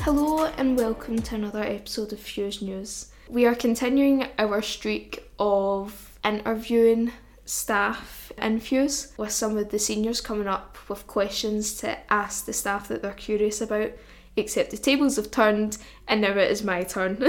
Hello 0.00 0.44
and 0.56 0.78
welcome 0.78 1.20
to 1.20 1.34
another 1.34 1.62
episode 1.62 2.12
of 2.12 2.20
Fuse 2.20 2.62
News. 2.62 3.10
We 3.28 3.44
are 3.44 3.56
continuing 3.56 4.28
our 4.38 4.62
streak 4.62 5.28
of 5.38 6.16
interviewing 6.24 7.10
staff 7.44 8.30
in 8.40 8.60
Fuse 8.60 9.12
with 9.16 9.32
some 9.32 9.58
of 9.58 9.70
the 9.70 9.78
seniors 9.78 10.20
coming 10.20 10.46
up 10.46 10.78
with 10.88 11.06
questions 11.06 11.74
to 11.78 11.98
ask 12.12 12.44
the 12.44 12.52
staff 12.52 12.88
that 12.88 13.02
they're 13.02 13.12
curious 13.12 13.60
about. 13.60 13.90
Except 14.36 14.70
the 14.70 14.76
tables 14.76 15.16
have 15.16 15.30
turned 15.30 15.78
and 16.06 16.20
now 16.20 16.30
it 16.30 16.50
is 16.50 16.62
my 16.62 16.82
turn. 16.84 17.24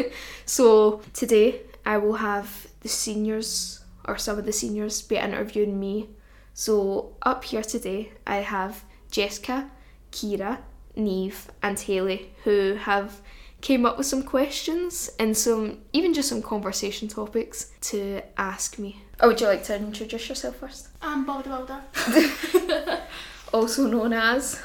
so 0.46 1.02
today 1.12 1.60
I 1.84 1.98
will 1.98 2.14
have 2.14 2.68
the 2.80 2.88
seniors 2.88 3.84
or 4.06 4.16
some 4.16 4.38
of 4.38 4.46
the 4.46 4.52
seniors 4.52 5.02
be 5.02 5.16
interviewing 5.16 5.78
me. 5.78 6.08
So 6.54 7.14
up 7.22 7.44
here 7.44 7.62
today 7.62 8.12
I 8.26 8.36
have 8.36 8.84
Jessica, 9.10 9.70
Keira, 10.10 10.58
Niamh 10.96 11.46
and 11.62 11.76
Hayleigh 11.78 12.26
who 12.44 12.74
have 12.74 13.20
came 13.60 13.86
up 13.86 13.96
with 13.96 14.06
some 14.06 14.22
questions 14.22 15.10
and 15.18 15.36
some 15.36 15.78
even 15.92 16.12
just 16.12 16.28
some 16.28 16.42
conversation 16.42 17.08
topics 17.08 17.70
to 17.80 18.20
ask 18.36 18.78
me. 18.78 19.02
Oh, 19.20 19.28
would 19.28 19.40
you 19.40 19.46
like 19.46 19.64
to 19.64 19.76
introduce 19.76 20.28
yourself 20.28 20.56
first? 20.56 20.88
I'm 21.00 21.24
Balder 21.24 21.50
Balder. 21.50 21.80
Also 23.52 23.86
known 23.86 24.14
as 24.14 24.58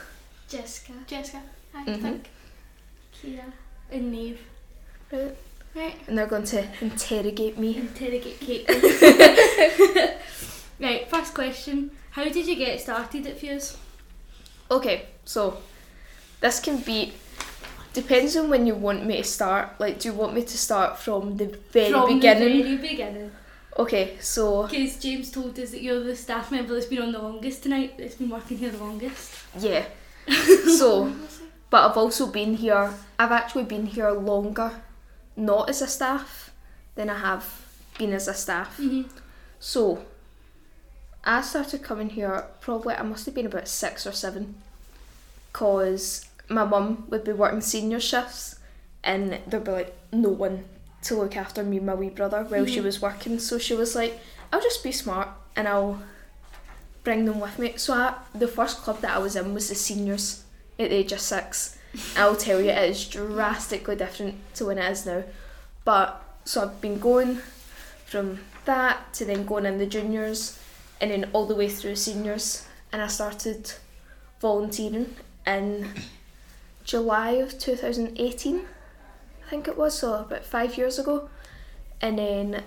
Jessica. 0.48 0.94
Jessica, 1.06 1.42
I 1.76 1.84
Mhm. 1.84 2.02
think. 2.02 2.30
Keira. 3.14 3.44
And 3.92 4.14
Niamh. 4.16 4.38
right, 5.12 5.36
Right. 5.76 5.96
and 6.08 6.18
they're 6.18 6.26
going 6.26 6.46
to 6.46 6.66
interrogate 6.82 7.58
me. 7.58 7.76
Interrogate 7.78 8.40
Kate. 8.40 8.66
right, 10.80 11.10
first 11.10 11.34
question. 11.34 11.92
How 12.12 12.24
did 12.24 12.48
you 12.48 12.56
get 12.56 12.80
started 12.82 13.26
at 13.28 13.38
Fuse? 13.38 13.78
Okay, 14.70 15.06
so 15.26 15.58
this 16.42 16.60
can 16.60 16.78
be 16.78 17.14
depends 17.94 18.36
on 18.38 18.50
when 18.50 18.68
you 18.68 18.76
want 18.76 19.06
me 19.06 19.18
to 19.18 19.24
start. 19.24 19.80
Like, 19.80 20.00
do 20.00 20.10
you 20.10 20.14
want 20.14 20.34
me 20.34 20.42
to 20.44 20.58
start 20.58 21.00
from 21.00 21.38
the 21.38 21.48
very 21.72 21.92
From 21.92 22.14
beginning? 22.16 22.58
the 22.58 22.64
very 22.64 22.78
beginning. 22.78 23.32
Okay, 23.78 24.18
so 24.20 24.68
Because 24.68 24.98
James 24.98 25.30
told 25.32 25.58
us 25.60 25.72
that 25.72 25.82
you're 25.82 26.04
the 26.04 26.16
staff 26.16 26.52
member 26.52 26.74
that's 26.74 26.88
been 26.88 27.02
on 27.02 27.12
the 27.12 27.20
longest 27.20 27.64
tonight, 27.64 27.94
that's 27.98 28.16
been 28.16 28.30
working 28.30 28.58
here 28.58 28.72
the 28.72 28.78
longest. 28.84 29.36
yeah, 29.60 29.86
so 30.78 31.14
but 31.70 31.90
I've 31.92 31.98
also 31.98 32.28
been 32.28 32.56
here. 32.56 32.92
I've 33.20 33.32
actually 33.32 33.64
been 33.66 33.86
here 33.86 34.10
longer, 34.12 34.72
not 35.36 35.70
as 35.70 35.82
a 35.82 35.88
staff, 35.88 36.52
than 36.96 37.10
I 37.10 37.20
have 37.20 37.46
been 38.00 38.14
as 38.14 38.28
a 38.28 38.34
staff. 38.34 38.78
hmm 38.78 39.04
So 39.60 40.04
I 41.28 41.42
started 41.42 41.84
coming 41.84 42.10
here 42.12 42.46
probably 42.62 42.96
I 42.96 43.04
must 43.04 43.26
have 43.26 43.36
been 43.36 43.46
about 43.46 43.68
six 43.68 44.08
or 44.08 44.14
seven, 44.14 44.56
cause 45.52 46.26
my 46.48 46.64
mum 46.64 47.06
would 47.10 47.26
be 47.26 47.34
working 47.34 47.60
senior 47.62 48.00
shifts, 48.00 48.56
and 49.04 49.38
there'd 49.46 49.66
be 49.66 49.72
like 49.72 49.96
no 50.14 50.30
one 50.30 50.64
to 51.04 51.16
look 51.16 51.36
after 51.36 51.64
me 51.64 51.78
and 51.78 51.86
my 51.86 51.94
wee 51.96 52.10
brother 52.10 52.44
while 52.44 52.66
she 52.66 52.78
Mhm. 52.80 52.84
was 52.84 53.02
working. 53.02 53.40
So 53.40 53.58
she 53.60 53.74
was 53.74 53.94
like, 53.94 54.20
"I'll 54.52 54.62
just 54.62 54.84
be 54.84 54.92
smart 54.94 55.28
and 55.56 55.68
I'll 55.68 56.02
bring 57.04 57.26
them 57.26 57.40
with 57.42 57.60
me." 57.60 57.74
So 57.78 57.94
I, 57.94 58.16
the 58.34 58.48
first 58.48 58.78
club 58.78 59.02
that 59.02 59.12
I 59.16 59.20
was 59.20 59.36
in 59.36 59.54
was 59.54 59.68
the 59.70 59.76
seniors 59.76 60.44
at 60.80 60.90
the 60.90 60.96
age 60.96 61.12
of 61.12 61.20
six. 61.20 61.78
I'll 62.16 62.36
tell 62.36 62.62
you, 62.62 62.70
it 62.70 62.90
is 62.90 63.06
drastically 63.06 63.96
different 63.98 64.36
to 64.56 64.66
when 64.66 64.78
it 64.78 64.90
is 64.92 65.06
now. 65.06 65.24
But 65.84 66.22
so 66.46 66.62
I've 66.62 66.82
been 66.82 67.00
going 67.00 67.42
from 68.06 68.40
that 68.66 69.14
to 69.16 69.26
then 69.26 69.46
going 69.46 69.66
in 69.66 69.78
the 69.78 69.86
juniors 69.86 70.58
and 71.00 71.12
then 71.12 71.30
all 71.34 71.46
the 71.46 71.56
way 71.56 71.70
through 71.70 71.96
seniors 71.96 72.68
and 72.92 73.02
I 73.02 73.08
started 73.08 73.72
volunteering 74.40 75.16
in 75.46 75.90
July 76.84 77.32
of 77.32 77.58
2018 77.60 78.66
I 79.48 79.50
think 79.50 79.70
it 79.70 79.78
was 79.78 79.98
so 79.98 80.14
about 80.16 80.46
five 80.46 80.78
years 80.78 81.00
ago. 81.00 81.30
And 82.02 82.20
then 82.20 82.64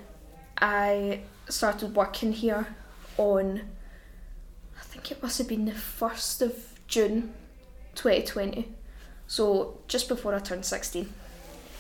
I 0.57 1.21
started 1.49 1.95
working 1.95 2.33
here 2.33 2.67
on 3.19 3.61
I 4.79 4.83
think 4.85 5.13
it 5.13 5.23
must 5.23 5.37
have 5.39 5.49
been 5.49 5.67
the 5.67 5.73
1st 5.73 6.43
of 6.43 6.81
June 6.87 7.35
2020 7.97 8.73
so 9.27 9.79
just 9.89 10.09
before 10.09 10.35
I 10.35 10.39
turned 10.39 10.65
16 10.65 11.13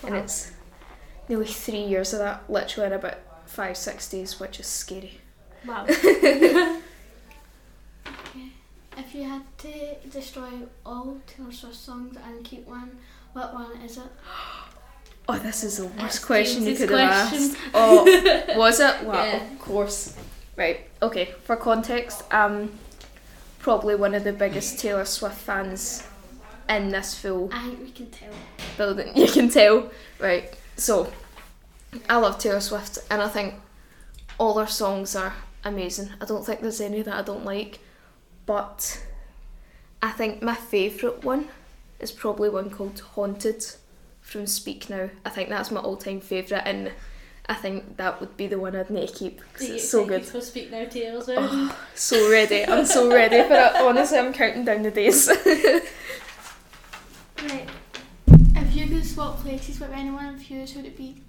and 0.05 0.17
it's 0.17 0.53
nearly 1.29 1.47
three 1.47 1.83
years 1.83 2.13
of 2.13 2.19
that 2.19 2.49
literally 2.49 2.89
in 2.89 2.93
about 2.93 3.19
five 3.47 3.77
six 3.77 4.09
days 4.09 4.39
which 4.39 4.61
is 4.61 4.67
scary 4.67 5.21
Wow. 5.67 5.87
If 8.97 9.15
you 9.15 9.23
had 9.25 9.43
to 9.59 9.95
destroy 10.11 10.49
all 10.85 11.17
Taylor 11.27 11.53
Swift 11.53 11.75
songs 11.75 12.17
and 12.27 12.45
keep 12.45 12.67
one, 12.67 12.99
what 13.33 13.55
one 13.55 13.73
is 13.83 13.97
it? 13.97 14.05
Oh, 15.29 15.39
this 15.39 15.63
is 15.63 15.77
the 15.77 15.85
worst 15.87 16.01
It's 16.07 16.19
question 16.25 16.63
you 16.65 16.71
James's 16.71 16.89
could 16.89 16.99
have 16.99 17.29
question. 17.31 17.51
asked. 17.51 17.57
Oh, 17.75 18.55
was 18.59 18.81
it? 18.81 19.05
Wow, 19.05 19.25
Yeah. 19.25 19.37
of 19.53 19.59
course. 19.61 20.17
Right, 20.57 20.89
okay, 21.01 21.27
for 21.45 21.55
context, 21.55 22.25
I'm 22.33 22.77
probably 23.61 23.95
one 23.95 24.13
of 24.17 24.25
the 24.25 24.33
biggest 24.33 24.81
Taylor 24.81 25.05
Swift 25.05 25.37
fans 25.39 26.03
in 26.69 26.89
this 26.89 27.15
full 27.15 27.49
I 27.53 27.63
think 27.63 27.81
we 27.81 27.91
can 27.93 28.11
tell. 28.11 28.33
building. 28.77 29.13
You 29.17 29.29
can 29.29 29.49
tell. 29.49 29.91
Right, 30.19 30.53
so 30.77 31.13
I 32.09 32.17
love 32.17 32.39
Taylor 32.41 32.61
Swift 32.61 32.99
and 33.09 33.23
I 33.23 33.29
think 33.29 33.55
all 34.37 34.59
her 34.59 34.67
songs 34.67 35.15
are 35.15 35.35
amazing. 35.65 36.11
I 36.21 36.25
don't 36.25 36.45
think 36.45 36.61
there's 36.61 36.81
any 36.81 37.03
that 37.03 37.15
I 37.15 37.23
don't 37.23 37.45
like, 37.45 37.79
but 38.47 39.03
I 40.03 40.11
think 40.11 40.43
my 40.43 40.55
favourite 40.55 41.25
one 41.25 41.49
is 41.99 42.11
probably 42.13 42.49
one 42.49 42.71
called 42.71 42.99
Haunted 43.01 43.65
from 44.21 44.47
Speak 44.47 44.89
Now. 44.91 45.11
I 45.25 45.31
think 45.31 45.49
that's 45.49 45.71
my 45.71 45.81
all 45.81 45.97
time 45.97 46.21
favourite 46.21 46.67
and 46.67 46.93
I 47.47 47.55
think 47.55 47.97
that 47.97 48.21
would 48.21 48.37
be 48.37 48.47
the 48.47 48.59
one 48.59 48.77
I'd 48.77 48.91
need 48.91 49.09
to 49.09 49.15
keep 49.15 49.41
because 49.53 49.69
it's 49.71 49.89
so 49.91 50.05
good. 50.07 50.25
For 50.25 50.41
Speak 50.41 50.71
Now 50.71 50.85
Taylor's 50.85 51.29
Oh, 51.29 51.77
so 51.95 52.31
ready. 52.31 52.65
I'm 52.65 52.87
so 52.87 53.13
ready 53.13 53.43
for 53.43 53.55
it. 53.55 53.77
Honestly, 53.77 54.19
I'm 54.19 54.33
counting 54.33 54.65
down 54.65 54.83
the 54.83 54.91
days. 54.91 55.29
Right. 57.43 57.67
If 58.29 58.77
you 58.77 58.87
could 58.87 59.05
swap 59.07 59.39
places 59.39 59.81
with 59.81 59.91
anyone 59.93 60.27
in 60.27 60.39
Fuse, 60.39 60.73
who 60.73 60.81
would 60.81 60.87
it 60.89 60.97
be? 60.97 61.23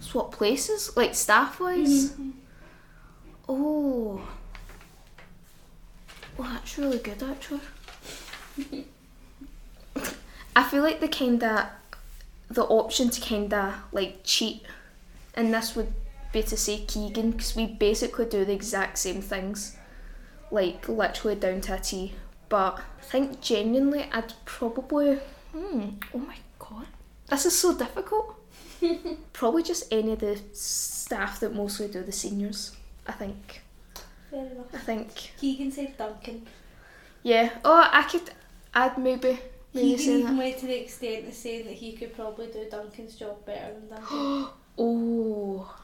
Swap 0.00 0.32
places? 0.32 0.96
Like 0.96 1.14
staff 1.14 1.60
wise? 1.60 2.12
Mm-hmm. 2.12 2.30
Oh. 3.54 4.18
Well, 6.38 6.48
that's 6.52 6.78
really 6.78 6.98
good 6.98 7.22
actually. 7.22 7.60
I 10.56 10.62
feel 10.64 10.82
like 10.82 11.00
the 11.00 11.08
kinda 11.08 11.70
the 12.48 12.64
option 12.64 13.10
to 13.10 13.20
kinda 13.20 13.82
like 13.92 14.20
cheat, 14.24 14.62
and 15.34 15.52
this 15.52 15.76
would 15.76 15.92
be 16.32 16.42
to 16.44 16.56
say 16.56 16.78
Keegan 16.78 17.32
because 17.32 17.54
we 17.54 17.66
basically 17.66 18.24
do 18.24 18.46
the 18.46 18.54
exact 18.54 18.96
same 18.96 19.20
things, 19.20 19.76
like 20.50 20.88
literally 20.88 21.36
down 21.36 21.60
to 21.62 21.74
a 21.74 21.78
T. 21.78 22.14
But 22.48 22.78
I 22.78 23.02
think 23.02 23.42
genuinely, 23.42 24.06
I'd 24.12 24.32
probably. 24.46 25.16
Hmm. 25.52 25.90
Oh 26.14 26.18
my 26.18 26.36
god, 26.58 26.86
this 27.28 27.44
is 27.44 27.58
so 27.58 27.76
difficult. 27.76 28.34
probably 29.34 29.62
just 29.62 29.92
any 29.92 30.12
of 30.12 30.20
the 30.20 30.40
staff 30.54 31.38
that 31.40 31.54
mostly 31.54 31.88
do 31.88 32.02
the 32.02 32.12
seniors. 32.12 32.72
I 33.06 33.12
think. 33.12 33.62
Fair 34.30 34.46
enough. 34.46 34.66
I 34.74 34.78
think. 34.78 35.32
Keegan 35.38 35.70
said 35.72 35.96
Duncan. 35.96 36.46
Yeah. 37.22 37.50
Oh, 37.64 37.88
I 37.90 38.02
could. 38.04 38.30
I'd 38.74 38.98
maybe. 38.98 39.38
Maybe 39.74 39.96
Keegan 39.96 40.18
even 40.18 40.36
that. 40.36 40.38
went 40.42 40.58
to 40.58 40.66
the 40.66 40.80
extent 40.82 41.26
of 41.28 41.34
saying 41.34 41.64
that 41.66 41.74
he 41.74 41.92
could 41.92 42.14
probably 42.14 42.46
do 42.48 42.66
Duncan's 42.70 43.14
job 43.16 43.44
better 43.46 43.74
than 43.74 43.88
Duncan. 43.90 44.48
Oh. 44.78 45.74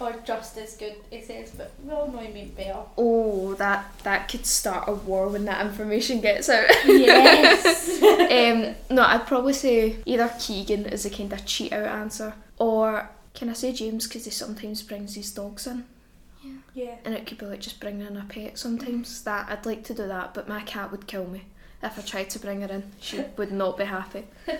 or 0.00 0.14
just 0.26 0.58
as 0.58 0.76
good, 0.76 0.96
he 1.10 1.22
says, 1.22 1.52
but 1.56 1.70
we 1.82 1.90
all 1.90 2.10
know 2.10 2.18
he 2.18 2.32
meant 2.32 2.56
better. 2.56 2.80
Oh, 2.98 3.54
that 3.54 3.92
that 4.02 4.28
could 4.28 4.44
start 4.46 4.88
a 4.88 4.92
war 4.92 5.28
when 5.28 5.44
that 5.46 5.64
information 5.64 6.20
gets 6.20 6.48
out. 6.48 6.66
Yes! 6.84 8.02
um, 8.02 8.74
no, 8.94 9.02
I'd 9.02 9.26
probably 9.26 9.52
say 9.52 9.96
either 10.04 10.30
Keegan 10.38 10.86
is 10.86 11.06
a 11.06 11.10
kind 11.10 11.32
of 11.32 11.44
cheat 11.46 11.72
out 11.72 11.86
answer, 11.86 12.34
or 12.58 13.08
can 13.32 13.48
I 13.48 13.52
say 13.54 13.72
James 13.72 14.06
because 14.06 14.24
he 14.24 14.30
sometimes 14.30 14.82
brings 14.82 15.14
his 15.14 15.32
dogs 15.32 15.66
in, 15.66 15.84
yeah. 16.74 16.96
and 17.04 17.14
it 17.14 17.26
could 17.26 17.38
be 17.38 17.46
like 17.46 17.60
just 17.60 17.80
bringing 17.80 18.06
in 18.06 18.16
a 18.16 18.24
pet 18.24 18.58
sometimes. 18.58 19.22
That 19.24 19.48
I'd 19.50 19.64
like 19.66 19.84
to 19.84 19.94
do 19.94 20.06
that, 20.08 20.34
but 20.34 20.48
my 20.48 20.62
cat 20.62 20.90
would 20.90 21.06
kill 21.06 21.26
me 21.26 21.44
if 21.82 21.98
I 21.98 22.02
tried 22.02 22.30
to 22.30 22.38
bring 22.38 22.60
her 22.62 22.68
in. 22.68 22.82
She 23.00 23.20
would 23.36 23.52
not 23.52 23.76
be 23.78 23.84
happy. 23.84 24.24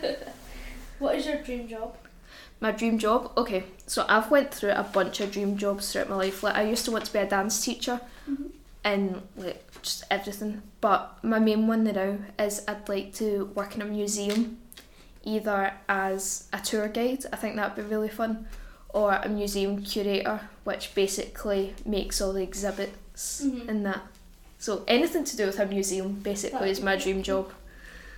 What 1.00 1.16
is 1.16 1.26
your 1.26 1.42
dream 1.42 1.66
job? 1.68 1.96
My 2.60 2.70
dream 2.70 2.98
job, 2.98 3.32
okay. 3.36 3.64
So 3.86 4.06
I've 4.08 4.30
went 4.30 4.54
through 4.54 4.70
a 4.70 4.84
bunch 4.84 5.20
of 5.20 5.32
dream 5.32 5.56
jobs 5.58 5.92
throughout 5.92 6.08
my 6.08 6.14
life. 6.16 6.42
Like 6.42 6.54
I 6.54 6.62
used 6.62 6.84
to 6.84 6.92
want 6.92 7.04
to 7.06 7.12
be 7.12 7.18
a 7.18 7.26
dance 7.28 7.62
teacher, 7.64 8.00
Mhm. 8.30 8.50
and 8.84 9.22
like 9.36 9.64
just 9.82 10.04
everything. 10.10 10.62
But 10.80 11.18
my 11.22 11.38
main 11.40 11.66
one 11.66 11.84
now 11.84 12.18
is 12.38 12.62
I'd 12.68 12.88
like 12.88 13.12
to 13.14 13.46
work 13.56 13.74
in 13.74 13.82
a 13.82 13.86
museum, 13.86 14.58
either 15.24 15.74
as 15.88 16.46
a 16.52 16.60
tour 16.60 16.88
guide. 16.88 17.24
I 17.32 17.36
think 17.36 17.56
that'd 17.56 17.76
be 17.76 17.82
really 17.82 18.08
fun, 18.08 18.46
or 18.94 19.12
a 19.12 19.28
museum 19.28 19.82
curator, 19.82 20.40
which 20.64 20.94
basically 20.94 21.74
makes 21.84 22.20
all 22.20 22.32
the 22.32 22.42
exhibits 22.42 23.42
Mhm. 23.44 23.68
and 23.68 23.84
that. 23.86 24.00
So 24.58 24.82
anything 24.88 25.24
to 25.24 25.36
do 25.36 25.46
with 25.46 25.58
a 25.58 25.66
museum 25.66 26.12
basically 26.22 26.60
That'd 26.60 26.78
is 26.78 26.80
my 26.80 26.94
good. 26.96 27.02
dream 27.02 27.22
job. 27.22 27.52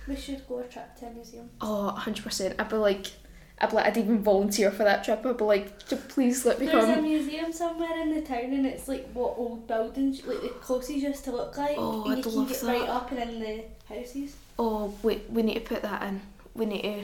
We 0.07 0.15
should 0.15 0.47
go 0.47 0.59
a 0.59 0.63
trip 0.63 0.95
to 0.99 1.07
a 1.07 1.09
museum. 1.11 1.49
Oh, 1.59 1.89
100%. 1.97 2.55
I'd 2.59 2.69
be 2.69 2.77
like, 2.77 3.07
I'd 3.59 3.69
be 3.71 3.75
like, 3.75 3.85
I'd 3.87 3.97
even 3.97 4.19
volunteer 4.23 4.71
for 4.71 4.83
that 4.85 5.03
trip. 5.03 5.25
I'd 5.25 5.35
be 5.37 5.43
like, 5.43 5.79
please 6.09 6.45
let 6.45 6.59
me 6.59 6.67
go. 6.67 6.73
There's 6.85 6.97
a 6.97 7.01
museum 7.01 7.51
somewhere 7.51 7.99
in 8.01 8.13
the 8.13 8.21
town 8.21 8.53
and 8.53 8.65
it's 8.65 8.87
like 8.87 9.09
what 9.13 9.33
old 9.37 9.67
buildings, 9.67 10.25
like 10.25 10.41
the 10.41 10.49
closest 10.49 10.99
used 10.99 11.23
to 11.25 11.31
look 11.31 11.57
like. 11.57 11.75
Oh, 11.77 12.03
and 12.03 12.11
I'd 12.13 12.17
you 12.19 12.23
can 12.23 12.35
love 12.35 12.49
get 12.49 12.61
that. 12.61 12.67
right 12.79 12.87
up 12.89 13.11
and 13.11 13.19
in 13.19 13.39
the 13.41 13.63
houses. 13.93 14.35
Oh, 14.59 14.93
wait, 15.03 15.29
we 15.29 15.41
need 15.41 15.55
to 15.55 15.59
put 15.61 15.81
that 15.81 16.03
in. 16.03 16.21
We 16.55 16.65
need 16.67 16.83
to, 16.83 17.03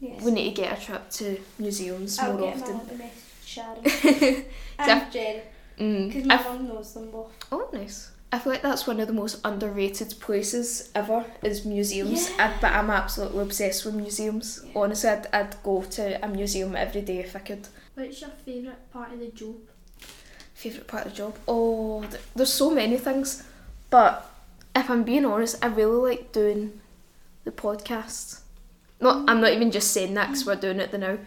Yes. 0.00 0.22
we 0.22 0.30
need 0.30 0.56
to 0.56 0.62
get 0.62 0.78
a 0.78 0.84
trip 0.84 1.10
to 1.10 1.38
museums 1.58 2.18
I'll 2.18 2.32
more 2.32 2.52
get 2.52 2.62
often. 2.62 2.88
to 2.88 2.94
message 2.94 3.12
Sharon 3.44 4.44
and 4.78 5.12
Jen 5.12 5.40
mm. 5.78 6.06
because 6.08 6.28
I 6.30 6.36
my 6.36 6.42
mum 6.42 6.68
knows 6.68 6.94
them 6.94 7.10
both. 7.10 7.32
oh, 7.52 7.68
nice. 7.72 8.10
I 8.32 8.38
feel 8.38 8.52
like 8.52 8.62
that's 8.62 8.86
one 8.86 9.00
of 9.00 9.08
the 9.08 9.12
most 9.12 9.40
underrated 9.44 10.14
places 10.20 10.88
ever 10.94 11.24
is 11.42 11.64
museums. 11.64 12.30
I, 12.38 12.56
but 12.60 12.72
I'm 12.72 12.88
absolutely 12.88 13.42
obsessed 13.42 13.84
with 13.84 13.94
museums. 13.96 14.62
Yeah. 14.64 14.72
Honestly, 14.76 15.10
I'd, 15.10 15.26
I'd 15.32 15.62
go 15.64 15.82
to 15.82 16.24
a 16.24 16.28
museum 16.28 16.76
every 16.76 17.00
day 17.02 17.18
if 17.18 17.34
I 17.34 17.40
could. 17.40 17.66
What's 17.94 18.20
your 18.20 18.30
favourite 18.30 18.92
part 18.92 19.12
of 19.12 19.18
the 19.18 19.28
job? 19.28 19.56
Favourite 20.54 20.86
part 20.86 21.06
of 21.06 21.12
the 21.12 21.16
job? 21.18 21.36
Oh, 21.48 22.02
th- 22.04 22.22
there's 22.36 22.52
so 22.52 22.70
many 22.70 22.98
things. 22.98 23.42
But 23.90 24.30
if 24.76 24.88
I'm 24.88 25.02
being 25.02 25.24
honest, 25.24 25.56
I 25.64 25.66
really 25.66 26.10
like 26.10 26.30
doing 26.30 26.80
the 27.42 27.50
podcast. 27.50 28.42
Not, 29.00 29.28
I'm 29.28 29.40
not 29.40 29.52
even 29.52 29.70
just 29.70 29.92
saying 29.92 30.14
that 30.14 30.28
because 30.28 30.44
we're 30.44 30.56
doing 30.56 30.80
it 30.80 30.90
the 30.90 30.98
now. 30.98 31.18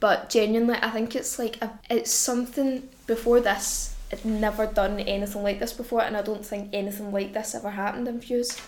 But 0.00 0.30
genuinely, 0.30 0.76
I 0.80 0.90
think 0.90 1.16
it's 1.16 1.38
like 1.38 1.62
a, 1.62 1.78
it's 1.90 2.12
something 2.12 2.88
before 3.06 3.40
this. 3.40 3.94
I'd 4.12 4.24
never 4.24 4.66
done 4.66 5.00
anything 5.00 5.42
like 5.42 5.58
this 5.58 5.72
before, 5.72 6.02
and 6.02 6.16
I 6.16 6.22
don't 6.22 6.46
think 6.46 6.70
anything 6.72 7.12
like 7.12 7.34
this 7.34 7.54
ever 7.54 7.70
happened 7.70 8.08
in 8.08 8.20
Fuse. 8.20 8.58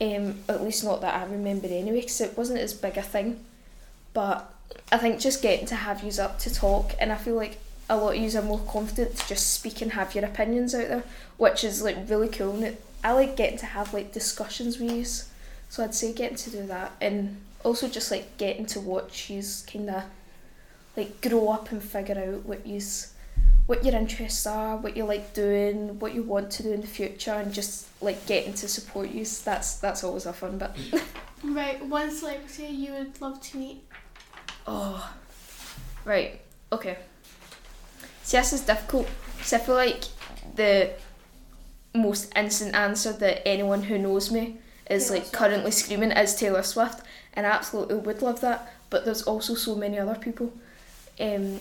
Um, 0.00 0.36
at 0.48 0.62
least 0.62 0.84
not 0.84 1.00
that 1.00 1.14
I 1.14 1.24
remember 1.24 1.66
anyway, 1.66 2.00
because 2.00 2.20
it 2.20 2.36
wasn't 2.36 2.60
as 2.60 2.74
big 2.74 2.96
a 2.96 3.02
thing. 3.02 3.44
But 4.14 4.52
I 4.90 4.98
think 4.98 5.20
just 5.20 5.42
getting 5.42 5.66
to 5.66 5.76
have 5.76 6.02
yous 6.02 6.18
up 6.18 6.38
to 6.40 6.52
talk, 6.52 6.94
and 6.98 7.12
I 7.12 7.16
feel 7.16 7.36
like 7.36 7.58
a 7.88 7.96
lot 7.96 8.16
of 8.16 8.22
yous 8.22 8.34
are 8.34 8.42
more 8.42 8.58
confident 8.60 9.16
to 9.16 9.28
just 9.28 9.52
speak 9.52 9.80
and 9.80 9.92
have 9.92 10.14
your 10.14 10.24
opinions 10.24 10.74
out 10.74 10.88
there, 10.88 11.04
which 11.36 11.62
is 11.62 11.82
like 11.82 11.96
really 12.08 12.28
cool. 12.28 12.54
And 12.54 12.64
it, 12.64 12.82
I 13.04 13.12
like 13.12 13.36
getting 13.36 13.58
to 13.58 13.66
have 13.66 13.94
like 13.94 14.12
discussions 14.12 14.78
with 14.78 14.90
yous, 14.90 15.30
so 15.68 15.84
I'd 15.84 15.94
say 15.94 16.12
getting 16.12 16.36
to 16.38 16.50
do 16.50 16.66
that, 16.66 16.92
and 17.00 17.40
also 17.64 17.88
just 17.88 18.10
like 18.10 18.36
getting 18.38 18.66
to 18.66 18.80
watch 18.80 19.30
yous 19.30 19.62
kind 19.62 19.90
of 19.90 20.04
like 20.96 21.20
grow 21.20 21.48
up 21.48 21.70
and 21.70 21.82
figure 21.82 22.18
out 22.18 22.44
what 22.44 22.66
yous 22.66 23.14
what 23.66 23.84
your 23.84 23.94
interests 23.94 24.46
are, 24.46 24.78
what 24.78 24.96
you 24.96 25.04
like 25.04 25.34
doing, 25.34 25.98
what 25.98 26.14
you 26.14 26.22
want 26.22 26.50
to 26.50 26.62
do 26.62 26.72
in 26.72 26.80
the 26.80 26.86
future, 26.86 27.32
and 27.32 27.52
just 27.52 27.86
like 28.00 28.26
getting 28.26 28.54
to 28.54 28.66
support 28.66 29.10
you. 29.10 29.26
That's 29.44 29.76
that's 29.76 30.02
always 30.02 30.26
a 30.26 30.32
fun 30.32 30.58
bit. 30.58 30.70
Right, 31.44 31.84
one 31.86 32.10
celebrity 32.10 32.66
you 32.66 32.92
would 32.94 33.20
love 33.20 33.40
to 33.40 33.58
meet. 33.58 33.84
Oh, 34.66 35.08
right. 36.04 36.40
Okay. 36.72 36.98
See, 38.24 38.36
this 38.36 38.52
is 38.52 38.62
difficult. 38.62 39.08
So 39.42 39.56
I 39.56 39.60
feel 39.60 39.76
like 39.76 40.02
the 40.56 40.90
most 41.94 42.32
instant 42.36 42.74
answer 42.74 43.12
that 43.12 43.46
anyone 43.46 43.84
who 43.84 43.98
knows 43.98 44.32
me 44.32 44.58
is 44.90 45.06
Taylor 45.06 45.16
like 45.16 45.26
Swift. 45.26 45.32
currently 45.32 45.70
screaming 45.70 46.10
is 46.12 46.34
Taylor 46.34 46.62
Swift, 46.62 47.02
and 47.34 47.46
I 47.46 47.50
absolutely 47.50 47.96
would 47.96 48.22
love 48.22 48.40
that. 48.40 48.72
But 48.90 49.04
there's 49.04 49.22
also 49.22 49.54
so 49.54 49.74
many 49.74 49.98
other 49.98 50.14
people. 50.14 50.52
Um, 51.20 51.60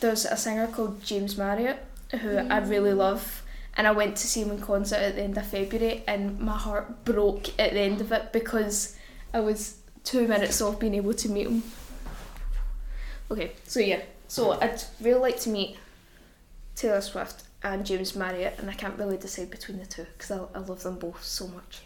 there's 0.00 0.24
a 0.24 0.36
singer 0.36 0.66
called 0.66 1.02
James 1.02 1.38
Marriott 1.38 1.82
who 2.12 2.36
I 2.36 2.58
really 2.58 2.92
love, 2.92 3.42
and 3.76 3.86
I 3.86 3.92
went 3.92 4.16
to 4.16 4.26
see 4.26 4.42
him 4.42 4.50
in 4.50 4.60
concert 4.60 4.96
at 4.96 5.16
the 5.16 5.22
end 5.22 5.36
of 5.36 5.46
February, 5.46 6.04
and 6.06 6.38
my 6.38 6.56
heart 6.56 7.04
broke 7.04 7.48
at 7.58 7.72
the 7.72 7.80
end 7.80 8.00
of 8.00 8.12
it 8.12 8.32
because 8.32 8.96
I 9.34 9.40
was 9.40 9.78
two 10.04 10.28
minutes 10.28 10.60
off 10.60 10.78
being 10.78 10.94
able 10.94 11.14
to 11.14 11.28
meet 11.28 11.46
him. 11.46 11.62
Okay, 13.30 13.52
so 13.64 13.80
yeah, 13.80 14.02
so 14.28 14.52
I'd 14.52 14.82
really 15.00 15.20
like 15.20 15.40
to 15.40 15.48
meet 15.48 15.76
Taylor 16.76 17.00
Swift 17.00 17.42
and 17.62 17.84
James 17.84 18.14
Marriott, 18.14 18.58
and 18.58 18.70
I 18.70 18.74
can't 18.74 18.98
really 18.98 19.16
decide 19.16 19.50
between 19.50 19.78
the 19.78 19.86
two 19.86 20.06
because 20.16 20.30
I, 20.30 20.38
I 20.54 20.58
love 20.60 20.82
them 20.82 20.98
both 20.98 21.22
so 21.24 21.48
much. 21.48 21.82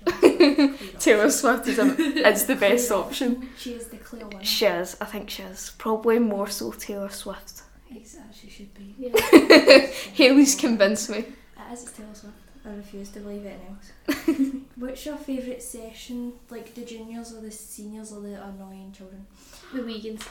Taylor 0.98 1.30
Swift 1.30 1.66
is, 1.68 1.78
a, 1.78 2.28
is 2.28 2.46
the 2.46 2.56
best 2.56 2.90
option. 2.90 3.48
She 3.56 3.72
is 3.72 3.88
the 3.88 3.96
clear 3.96 4.26
one. 4.26 4.42
She 4.42 4.66
is, 4.66 4.96
I 5.00 5.06
think 5.06 5.30
she 5.30 5.42
is. 5.42 5.72
Probably 5.78 6.18
more 6.18 6.48
so 6.48 6.72
Taylor 6.72 7.08
Swift. 7.08 7.62
As 7.94 8.16
she 8.32 8.48
should 8.50 8.74
be. 8.74 8.94
Yeah. 8.98 9.86
Hayleigh's 10.14 10.54
convinced 10.54 11.10
me. 11.10 11.18
It 11.18 11.72
is 11.72 11.84
Taylor 11.84 12.14
Swift. 12.14 12.36
I 12.62 12.74
refuse 12.74 13.08
to 13.10 13.20
believe 13.20 13.46
anything 13.46 13.78
else. 14.08 14.62
What's 14.76 15.06
your 15.06 15.16
favourite 15.16 15.62
session? 15.62 16.34
Like 16.50 16.74
the 16.74 16.82
juniors 16.84 17.32
or 17.32 17.40
the 17.40 17.50
seniors 17.50 18.12
or 18.12 18.20
the 18.20 18.34
annoying 18.42 18.92
children? 18.96 19.26
The 19.72 19.80
Wiegans. 19.80 20.28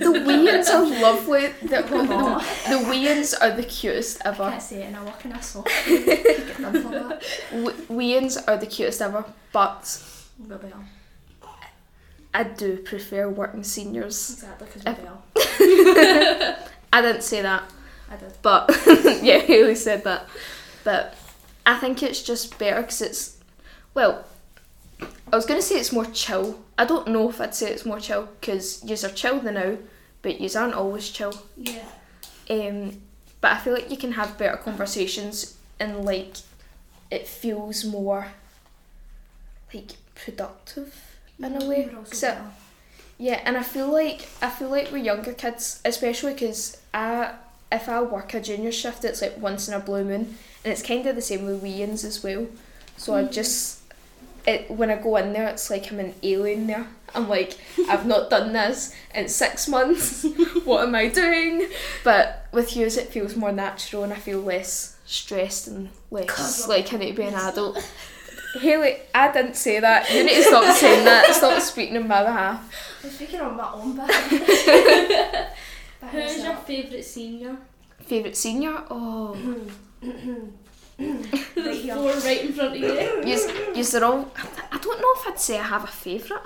The 0.00 0.10
Weans 0.26 0.68
are 0.70 0.86
lovely. 1.02 1.48
The, 1.60 1.82
the, 1.82 1.82
the, 1.82 2.78
the 2.78 2.88
Weans 2.90 3.34
are 3.34 3.50
the 3.50 3.62
cutest 3.62 4.24
I 4.24 4.28
ever. 4.30 4.50
can't 4.50 4.62
say 4.62 4.82
it 4.82 4.86
and 4.86 4.96
I 4.96 5.04
work 5.04 5.22
in 5.24 5.32
a 5.32 5.42
soft. 5.42 5.68
Get 5.86 6.58
done 6.60 6.82
for 6.82 6.88
that. 6.90 7.22
W- 7.50 7.76
Weans 7.90 8.38
are 8.38 8.56
the 8.56 8.66
cutest 8.66 9.02
ever, 9.02 9.24
but 9.52 10.02
Rebel. 10.38 10.70
I 12.32 12.42
do 12.44 12.76
prefer 12.78 13.28
working 13.28 13.64
seniors. 13.64 14.30
Exactly, 14.32 14.66
because 14.66 14.82
If- 14.86 14.98
rebel. 14.98 15.22
I 16.92 17.02
didn't 17.02 17.22
say 17.22 17.42
that. 17.42 17.64
I 18.10 18.16
did. 18.16 18.32
but 18.40 18.70
yeah, 19.22 19.40
Hayleigh 19.40 19.76
said 19.76 20.04
that. 20.04 20.26
But 20.84 21.14
I 21.66 21.76
think 21.78 22.02
it's 22.02 22.22
just 22.22 22.58
better 22.58 22.80
because 22.80 23.02
it's 23.02 23.36
well. 23.94 24.24
I 25.32 25.36
was 25.36 25.44
gonna 25.44 25.60
say 25.62 25.74
it's 25.80 25.92
more 25.92 26.04
chill. 26.06 26.60
I 26.78 26.84
don't 26.84 27.08
know 27.08 27.28
if 27.28 27.40
I'd 27.40 27.54
say 27.54 27.70
it's 27.72 27.84
more 27.84 27.98
chill 28.00 28.28
because 28.40 28.82
yous 28.84 29.02
are 29.04 29.10
chill 29.10 29.40
the 29.40 29.50
now, 29.52 29.76
but 30.22 30.40
yous 30.40 30.54
aren't 30.56 30.74
always 30.74 31.10
chill. 31.10 31.34
Yeah. 31.56 31.84
Um, 32.48 33.02
but 33.40 33.52
I 33.52 33.58
feel 33.58 33.74
like 33.74 33.90
you 33.90 33.96
can 33.96 34.12
have 34.12 34.38
better 34.38 34.56
conversations 34.56 35.56
and 35.80 36.04
like 36.04 36.36
it 37.10 37.26
feels 37.26 37.84
more 37.84 38.28
like 39.74 39.92
productive 40.14 40.94
in 41.38 41.60
a 41.60 41.64
way. 41.66 41.88
We're 41.90 41.98
also 41.98 42.10
'Cause 42.10 42.24
I- 42.24 42.30
better. 42.34 42.50
yeah, 43.18 43.40
and 43.44 43.56
I 43.56 43.62
feel 43.62 43.88
like 43.88 44.28
I 44.40 44.48
feel 44.50 44.68
like 44.68 44.92
with 44.92 45.04
younger 45.04 45.32
kids, 45.34 45.80
especially 45.84 46.32
because 46.34 46.78
I 46.94 47.32
if 47.70 47.88
I 47.88 48.02
work 48.02 48.34
a 48.34 48.40
junior 48.40 48.72
shift, 48.72 49.04
it's 49.04 49.22
like 49.22 49.38
once 49.38 49.68
in 49.68 49.74
a 49.74 49.80
blue 49.80 50.04
moon, 50.04 50.36
and 50.64 50.72
it's 50.72 50.82
kind 50.82 51.06
of 51.06 51.16
the 51.16 51.22
same 51.22 51.46
with 51.46 51.62
weans 51.62 52.04
as 52.04 52.22
well. 52.22 52.46
So 52.96 53.14
I 53.14 53.24
mm. 53.24 53.32
just 53.32 53.80
it 54.46 54.70
when 54.70 54.90
I 54.90 54.96
go 54.96 55.16
in 55.16 55.32
there, 55.32 55.48
it's 55.48 55.70
like 55.70 55.90
I'm 55.90 56.00
an 56.00 56.14
alien 56.22 56.66
there. 56.66 56.86
I'm 57.14 57.28
like 57.28 57.58
I've 57.88 58.06
not 58.06 58.30
done 58.30 58.52
this 58.52 58.94
in 59.14 59.28
six 59.28 59.68
months. 59.68 60.24
what 60.64 60.86
am 60.86 60.94
I 60.94 61.08
doing? 61.08 61.68
But 62.04 62.46
with 62.52 62.76
yous, 62.76 62.96
it 62.96 63.08
feels 63.08 63.36
more 63.36 63.52
natural, 63.52 64.04
and 64.04 64.12
I 64.12 64.16
feel 64.16 64.40
less 64.40 64.96
stressed 65.04 65.68
and 65.68 65.90
less 66.10 66.68
like 66.68 66.92
I 66.92 66.98
need 66.98 67.12
to 67.12 67.16
be 67.16 67.22
an 67.24 67.34
adult. 67.34 67.78
Hayleigh, 68.60 69.00
I 69.14 69.30
didn't 69.32 69.56
say 69.56 69.80
that. 69.80 70.10
You 70.10 70.24
need 70.24 70.36
to 70.36 70.42
stop 70.44 70.76
saying 70.78 71.04
that. 71.04 71.34
Stop 71.34 71.60
speaking 71.60 71.96
on 71.96 72.08
my 72.08 72.22
behalf. 72.22 73.00
I'm 73.04 73.10
speaking 73.10 73.40
on 73.40 73.56
my 73.56 73.70
own 73.72 73.96
behalf. 73.96 75.56
By 76.06 76.22
Who's 76.22 76.44
your 76.44 76.56
favourite 76.56 77.04
senior? 77.04 77.56
Favourite 78.00 78.36
senior? 78.36 78.82
Oh, 78.90 79.36
right 80.02 81.74
here. 81.74 81.94
Four 81.94 82.12
right 82.12 82.42
in 82.44 82.52
front 82.52 82.74
of 82.74 82.78
you. 82.78 83.22
yous, 83.26 83.46
yous 83.74 83.94
are 83.94 84.04
all. 84.04 84.30
I 84.72 84.78
don't 84.78 85.00
know 85.00 85.12
if 85.16 85.26
I'd 85.28 85.40
say 85.40 85.58
I 85.58 85.62
have 85.64 85.84
a 85.84 85.88
favourite. 85.88 86.42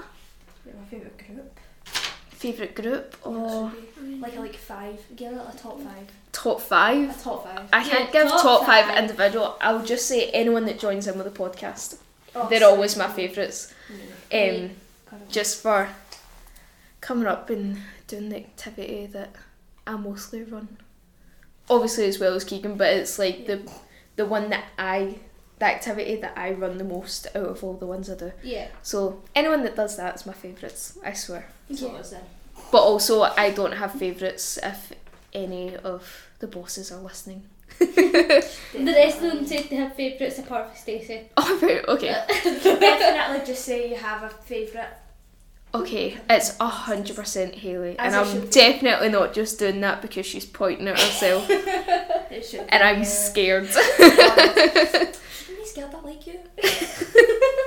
You're 0.64 0.74
my 0.74 0.84
favourite 0.86 1.18
group. 1.18 1.60
Favourite 2.30 2.74
group? 2.74 3.16
Oh, 3.24 3.72
Like 4.20 4.36
a 4.36 4.40
like 4.40 4.56
five. 4.56 4.98
Give 5.14 5.32
it 5.32 5.38
a 5.54 5.56
top 5.58 5.78
five. 5.80 6.06
top 6.32 6.60
five. 6.60 7.10
A 7.10 7.22
top 7.22 7.44
five. 7.44 7.68
I 7.72 7.82
can't 7.84 8.06
Yeah, 8.06 8.22
give 8.22 8.28
top 8.28 8.42
top 8.42 8.66
five 8.66 8.86
five. 8.86 8.98
individual. 8.98 9.56
I'll 9.60 9.84
just 9.84 10.06
say 10.06 10.30
anyone 10.30 10.64
that 10.66 10.78
joins 10.78 11.06
in 11.06 11.18
with 11.18 11.32
the 11.32 11.38
podcast. 11.38 11.98
Oh, 12.34 12.48
They're 12.48 12.60
sorry. 12.60 12.72
always 12.72 12.96
my 12.96 13.08
favourites. 13.08 13.74
Mm. 14.32 14.64
Um, 14.64 14.70
just 15.28 15.60
for 15.62 15.88
coming 17.00 17.26
up 17.26 17.50
and 17.50 17.78
doing 18.06 18.28
the 18.30 18.36
activity 18.36 19.06
that 19.06 19.34
I 19.90 19.96
mostly 19.96 20.42
run. 20.44 20.68
Obviously 21.68 22.06
as 22.06 22.18
well 22.18 22.34
as 22.34 22.44
Keegan, 22.44 22.76
but 22.76 22.92
it's 22.92 23.18
like 23.18 23.46
the 23.46 23.68
the 24.16 24.24
one 24.26 24.50
that 24.50 24.64
I 24.78 25.18
the 25.58 25.66
activity 25.66 26.16
that 26.16 26.36
I 26.36 26.52
run 26.52 26.78
the 26.78 26.84
most 26.84 27.26
out 27.34 27.46
of 27.46 27.62
all 27.64 27.74
the 27.74 27.86
ones 27.86 28.08
I 28.08 28.16
do. 28.16 28.32
Yeah. 28.42 28.68
So 28.82 29.22
anyone 29.34 29.62
that 29.64 29.76
does 29.76 29.96
that 29.96 30.14
is 30.14 30.26
my 30.26 30.32
favourites, 30.32 30.98
I 31.04 31.12
swear. 31.12 31.48
Yeah. 31.68 31.88
it 31.88 31.92
was 31.92 32.10
then. 32.12 32.22
But 32.72 32.82
also 32.82 33.22
I 33.22 33.50
don't 33.50 33.72
have 33.72 33.92
favourites 33.92 34.58
if 34.62 34.92
any 35.32 35.76
of 35.76 36.28
the 36.38 36.46
bosses 36.46 36.90
are 36.92 37.00
listening. 37.00 37.42
The 37.80 38.94
rest 38.96 39.16
of 39.22 39.32
them 39.32 39.46
said 39.46 39.66
they 39.68 39.76
have 39.76 39.94
favourites 39.94 40.38
apart 40.38 40.68
from 40.68 40.76
Stacey. 40.76 41.28
Oh 41.36 41.58
right, 41.62 41.84
okay. 41.88 42.12
Definitely 42.44 43.46
just 43.46 43.64
say 43.64 43.90
you 43.90 43.96
have 43.96 44.22
a 44.22 44.30
favourite. 44.30 44.88
Okay, 45.72 46.18
it's 46.28 46.56
a 46.58 46.66
hundred 46.66 47.14
percent 47.14 47.54
Hayleigh. 47.54 47.94
As 47.98 48.12
And 48.12 48.16
I'm 48.16 48.40
be. 48.40 48.48
definitely 48.48 49.08
not 49.08 49.32
just 49.32 49.58
doing 49.58 49.80
that 49.82 50.02
because 50.02 50.26
she's 50.26 50.44
pointing 50.44 50.88
at 50.88 50.98
herself 50.98 51.48
and 51.50 52.30
be, 52.30 52.70
I'm 52.70 53.04
scared. 53.04 53.68
Shouldn't 53.96 55.18
we 55.58 55.64
scared 55.64 55.94
I 55.94 56.00
like 56.00 56.26
you. 56.26 56.40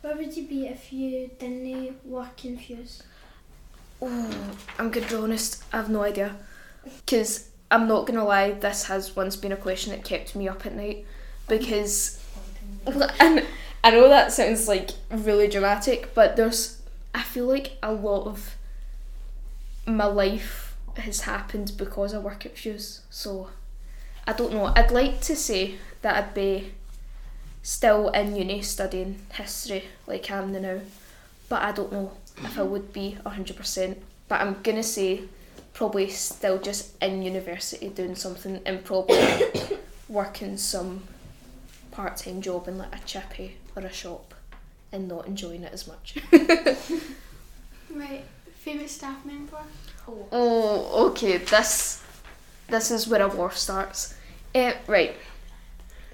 Where 0.00 0.16
would 0.16 0.34
you 0.34 0.46
be 0.46 0.66
if 0.66 0.90
you 0.92 1.30
didn't 1.38 2.04
work 2.06 2.44
in 2.46 2.56
Fuse? 2.56 3.02
Oh, 4.00 4.34
I'm 4.78 4.90
gonna 4.90 5.06
be 5.06 5.14
honest, 5.14 5.62
I 5.72 5.76
have 5.76 5.90
no 5.90 6.02
idea. 6.02 6.36
Because 6.84 7.50
I'm 7.70 7.86
not 7.86 8.06
gonna 8.06 8.24
lie, 8.24 8.52
this 8.52 8.84
has 8.84 9.14
once 9.14 9.36
been 9.36 9.52
a 9.52 9.56
question 9.56 9.92
that 9.92 10.02
kept 10.02 10.34
me 10.34 10.48
up 10.48 10.64
at 10.64 10.74
night. 10.74 11.04
Because, 11.46 12.24
and 12.86 13.44
I 13.84 13.90
know 13.90 14.08
that 14.08 14.32
sounds 14.32 14.66
like 14.66 14.90
really 15.10 15.48
dramatic, 15.48 16.14
but 16.14 16.36
there's, 16.36 16.79
I 17.14 17.22
feel 17.22 17.46
like 17.46 17.72
a 17.82 17.92
lot 17.92 18.26
of 18.26 18.56
my 19.86 20.06
life 20.06 20.76
has 20.96 21.22
happened 21.22 21.72
because 21.76 22.14
I 22.14 22.18
work 22.18 22.46
at 22.46 22.56
Fuse. 22.56 23.02
So, 23.10 23.48
I 24.26 24.32
don't 24.32 24.52
know. 24.52 24.72
I'd 24.76 24.90
like 24.90 25.20
to 25.22 25.36
say 25.36 25.76
that 26.02 26.16
I'd 26.16 26.34
be 26.34 26.72
still 27.62 28.08
in 28.10 28.36
uni 28.36 28.62
studying 28.62 29.20
history 29.32 29.84
like 30.06 30.30
I 30.30 30.38
am 30.38 30.52
now, 30.52 30.80
but 31.48 31.62
I 31.62 31.72
don't 31.72 31.92
know 31.92 32.12
if 32.38 32.58
I 32.58 32.62
would 32.62 32.92
be 32.92 33.16
100%. 33.24 33.96
But 34.28 34.40
I'm 34.40 34.56
gonna 34.62 34.82
say 34.82 35.22
probably 35.72 36.08
still 36.08 36.58
just 36.58 37.00
in 37.02 37.22
university 37.22 37.88
doing 37.88 38.14
something 38.14 38.60
and 38.64 38.84
probably 38.84 39.18
working 40.08 40.56
some 40.56 41.02
part 41.90 42.16
time 42.16 42.40
job 42.40 42.68
in 42.68 42.78
like 42.78 42.94
a 42.94 42.98
chippy 43.04 43.56
or 43.74 43.82
a 43.82 43.92
shop 43.92 44.34
and 44.92 45.08
not 45.08 45.26
enjoying 45.26 45.62
it 45.62 45.72
as 45.72 45.86
much. 45.86 46.16
Right. 47.94 48.24
Favourite 48.54 48.90
staff 48.90 49.24
member? 49.24 49.58
Oh. 50.06 50.26
oh, 50.32 51.06
okay, 51.10 51.38
this 51.38 52.02
this 52.68 52.90
is 52.90 53.08
where 53.08 53.22
a 53.22 53.28
war 53.28 53.50
starts. 53.50 54.14
Eh, 54.54 54.74
right. 54.86 55.16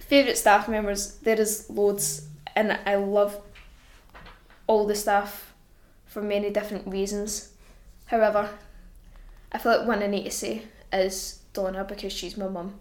Favourite 0.00 0.38
staff 0.38 0.68
members, 0.68 1.16
there 1.18 1.38
is 1.40 1.68
loads 1.68 2.26
and 2.54 2.78
I 2.86 2.94
love 2.94 3.40
all 4.66 4.86
the 4.86 4.94
staff 4.94 5.52
for 6.06 6.22
many 6.22 6.50
different 6.50 6.86
reasons. 6.86 7.50
However, 8.06 8.48
I 9.52 9.58
feel 9.58 9.78
like 9.78 9.86
one 9.86 10.02
I 10.02 10.06
need 10.06 10.24
to 10.24 10.30
say 10.30 10.62
is 10.92 11.40
Donna 11.52 11.84
because 11.84 12.12
she's 12.12 12.36
my 12.36 12.48
mum. 12.48 12.74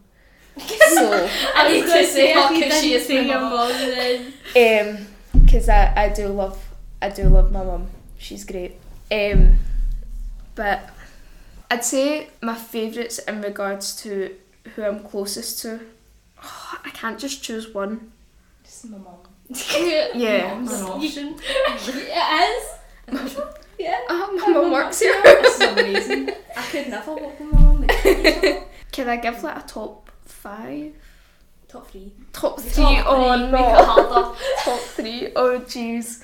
So, 0.96 1.30
I 1.56 1.74
need 1.74 1.82
to 1.82 2.06
say 2.06 2.32
if 2.32 2.38
it 2.38 2.52
you 2.54 2.64
because 2.64 2.82
she 2.82 2.94
is 2.94 3.10
my 3.10 3.16
your 3.16 3.42
mum. 3.42 3.52
mum, 3.52 3.72
then 4.56 4.88
um, 4.98 5.08
because 5.56 5.70
I, 5.70 5.94
I 5.96 6.10
do 6.10 6.28
love 6.28 6.62
I 7.02 7.08
do 7.08 7.30
love 7.30 7.50
my 7.50 7.64
mum. 7.64 7.88
She's 8.18 8.44
great. 8.44 8.78
Um, 9.10 9.58
but 10.54 10.90
I'd 11.72 11.86
say 11.86 12.28
my 12.42 12.56
favourites 12.56 13.20
in 13.20 13.42
regards 13.42 13.96
to 14.04 14.36
who 14.76 14.84
I'm 14.84 15.00
closest 15.00 15.62
to. 15.62 15.80
I 16.84 16.90
can't 16.90 17.18
just 17.18 17.42
choose 17.42 17.74
one. 17.74 18.12
Just 18.66 18.90
my 18.90 18.98
mum. 18.98 19.16
Yeah, 20.14 20.56
Mum's 20.56 20.74
I 20.74 20.78
an 20.80 20.84
know. 20.84 20.92
option. 20.94 21.36
it 21.40 23.24
is. 23.24 23.40
yeah. 23.80 24.00
Oh, 24.10 24.38
my 24.38 24.48
mum 24.50 24.72
works 24.74 25.00
here. 25.00 25.22
This 25.24 25.56
is 25.56 25.62
amazing. 25.62 26.32
I 26.58 26.64
could 26.64 26.90
never 26.90 27.14
walk 27.16 27.40
with 27.40 27.52
my 27.54 27.62
mum. 27.62 27.88
Can 28.92 29.08
I 29.08 29.16
give 29.16 29.42
like 29.42 29.64
a 29.64 29.66
top 29.66 30.12
five? 30.26 30.94
Top 31.75 31.91
three. 31.91 32.12
Top 32.32 32.60
three? 32.60 32.84
Top 32.84 33.05
oh 33.08 33.38
three, 33.38 33.51
no. 33.51 33.51
Make 33.51 33.62
it 33.62 33.86
harder. 33.86 34.38
top 34.63 34.79
three. 34.79 35.32
Oh 35.36 35.60
jeez. 35.60 36.24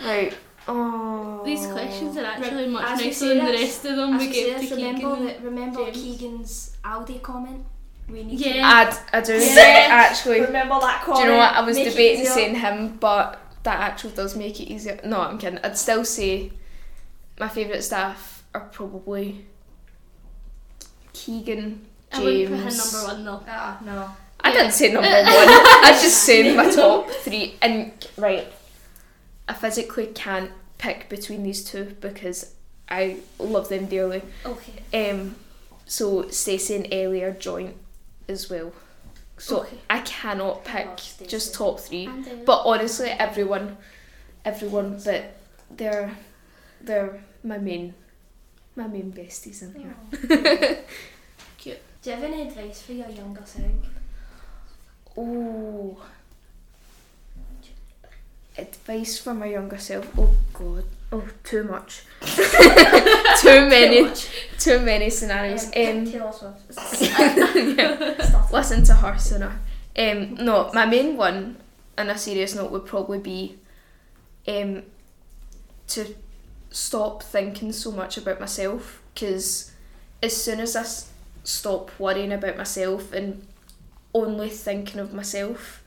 Right. 0.00 0.34
Oh. 0.66 1.42
These 1.44 1.66
questions 1.66 2.16
are 2.16 2.24
actually 2.24 2.64
Re- 2.64 2.70
much 2.70 2.84
as 2.84 2.98
we 3.00 3.04
nicer 3.06 3.18
say 3.18 3.28
than 3.36 3.46
the 3.46 3.52
rest 3.52 3.84
of 3.84 3.96
them. 3.96 4.14
As 4.14 4.20
we 4.20 4.26
we 4.28 4.32
gave 4.32 4.54
to 4.54 4.60
this, 4.60 4.70
remember, 4.70 5.00
Keegan. 5.00 5.26
that, 5.26 5.42
remember 5.42 5.84
James. 5.84 5.96
Keegan's 5.96 6.76
Aldi 6.84 7.22
comment? 7.22 7.64
We 8.08 8.24
need 8.24 8.40
Yeah. 8.40 8.62
I, 9.12 9.18
I 9.18 9.20
do 9.20 9.34
Yeah. 9.34 9.86
actually. 9.90 10.38
to 10.40 10.46
remember 10.46 10.80
that 10.80 11.02
comment. 11.02 11.04
Do 11.04 11.12
comment. 11.12 11.24
you 11.24 11.30
know 11.32 11.38
what? 11.38 11.54
I 11.54 11.60
was 11.62 11.76
Make 11.76 11.90
debating 11.90 12.20
easier. 12.22 12.32
saying 12.32 12.54
him, 12.56 12.96
but 12.98 13.40
that 13.64 13.80
actually 13.80 14.12
does 14.14 14.36
make 14.36 14.58
it 14.60 14.64
easier. 14.72 14.98
No, 15.04 15.20
I'm 15.20 15.36
kidding. 15.38 15.58
I'd 15.62 15.76
still 15.76 16.04
say 16.04 16.52
my 17.38 17.48
favourite 17.48 17.82
staff 17.84 18.44
are 18.54 18.62
probably 18.72 19.44
Keegan, 21.12 21.84
I 22.12 22.22
wouldn't 22.22 22.48
put 22.48 22.58
him 22.58 22.76
number 22.76 23.06
one 23.06 23.24
though. 23.24 23.42
Ah, 23.48 23.78
no. 23.84 24.10
I 24.48 24.52
didn't 24.52 24.72
say 24.72 24.92
number 24.92 25.08
one. 25.08 25.26
I 25.28 25.98
just 26.02 26.24
said 26.24 26.56
my 26.56 26.70
top 26.70 27.08
three. 27.10 27.56
And 27.62 27.92
right, 28.16 28.46
I 29.48 29.54
physically 29.54 30.06
can't 30.08 30.50
pick 30.78 31.08
between 31.08 31.42
these 31.42 31.64
two 31.64 31.96
because 32.00 32.54
I 32.88 33.18
love 33.38 33.68
them 33.68 33.86
dearly. 33.86 34.22
Okay. 34.44 35.10
Um, 35.10 35.36
so 35.86 36.28
Stacey 36.30 36.74
and 36.76 36.88
Ellie 36.92 37.22
are 37.22 37.32
joint 37.32 37.76
as 38.28 38.48
well. 38.50 38.72
So 39.38 39.60
Okay. 39.60 39.78
I 39.88 40.00
cannot 40.00 40.64
pick 40.64 40.88
Stacey. 40.98 41.26
just 41.30 41.54
top 41.54 41.80
three. 41.80 42.08
But 42.44 42.62
honestly, 42.64 43.08
everyone, 43.10 43.76
everyone, 44.44 45.00
but 45.04 45.36
they're 45.70 46.12
they're 46.80 47.22
my 47.44 47.58
main, 47.58 47.94
my 48.76 48.86
main 48.86 49.12
besties 49.12 49.62
in 49.62 49.74
here. 49.80 50.84
Cute. 51.58 51.78
Do 52.02 52.10
you 52.10 52.16
have 52.16 52.24
any 52.24 52.42
advice 52.48 52.82
for 52.82 52.92
your 52.92 53.08
younger 53.10 53.42
self? 53.44 53.66
Oh, 55.20 55.96
advice 58.56 59.18
from 59.18 59.38
my 59.40 59.46
younger 59.46 59.78
self. 59.78 60.06
Oh 60.18 60.34
God. 60.52 60.84
Oh, 61.10 61.26
too 61.42 61.64
much. 61.64 62.02
too 63.40 63.66
many. 63.68 64.12
Too 64.58 64.78
many 64.80 65.08
scenarios. 65.10 65.64
Um, 65.66 66.04
yeah. 66.04 66.30
Listen 68.52 68.84
to 68.84 68.94
her 68.94 69.18
sooner. 69.18 69.58
Um, 69.96 70.34
no, 70.34 70.70
my 70.74 70.84
main 70.86 71.16
one, 71.16 71.56
on 71.96 72.10
a 72.10 72.18
serious 72.18 72.54
note, 72.54 72.70
would 72.70 72.84
probably 72.86 73.18
be 73.18 73.58
um, 74.46 74.82
to 75.88 76.14
stop 76.70 77.22
thinking 77.22 77.72
so 77.72 77.90
much 77.90 78.18
about 78.18 78.38
myself. 78.38 79.02
Because 79.14 79.72
as 80.22 80.36
soon 80.36 80.60
as 80.60 80.76
I 80.76 80.80
s- 80.80 81.10
stop 81.44 81.90
worrying 81.98 82.32
about 82.32 82.58
myself 82.58 83.12
and 83.14 83.46
only 84.24 84.50
thinking 84.50 85.00
of 85.00 85.12
myself, 85.12 85.82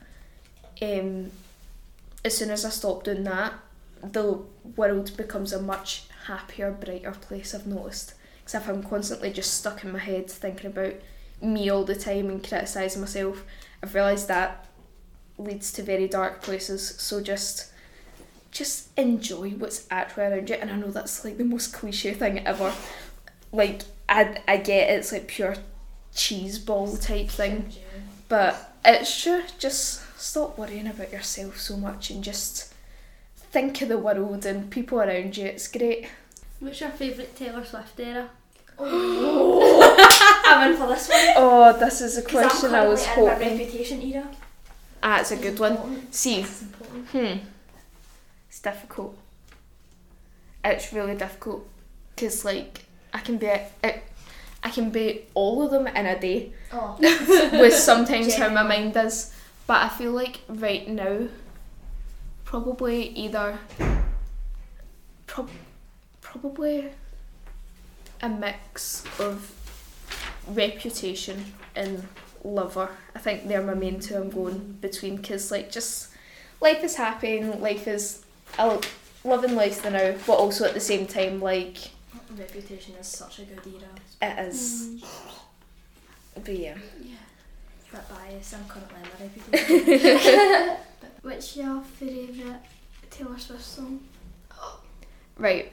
um, 0.80 1.30
as 2.24 2.36
soon 2.36 2.50
as 2.50 2.64
I 2.64 2.70
stop 2.70 3.04
doing 3.04 3.24
that, 3.24 3.54
the 4.02 4.40
world 4.76 5.16
becomes 5.16 5.52
a 5.52 5.62
much 5.62 6.04
happier, 6.26 6.70
brighter 6.70 7.12
place. 7.12 7.54
I've 7.54 7.66
noticed. 7.66 8.14
Because 8.40 8.62
if 8.62 8.68
I'm 8.68 8.82
constantly 8.82 9.32
just 9.32 9.54
stuck 9.54 9.84
in 9.84 9.92
my 9.92 9.98
head 9.98 10.30
thinking 10.30 10.66
about 10.66 10.94
me 11.40 11.70
all 11.70 11.84
the 11.84 11.94
time 11.94 12.28
and 12.28 12.42
criticising 12.46 13.00
myself, 13.00 13.44
I've 13.82 13.94
realised 13.94 14.28
that 14.28 14.66
leads 15.38 15.72
to 15.72 15.82
very 15.82 16.08
dark 16.08 16.42
places. 16.42 17.00
So 17.00 17.20
just 17.20 17.70
just 18.50 18.88
enjoy 18.98 19.50
what's 19.50 19.86
actually 19.90 20.24
around 20.24 20.50
you. 20.50 20.56
And 20.56 20.70
I 20.70 20.76
know 20.76 20.90
that's 20.90 21.24
like 21.24 21.38
the 21.38 21.44
most 21.44 21.72
cliche 21.72 22.12
thing 22.14 22.46
ever. 22.46 22.72
Like 23.52 23.82
I 24.08 24.38
I 24.46 24.56
get 24.58 24.90
it's 24.90 25.12
like 25.12 25.28
pure 25.28 25.56
cheese 26.14 26.58
ball 26.58 26.96
type 26.96 27.28
thing. 27.28 27.72
But 28.32 28.72
it's 28.82 29.22
true, 29.22 29.42
just 29.58 30.00
stop 30.18 30.56
worrying 30.56 30.86
about 30.86 31.12
yourself 31.12 31.60
so 31.60 31.76
much 31.76 32.08
and 32.08 32.24
just 32.24 32.72
think 33.36 33.82
of 33.82 33.90
the 33.90 33.98
world 33.98 34.46
and 34.46 34.70
people 34.70 35.00
around 35.00 35.36
you. 35.36 35.44
It's 35.44 35.68
great. 35.68 36.08
What's 36.58 36.80
your 36.80 36.88
favourite 36.88 37.36
Taylor 37.36 37.62
Swift 37.62 38.00
era? 38.00 38.30
I'm 38.80 40.70
in 40.70 40.78
for 40.78 40.86
this 40.86 41.10
one. 41.10 41.34
Oh, 41.36 41.76
this 41.78 42.00
is 42.00 42.16
a 42.16 42.22
question 42.22 42.74
I 42.74 42.88
was 42.88 43.04
hoping. 43.04 43.58
reputation 43.58 44.00
era. 44.00 44.26
Ah, 45.02 45.20
it's 45.20 45.32
a 45.32 45.36
good 45.36 45.58
one. 45.58 46.10
See. 46.10 46.40
Hmm. 46.40 47.36
It's 48.48 48.60
difficult. 48.62 49.18
It's 50.64 50.90
really 50.90 51.16
difficult 51.16 51.68
because 52.16 52.46
like 52.46 52.86
I 53.12 53.18
can 53.18 53.36
be 53.36 53.48
a, 53.48 53.66
I, 53.84 54.00
I 54.62 54.70
can 54.70 54.90
be 54.90 55.22
all 55.34 55.62
of 55.62 55.70
them 55.70 55.86
in 55.86 56.06
a 56.06 56.18
day 56.18 56.52
Oh. 56.72 56.96
with 57.00 57.74
sometimes 57.74 58.34
how 58.34 58.48
my 58.48 58.62
mind 58.62 58.96
is. 58.96 59.34
But 59.66 59.82
I 59.84 59.88
feel 59.88 60.12
like 60.12 60.40
right 60.48 60.88
now, 60.88 61.28
probably 62.44 63.08
either, 63.08 63.58
prob- 65.26 65.50
probably 66.20 66.90
a 68.20 68.28
mix 68.28 69.04
of 69.18 69.52
reputation 70.48 71.52
and 71.74 72.06
lover. 72.44 72.88
I 73.14 73.18
think 73.18 73.48
they're 73.48 73.62
my 73.62 73.74
main 73.74 74.00
two. 74.00 74.16
I'm 74.16 74.30
going 74.30 74.78
between 74.80 75.16
because 75.16 75.50
like 75.50 75.70
just 75.70 76.08
life 76.60 76.82
is 76.82 76.96
happy 76.96 77.38
and 77.38 77.60
life 77.60 77.86
is 77.86 78.24
I 78.58 78.80
loving 79.24 79.54
life 79.54 79.82
the 79.82 79.90
now, 79.90 80.14
but 80.26 80.34
also 80.34 80.64
at 80.64 80.74
the 80.74 80.80
same 80.80 81.06
time 81.06 81.40
like 81.40 81.90
Reputation 82.38 82.94
is 82.94 83.06
such 83.06 83.40
a 83.40 83.42
good 83.42 83.60
era. 83.66 83.90
it 84.22 84.48
is. 84.48 84.88
Mm. 84.88 85.04
But 86.44 86.58
yeah. 86.58 86.74
Bit 87.90 88.00
biased. 88.08 88.54
I'm 88.54 88.64
currently 88.68 88.96
in 88.96 89.30
my 89.50 89.58
reputation. 89.90 90.76
What's 91.22 91.56
your 91.56 91.82
favourite 91.82 92.60
Taylor 93.10 93.38
Swift 93.38 93.62
song? 93.62 94.00
Right. 95.36 95.72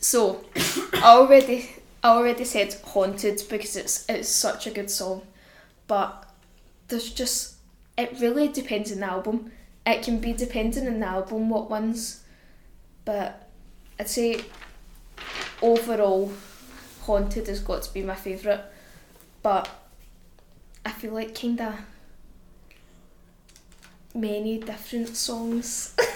So, 0.00 0.44
I 0.94 1.02
already 1.16 1.70
I 2.02 2.08
already 2.08 2.44
said 2.44 2.74
haunted 2.84 3.42
because 3.48 3.76
it's 3.76 4.04
it's 4.08 4.28
such 4.28 4.66
a 4.66 4.70
good 4.70 4.90
song, 4.90 5.22
but 5.86 6.28
there's 6.88 7.10
just 7.10 7.54
it 7.96 8.18
really 8.20 8.48
depends 8.48 8.90
on 8.90 8.98
the 8.98 9.06
album. 9.06 9.52
It 9.86 10.02
can 10.02 10.18
be 10.18 10.32
depending 10.32 10.88
on 10.88 10.98
the 11.00 11.06
album 11.06 11.48
what 11.48 11.70
ones, 11.70 12.24
but 13.04 13.48
I'd 14.00 14.08
say 14.08 14.40
overall, 15.62 16.32
Haunted 17.02 17.46
has 17.48 17.60
got 17.60 17.82
to 17.82 17.92
be 17.94 18.02
my 18.02 18.14
favourite. 18.14 18.60
But 19.42 19.68
I 20.84 20.90
feel 20.92 21.12
like 21.12 21.34
kinda 21.34 21.78
many 24.14 24.58
different 24.58 25.16
songs. 25.16 25.94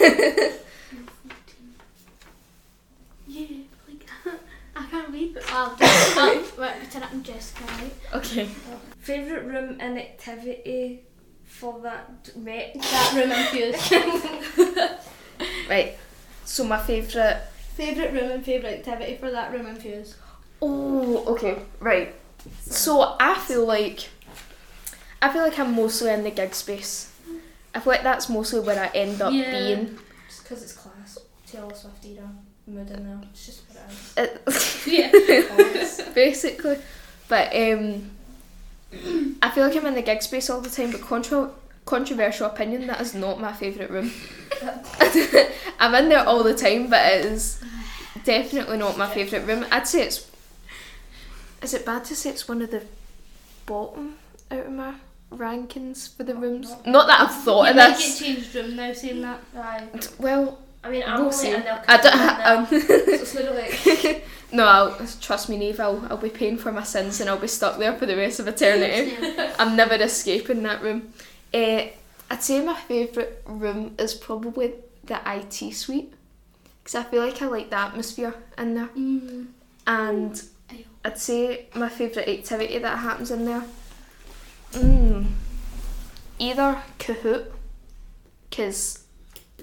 Yeah, 3.29 3.47
like 3.89 4.07
I 4.77 4.87
can't 4.87 5.09
read. 5.11 5.35
But 5.35 5.45
I'll, 5.53 5.77
I'll 5.81 6.35
right, 6.57 6.79
put 6.81 6.97
it 6.97 7.03
up 7.03 7.13
in 7.13 7.23
Jessica, 7.23 7.65
right? 7.65 7.93
okay. 8.15 8.49
Oh. 8.71 8.79
Favourite 9.01 9.45
room 9.47 9.77
and 9.81 9.99
activity 9.99 11.03
for 11.45 11.81
that 11.81 12.37
met 12.37 12.75
That 12.75 13.13
room 13.17 13.33
and 13.33 13.49
fuse. 13.49 14.97
Right. 15.69 15.99
So 16.45 16.65
my 16.65 16.79
favourite 16.79 17.41
favourite 17.77 18.13
room 18.13 18.31
and 18.31 18.45
favourite 18.45 18.79
activity 18.79 19.17
for 19.17 19.31
that 19.31 19.53
room 19.53 19.67
and 19.67 19.79
fuse. 19.79 20.17
Oh, 20.63 21.25
okay, 21.35 21.59
right. 21.81 22.15
So 22.63 23.17
I 23.21 23.35
feel 23.39 23.65
like 23.67 24.09
I 25.21 25.33
feel 25.33 25.43
like 25.43 25.59
I'm 25.59 25.75
mostly 25.75 26.11
in 26.11 26.25
the 26.25 26.31
gig 26.31 26.55
space. 26.55 27.13
I 27.75 27.81
feel 27.81 27.93
like 27.93 28.03
that's 28.03 28.29
mostly 28.29 28.61
where 28.61 28.81
I 28.83 28.87
end 28.95 29.21
up 29.21 29.33
Yeah. 29.33 29.51
being. 29.51 29.99
Just 30.29 30.43
because 30.43 30.63
it's 30.63 30.73
class. 30.73 31.19
Taylor 31.47 31.75
Swift 31.75 32.05
era. 32.07 32.29
Mood 32.67 32.91
in 32.91 33.05
there. 33.05 33.21
It's 33.33 33.47
just 33.47 33.63
what 33.69 33.79
it 34.17 34.43
is. 34.47 34.87
It, 34.87 35.51
Always. 35.51 36.01
basically. 36.15 36.79
But 37.29 37.55
um 37.55 38.11
I 39.43 39.51
feel 39.51 39.67
like 39.67 39.77
I'm 39.77 39.87
in 39.87 39.95
the 39.95 40.03
gig 40.03 40.23
space 40.23 40.49
all 40.49 40.61
the 40.61 40.71
time, 40.71 40.91
but 40.93 41.01
contro- 41.03 41.55
controversial 41.87 42.47
opinion, 42.47 42.87
that 42.89 43.01
is 43.01 43.15
not 43.15 43.41
my 43.41 43.53
favourite 43.53 43.91
room. 43.91 44.13
I'm 45.79 45.95
in 45.95 46.09
there 46.09 46.25
all 46.27 46.43
the 46.43 46.55
time, 46.55 46.91
but 46.91 47.05
it 47.13 47.25
is 47.27 47.61
definitely 48.25 48.77
not 48.79 48.99
my 48.99 49.09
favourite 49.09 49.47
room. 49.47 49.65
I'd 49.71 49.87
say 49.89 50.03
it's 50.03 50.31
is 51.63 51.73
it 51.75 51.87
bad 51.87 52.05
to 52.05 52.15
say 52.15 52.31
it's 52.31 52.47
one 52.49 52.61
of 52.63 52.71
the 52.71 52.83
bottom 53.65 54.17
out 54.51 54.67
of 54.67 54.73
my 54.73 54.95
rankings 55.33 56.15
for 56.15 56.23
the 56.25 56.35
rooms? 56.35 56.75
Not 56.85 57.07
that 57.07 57.21
I've 57.23 57.43
thought 57.45 57.65
you 57.65 57.71
of 57.71 57.77
might 57.77 57.89
get 57.91 57.97
this. 57.99 58.19
changed 58.19 58.55
room 58.55 58.77
now 58.77 58.93
saying 58.93 59.23
that. 59.23 59.41
Aye. 59.57 59.89
Well, 60.19 60.59
I 60.85 60.91
mean, 60.91 61.03
I'm 61.07 61.15
we'll 61.15 61.25
only 61.27 61.37
see. 61.37 61.53
in 61.55 61.63
there. 61.63 61.83
I 61.89 61.97
'cause 61.97 62.05
don't. 62.05 62.21
I'm 62.21 62.67
there. 62.71 63.21
Um, 63.21 63.27
So 63.27 63.53
like 63.55 64.25
no, 64.53 64.65
I'll, 64.67 65.07
trust 65.21 65.49
me, 65.49 65.59
Niamh. 65.59 65.81
I'll, 65.81 66.07
I'll 66.11 66.17
be 66.17 66.31
paying 66.31 66.57
for 66.59 66.71
my 66.73 66.85
sins 66.85 67.21
and 67.21 67.29
I'll 67.29 67.39
be 67.39 67.49
stuck 67.49 67.79
there 67.79 67.95
for 67.95 68.07
the 68.07 68.17
rest 68.17 68.39
of 68.41 68.47
eternity. 68.49 69.17
I'm 69.59 69.75
never 69.77 69.95
escaping 69.95 70.63
that 70.63 70.83
room. 70.83 71.13
Uh, 71.55 71.87
I'd 72.31 72.43
say 72.43 72.65
my 72.65 72.75
favourite 72.75 73.31
room 73.47 73.95
is 73.99 74.15
probably 74.15 74.75
the 75.05 75.21
IT 75.27 75.73
suite 75.75 76.13
because 76.83 76.95
I 76.97 77.05
feel 77.05 77.23
like 77.25 77.41
I 77.41 77.47
like 77.47 77.71
the 77.71 77.77
atmosphere 77.79 78.35
in 78.59 78.75
there. 78.75 78.89
Mm. 78.97 79.47
And 79.87 80.43
I'd 81.05 81.19
say 81.19 81.67
my 81.75 81.89
favourite 81.89 82.29
activity 82.29 82.79
that 82.79 82.99
happens 82.99 83.31
in 83.31 83.45
there, 83.45 83.63
mm, 84.73 85.27
either 86.41 86.83
Kahoot, 86.99 87.47
because 88.51 89.05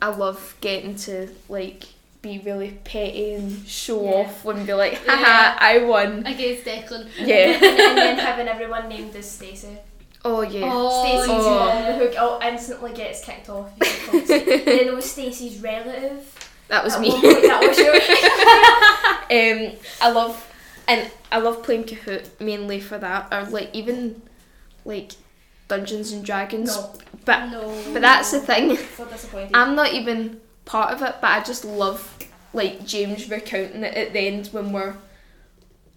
I 0.02 0.08
love 0.08 0.56
getting 0.62 0.96
to 0.96 1.28
like 1.50 1.84
be 2.22 2.40
really 2.40 2.72
petty 2.86 3.34
and 3.34 3.68
show 3.68 4.04
Yeah. 4.06 4.12
off 4.12 4.46
and 4.46 4.66
be 4.66 4.74
like, 4.74 4.94
haha, 5.06 5.22
Yeah. 5.22 5.58
I 5.60 5.78
won. 5.84 6.25
Against 6.25 6.63
Declan. 6.63 7.10
Yeah. 7.20 7.36
and, 7.36 7.63
and 7.63 7.98
then 7.98 8.18
having 8.18 8.48
everyone 8.48 8.88
named 8.88 9.13
as 9.18 9.30
Stacey. 9.30 9.78
Oh 10.25 10.42
yeah. 10.42 10.70
Oh, 10.72 11.03
Stacey's 11.03 11.30
Oh. 11.46 11.60
on 11.60 11.86
the 11.86 11.94
hook. 11.98 12.13
Oh, 12.18 12.39
instantly 12.48 12.94
gets 12.94 13.24
kicked 13.24 13.50
off. 13.50 13.70
You 13.75 13.86
get 13.86 14.00
called 14.10 14.25
Stacey. 14.25 14.51
and 14.53 14.65
then 14.65 14.86
there 14.86 14.96
was 14.96 15.12
Stacey's 15.12 15.60
relative. 15.60 16.50
That 16.70 16.84
was 16.84 16.94
At 16.96 17.01
me. 17.01 17.12
point, 17.12 17.22
that 17.44 17.62
was 17.62 17.77
you. 17.77 19.70
um, 19.70 19.77
I 20.01 20.12
love 20.12 20.50
and 20.88 21.12
I 21.31 21.40
love 21.40 21.64
playing 21.64 21.83
Kahoot 21.86 22.27
mainly 22.40 22.79
for 22.79 22.98
that, 22.98 23.27
or 23.33 23.44
like 23.50 23.70
even 23.74 24.22
like 24.86 25.12
Dungeons 25.68 26.12
and 26.14 26.24
Dragons. 26.25 26.75
no, 26.75 26.94
But 27.25 27.48
no. 27.50 27.83
but 27.92 28.01
that's 28.01 28.31
the 28.31 28.40
thing. 28.40 28.77
so. 28.96 29.07
I'm 29.53 29.75
not 29.75 29.94
even 29.94 30.40
part 30.66 30.94
of 30.94 31.01
it, 31.01 31.16
but 31.22 31.31
I 31.31 31.42
just 31.44 31.66
love 31.66 32.18
like 32.53 32.86
James 32.86 33.29
recounting 33.29 33.83
it 33.83 33.96
at 33.96 34.14
the 34.14 34.20
end 34.20 34.48
when 34.48 34.72
we're 34.72 34.96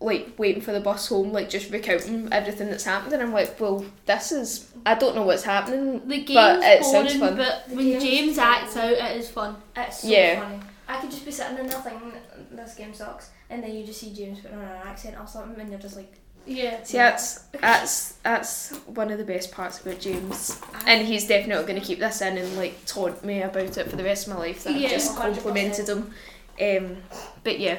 like 0.00 0.34
waiting 0.38 0.60
for 0.60 0.72
the 0.72 0.80
bus 0.80 1.08
home, 1.08 1.32
like 1.32 1.48
just 1.48 1.70
recounting 1.70 2.28
everything 2.32 2.68
that's 2.70 2.84
happened, 2.84 3.12
and 3.14 3.22
I'm 3.22 3.32
like, 3.32 3.58
well, 3.60 3.84
this 4.04 4.30
is 4.32 4.70
I 4.84 4.94
don't 4.94 5.14
know 5.16 5.22
what's 5.22 5.42
happening. 5.44 6.06
The 6.06 6.16
game's 6.22 6.34
But 6.34 6.62
it 6.62 6.82
boring, 6.82 7.08
sounds 7.08 7.18
fun. 7.20 7.36
but 7.36 7.68
The 7.68 7.74
when 7.76 8.00
James 8.00 8.36
fun. 8.36 8.46
acts 8.46 8.76
out, 8.76 8.92
it 8.92 9.16
is 9.16 9.30
fun. 9.30 9.56
It's 9.76 10.00
so 10.02 10.08
Yeah. 10.08 10.40
funny. 10.40 10.60
I 10.88 11.00
could 11.00 11.10
just 11.10 11.24
be 11.24 11.32
sitting 11.32 11.58
in 11.58 11.66
there 11.66 11.80
thinking 11.80 12.12
this 12.52 12.74
game 12.74 12.94
sucks, 12.94 13.30
and 13.50 13.62
then 13.62 13.74
you 13.74 13.84
just 13.84 14.00
see 14.00 14.12
James 14.12 14.40
putting 14.40 14.58
on 14.58 14.64
an 14.64 14.82
accent 14.86 15.16
or 15.18 15.26
something, 15.26 15.58
and 15.60 15.70
you're 15.70 15.80
just 15.80 15.96
like, 15.96 16.12
Yeah. 16.46 16.82
See, 16.84 16.98
that's 16.98 17.38
that's 17.60 18.12
that's 18.22 18.70
one 18.86 19.10
of 19.10 19.18
the 19.18 19.24
best 19.24 19.50
parts 19.50 19.80
about 19.80 19.98
James, 19.98 20.60
and 20.86 21.06
he's 21.06 21.26
definitely 21.26 21.64
going 21.66 21.80
to 21.80 21.84
keep 21.86 21.98
this 21.98 22.20
in 22.20 22.36
and 22.38 22.56
like 22.56 22.84
taunt 22.84 23.24
me 23.24 23.42
about 23.42 23.76
it 23.78 23.90
for 23.90 23.96
the 23.96 24.04
rest 24.04 24.28
of 24.28 24.34
my 24.34 24.40
life. 24.40 24.62
That 24.64 24.74
Yeah. 24.74 24.86
I've 24.88 24.92
just 24.92 25.16
100%. 25.16 25.20
complimented 25.42 25.88
him. 25.88 26.12
Um, 26.60 26.96
but 27.42 27.58
yeah, 27.58 27.78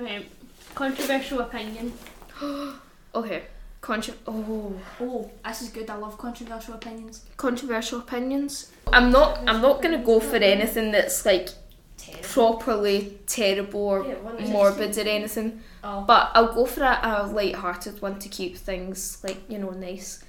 Right. 0.00 0.26
Controversial 0.74 1.40
opinion. 1.40 1.92
okay. 3.14 3.42
Contro- 3.80 4.14
oh, 4.26 4.74
oh, 5.00 5.30
this 5.44 5.62
is 5.62 5.68
good. 5.70 5.88
I 5.88 5.94
love 5.96 6.18
controversial 6.18 6.74
opinions. 6.74 7.24
controversial 7.36 7.98
opinions. 8.00 8.70
I'm 8.92 9.10
not. 9.10 9.38
I'm 9.48 9.62
not 9.62 9.82
going 9.82 9.98
to 9.98 10.04
go 10.04 10.20
for 10.20 10.36
anything 10.36 10.92
that's 10.92 11.24
like 11.24 11.48
Terrible. 11.96 12.28
properly 12.28 13.18
terrible 13.26 13.80
or 13.80 14.04
Yeah, 14.06 14.46
morbid 14.48 14.96
or 14.98 15.08
anything. 15.08 15.62
Oh, 15.82 16.02
But 16.06 16.30
I'll 16.34 16.52
go 16.54 16.66
for 16.66 16.82
a, 16.82 17.00
a 17.02 17.26
light-hearted 17.26 18.02
one 18.02 18.18
to 18.18 18.28
keep 18.28 18.56
things 18.56 19.18
like 19.24 19.38
you 19.48 19.58
know 19.58 19.70
nice. 19.70 20.22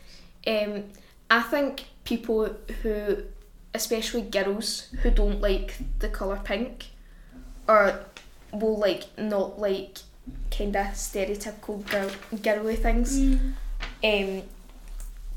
Um, 0.47 0.85
I 1.29 1.41
think 1.41 1.85
people 2.05 2.55
who, 2.81 3.17
especially 3.73 4.21
girls 4.23 4.87
who 5.03 5.11
don't 5.11 5.41
like 5.41 5.75
the 5.99 6.07
color 6.07 6.39
pink, 6.43 6.85
or 7.67 8.05
will 8.53 8.77
like 8.77 9.05
not 9.17 9.59
like 9.59 9.99
kind 10.55 10.75
of 10.75 10.87
stereotypical 10.87 11.87
girl 11.89 12.11
girly 12.41 12.75
things. 12.75 13.19
Mm. 13.19 13.53
Um, 14.03 14.43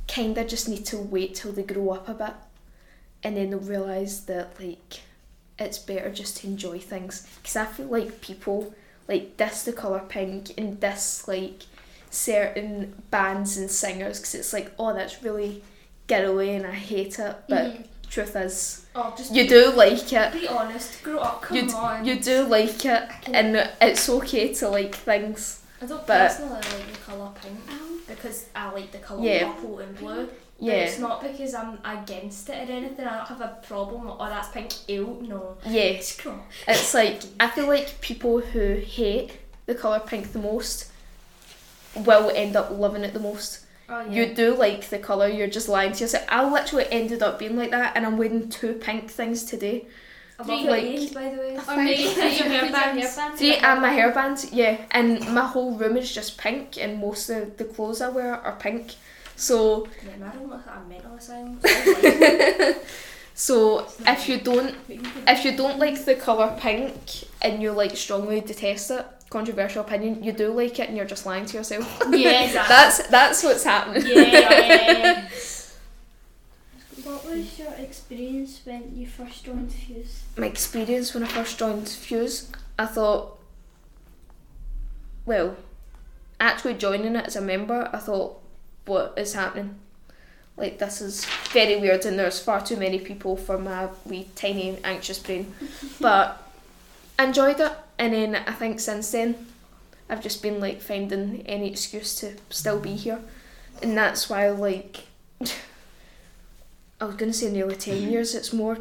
kind 0.07 0.37
of 0.37 0.47
just 0.49 0.69
need 0.69 0.85
to 0.87 0.99
wait 0.99 1.35
till 1.35 1.53
they 1.53 1.63
grow 1.63 1.91
up 1.91 2.09
a 2.09 2.15
bit, 2.15 2.35
and 3.23 3.37
then 3.37 3.51
they'll 3.51 3.59
realise 3.59 4.21
that 4.21 4.59
like 4.61 5.01
it's 5.59 5.79
better 5.79 6.11
just 6.11 6.39
to 6.39 6.47
enjoy 6.47 6.79
things. 6.79 7.27
Because 7.37 7.57
I 7.57 7.65
feel 7.67 7.87
like 7.87 8.21
people 8.21 8.75
like 9.09 9.37
diss 9.37 9.63
the 9.65 9.73
colour 9.73 10.03
pink 10.09 10.53
and 10.59 10.81
diss 10.81 11.29
like 11.29 11.63
certain 12.11 13.03
bands 13.11 13.57
and 13.57 13.71
singers 13.71 14.19
because 14.21 14.35
it's 14.37 14.53
like 14.53 14.73
oh 14.79 14.95
that's 14.95 15.23
really 15.23 15.63
girly 16.07 16.55
and 16.55 16.67
I 16.67 16.73
hate 16.73 17.19
it. 17.19 17.37
But 17.49 17.73
Mhm. 17.73 17.87
Truth 18.15 18.37
is, 18.37 18.87
oh, 18.95 19.13
just 19.17 19.35
you 19.35 19.49
do 19.49 19.71
like 19.73 20.13
it. 20.13 20.33
be 20.33 20.47
honest. 20.49 21.03
Grow 21.03 21.19
up. 21.19 21.43
Come 21.43 21.57
You 21.57 21.67
d- 21.69 21.75
on. 21.75 22.05
You 22.05 22.15
do 22.21 22.45
like 22.45 22.85
it, 22.85 23.03
and 23.33 23.71
it's 23.83 24.09
okay 24.09 24.55
to 24.55 24.69
like 24.69 24.95
things. 24.95 25.63
I 25.83 25.87
don't 25.87 26.07
but- 26.07 26.29
personally 26.29 26.55
like 26.55 26.93
the 26.93 26.99
colour 27.07 27.31
pink 27.43 27.59
because 28.07 28.47
I 28.55 28.71
like 28.71 28.93
the 28.93 28.99
colour 28.99 29.23
Yeah. 29.23 29.53
purple 29.53 29.79
and 29.81 29.97
blue. 29.99 30.27
But 30.27 30.67
Yeah, 30.67 30.75
it's 30.87 30.99
not 31.01 31.21
because 31.21 31.53
I'm 31.53 31.79
against 31.85 32.49
it 32.49 32.69
or 32.69 32.73
anything. 32.73 33.05
I 33.07 33.17
don't 33.19 33.27
have 33.27 33.41
a 33.41 33.59
problem. 33.67 34.07
Oh, 34.09 34.29
that's 34.29 34.49
pink. 34.49 34.71
Ew, 34.89 35.19
no. 35.29 35.57
yeah. 35.67 35.99
Screw 36.01 36.31
off. 36.33 36.45
It's 36.69 36.95
like 36.95 37.21
I 37.41 37.49
feel 37.49 37.67
like 37.67 38.01
people 38.01 38.41
who 38.41 38.77
hate 38.77 39.33
the 39.67 39.75
colour 39.75 40.01
pink 40.01 40.33
the 40.33 40.39
most 40.39 40.91
will 41.97 42.31
end 42.35 42.55
up 42.57 42.71
loving 42.71 43.03
it 43.05 43.13
the 43.15 43.21
most. 43.21 43.64
Oh, 43.89 44.01
yeah. 44.01 44.11
You 44.11 44.35
do 44.35 44.55
like 44.57 44.89
the 44.89 44.99
colour, 44.99 45.29
you're 45.29 45.47
just 45.47 45.69
lying 45.69 45.93
to 45.93 46.01
yourself. 46.05 46.25
I 46.29 46.49
literally 46.51 46.87
ended 46.91 47.23
up 47.23 47.39
being 47.39 47.57
like 47.57 47.71
that 47.71 47.97
and 47.97 48.07
I'm 48.07 48.17
wearing 48.17 48.49
two 48.49 48.75
pink 48.75 49.11
things 49.11 49.45
today. 49.45 49.87
I 50.39 50.43
Three, 50.45 50.65
like- 50.69 50.83
earrings, 50.85 51.13
by 51.13 51.29
the 51.29 51.37
way. 51.37 51.57
Or 51.69 51.77
maybe 51.77 52.05
Thank 52.09 52.39
put 52.39 52.47
your 52.47 52.55
you. 52.65 52.73
hairbands. 52.73 53.37
See, 53.37 53.55
and 53.57 53.81
my 53.83 53.91
hairband, 53.91 54.49
yeah, 54.53 54.81
and 54.91 55.21
my 55.35 55.47
whole 55.47 55.77
room 55.77 55.97
is 55.97 56.13
just 56.13 56.39
pink 56.39 56.77
and 56.79 56.99
most 56.99 57.29
of 57.31 57.57
the 57.57 57.65
clothes 57.65 58.01
I 58.01 58.09
wear 58.09 58.35
are 58.35 58.57
pink. 58.57 58.95
So 59.37 59.87
Yeah, 60.05 60.17
my 60.19 60.33
room 60.35 60.51
looks 60.51 60.67
like 60.67 60.77
a 60.77 60.89
mental 60.89 61.15
asylum. 61.15 61.61
so 61.63 62.75
so 63.35 63.87
if 64.07 64.29
you 64.29 64.39
don't 64.41 64.75
if 65.29 65.45
you 65.45 65.57
don't 65.57 65.79
like 65.79 66.05
the 66.05 66.15
colour 66.15 66.57
pink 66.59 66.95
and 67.43 67.63
you 67.63 67.73
like 67.73 67.97
strongly 67.97 68.41
detest 68.41 68.91
it, 68.93 69.05
controversial 69.35 69.83
opinion, 69.83 70.23
you 70.23 70.33
do 70.33 70.53
like 70.53 70.79
it 70.79 70.89
and 70.89 70.97
you're 70.97 71.13
just 71.15 71.27
lying 71.27 71.45
to 71.45 71.57
yourself. 71.59 71.85
Yeah, 72.11 72.45
exactly. 72.47 72.75
That's 72.75 72.97
that's 73.09 73.43
what's 73.43 73.65
happening. 73.65 74.05
Yeah. 74.07 75.29
What 77.05 77.23
was 77.27 77.59
your 77.59 77.75
experience 77.75 78.61
when 78.65 78.97
you 78.97 79.07
first 79.07 79.45
joined 79.45 79.71
Fuse? 79.73 80.23
my 80.39 80.47
experience 80.47 81.13
when 81.13 81.23
I 81.23 81.27
first 81.27 81.59
joined 81.59 81.87
Fuse, 81.87 82.51
I 82.79 82.87
thought, 82.87 83.39
well, 85.27 85.57
actually 86.41 86.75
joining 86.75 87.15
it 87.15 87.27
as 87.27 87.37
a 87.37 87.43
member, 87.43 87.91
I 87.93 87.99
thought 87.99 88.41
what 88.87 89.13
is 89.19 89.35
happening. 89.35 89.75
Like 90.57 90.79
this 90.79 91.03
is 91.03 91.27
very 91.53 91.77
weird, 91.77 92.07
and 92.07 92.19
there's 92.19 92.41
far 92.41 92.61
too 92.65 92.77
many 92.77 93.01
people 93.01 93.37
for 93.37 93.59
my 93.59 93.89
wee 94.07 94.29
tiny 94.35 94.79
anxious 94.85 95.19
brain. 95.19 95.53
But 96.01 96.44
I 97.19 97.25
enjoyed 97.25 97.61
it, 97.61 97.73
and 97.99 98.13
then 98.13 98.37
I 98.37 98.53
think 98.53 98.81
since 98.81 99.11
then, 99.11 99.47
I've 100.09 100.23
just 100.23 100.43
been 100.43 100.61
like 100.61 100.81
finding 100.81 101.43
any 101.47 101.71
excuse 101.71 102.15
to 102.17 102.35
still 102.51 102.81
be 102.81 102.95
here, 102.95 103.21
and 103.83 103.97
that's 103.97 104.29
why 104.29 104.49
like 104.51 105.05
I 107.01 107.05
was 107.05 107.17
gonna 107.17 107.33
say 107.33 107.51
nearly 107.51 107.77
ten 107.77 107.97
mm-hmm. 107.97 108.11
years. 108.11 108.35
It's 108.35 108.53
more 108.53 108.79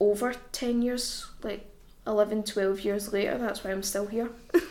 over 0.00 0.34
10 0.52 0.82
years 0.82 1.26
like 1.42 1.64
11 2.06 2.42
12 2.42 2.80
years 2.80 3.12
later 3.12 3.38
that's 3.38 3.64
why 3.64 3.70
i'm 3.70 3.82
still 3.82 4.06
here. 4.06 4.30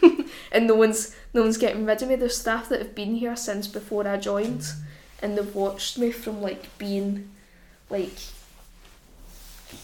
And 0.51 0.67
no 0.67 0.75
one's 0.75 1.15
no 1.33 1.41
one's 1.41 1.57
getting 1.57 1.85
rid 1.85 2.01
of 2.01 2.07
me. 2.07 2.15
There's 2.15 2.37
staff 2.37 2.69
that 2.69 2.79
have 2.79 2.93
been 2.93 3.15
here 3.15 3.35
since 3.35 3.67
before 3.67 4.07
i 4.07 4.17
joined 4.17 4.65
and 5.21 5.37
they've 5.37 5.55
watched 5.55 5.97
me 5.97 6.11
from 6.11 6.41
like 6.41 6.77
being 6.77 7.29
like 7.89 8.17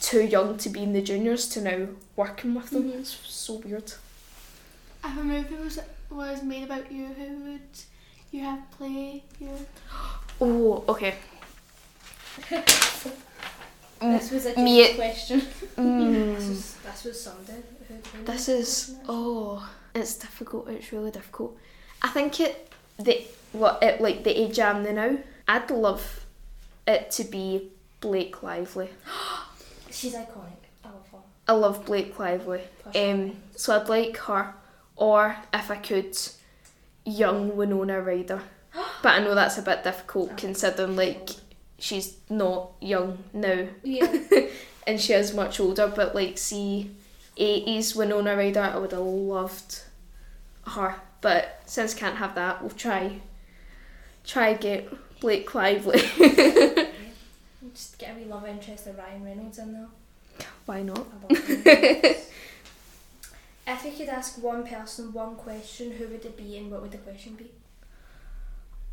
too 0.01 0.21
young 0.21 0.57
to 0.57 0.69
be 0.69 0.83
in 0.83 0.93
the 0.93 1.01
juniors 1.01 1.47
to 1.49 1.61
now 1.61 1.87
working 2.15 2.53
with 2.55 2.69
them 2.69 2.83
Mhm. 2.83 2.99
it's 2.99 3.17
so 3.27 3.53
weird 3.55 3.93
If 5.03 5.17
a 5.17 5.23
movie 5.23 5.55
was 5.55 5.79
was 6.09 6.41
made 6.43 6.63
about 6.63 6.91
you, 6.91 7.07
who 7.07 7.37
would 7.51 7.69
you 8.31 8.43
have 8.43 8.69
play 8.71 9.23
you? 9.39 9.65
oh 10.41 10.83
okay 10.87 11.15
This 14.01 14.31
was 14.31 14.45
a 14.45 14.55
me- 14.57 14.87
deep 14.87 14.95
question. 14.95 15.41
mm, 15.77 16.35
This 16.37 16.47
was 16.47 16.75
this 16.85 17.03
was 17.03 17.21
Sunday. 17.21 17.61
Who- 17.87 18.17
who 18.17 18.23
This 18.25 18.47
is 18.47 18.95
oh, 19.09 19.69
it's 19.93 20.15
difficult. 20.15 20.69
It's 20.69 20.93
really 20.93 21.11
difficult. 21.11 21.57
I 22.01 22.07
think 22.09 22.39
it 22.39 22.71
the 22.97 23.27
what 23.51 23.83
it 23.83 23.99
like 23.99 24.23
the 24.23 24.31
age 24.41 24.57
I'm 24.59 24.85
in 24.85 24.95
now. 24.95 25.17
I'd 25.49 25.69
love 25.69 26.25
it 26.87 27.11
to 27.11 27.23
be 27.25 27.71
Blake 27.99 28.41
Lively. 28.41 28.89
She's 29.91 30.15
iconic. 30.15 30.57
I 30.83 30.89
love 30.89 31.07
her. 31.11 31.17
I 31.47 31.51
love 31.53 31.85
Blake 31.85 32.17
Lively. 32.19 32.61
Um, 32.95 33.37
so 33.55 33.75
I'd 33.75 33.89
like 33.89 34.17
her, 34.17 34.53
or 34.95 35.35
if 35.53 35.71
I 35.71 35.75
could, 35.77 36.17
young 37.05 37.55
Winona 37.55 38.01
Ryder. 38.01 38.41
But 39.01 39.15
I 39.15 39.23
know 39.23 39.33
that's 39.33 39.57
a 39.57 39.61
bit 39.61 39.83
difficult 39.83 40.37
considering 40.37 40.95
like 40.95 41.29
she's 41.79 42.17
not 42.29 42.71
young 42.81 43.23
now. 43.33 43.67
Yeah. 43.83 44.13
and 44.87 44.99
she 44.99 45.13
is 45.13 45.33
much 45.33 45.59
older, 45.59 45.87
but 45.87 46.13
like 46.13 46.37
see, 46.37 46.91
eighties 47.37 47.95
Winona 47.95 48.35
Ryder, 48.35 48.61
I 48.61 48.77
would 48.77 48.91
have 48.91 49.01
loved 49.01 49.83
her, 50.67 50.95
but 51.21 51.61
since 51.65 51.93
can't 51.93 52.17
have 52.17 52.35
that, 52.35 52.61
we'll 52.61 52.71
try, 52.71 53.21
try 54.23 54.53
get 54.53 54.89
Blake 55.19 55.53
Lively. 55.55 56.01
Just 57.73 57.97
get 57.97 58.15
a 58.15 58.19
wee 58.19 58.25
love 58.25 58.45
interest 58.47 58.87
of 58.87 58.97
Ryan 58.97 59.23
Reynolds 59.23 59.59
in 59.59 59.73
there. 59.73 59.87
Why 60.65 60.81
not? 60.81 60.99
I 60.99 61.33
love 61.33 61.49
Ryan 61.49 61.63
Reynolds. 61.65 62.25
If 63.71 63.85
you 63.85 63.91
could 63.91 64.09
ask 64.09 64.41
one 64.41 64.65
person 64.65 65.13
one 65.13 65.35
question, 65.35 65.91
who 65.91 66.07
would 66.07 66.25
it 66.25 66.35
be 66.35 66.57
and 66.57 66.71
what 66.71 66.81
would 66.81 66.91
the 66.91 66.97
question 66.97 67.35
be? 67.35 67.51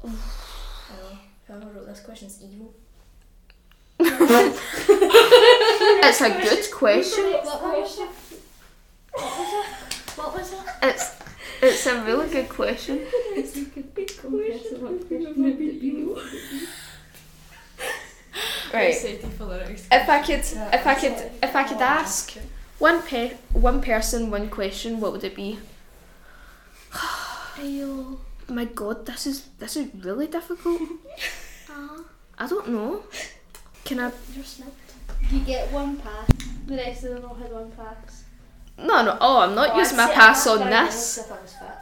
I 0.05 0.09
know. 0.09 1.19
Whoever 1.47 1.67
wrote 1.71 1.87
this 1.87 2.01
question's 2.01 2.43
evil. 2.43 2.75
It's 6.09 6.21
a 6.21 6.31
good 6.31 6.71
question. 6.73 7.25
What 7.25 7.59
question? 7.59 8.09
What 10.17 10.35
was 10.35 10.53
it? 10.53 10.59
It's 10.83 11.17
it's 11.63 11.87
a 11.87 12.05
really 12.05 12.29
good 12.29 12.49
question. 12.49 13.01
Right. 18.77 18.95
If 19.99 20.09
I 20.09 20.23
could, 20.23 20.41
if 20.41 20.87
I 20.87 20.95
could, 20.95 21.31
if 21.43 21.57
I 21.57 21.65
could 21.65 21.81
ask 21.81 22.33
one 22.79 23.03
pe- 23.03 23.37
one 23.53 23.81
person, 23.81 24.31
one 24.31 24.49
question, 24.51 25.01
what 25.01 25.13
would 25.13 25.25
it 25.25 25.35
be? 25.35 25.59
My 28.49 28.65
God, 28.65 29.07
this 29.07 29.27
is 29.27 29.47
this 29.59 29.77
is 29.77 29.89
really 30.05 30.27
difficult. 30.29 30.81
Uh, 31.69 32.03
I 32.39 32.47
don't 32.47 32.69
know. 32.69 33.03
Can 33.85 33.99
I? 34.01 34.13
you're 34.35 34.45
snipped. 34.45 34.93
You 35.31 35.41
get 35.41 35.73
one 35.73 35.97
pass. 35.97 36.29
The 36.67 36.77
rest 36.77 37.05
of 37.05 37.15
them 37.15 37.25
all 37.29 37.35
had 37.35 37.53
one 37.53 37.71
pass. 37.73 38.25
No, 38.79 39.03
no. 39.03 39.17
Oh, 39.21 39.41
I'm 39.41 39.55
not 39.55 39.75
using 39.77 39.97
my 39.97 40.13
pass 40.13 40.47
on 40.47 40.59
this. 40.71 41.19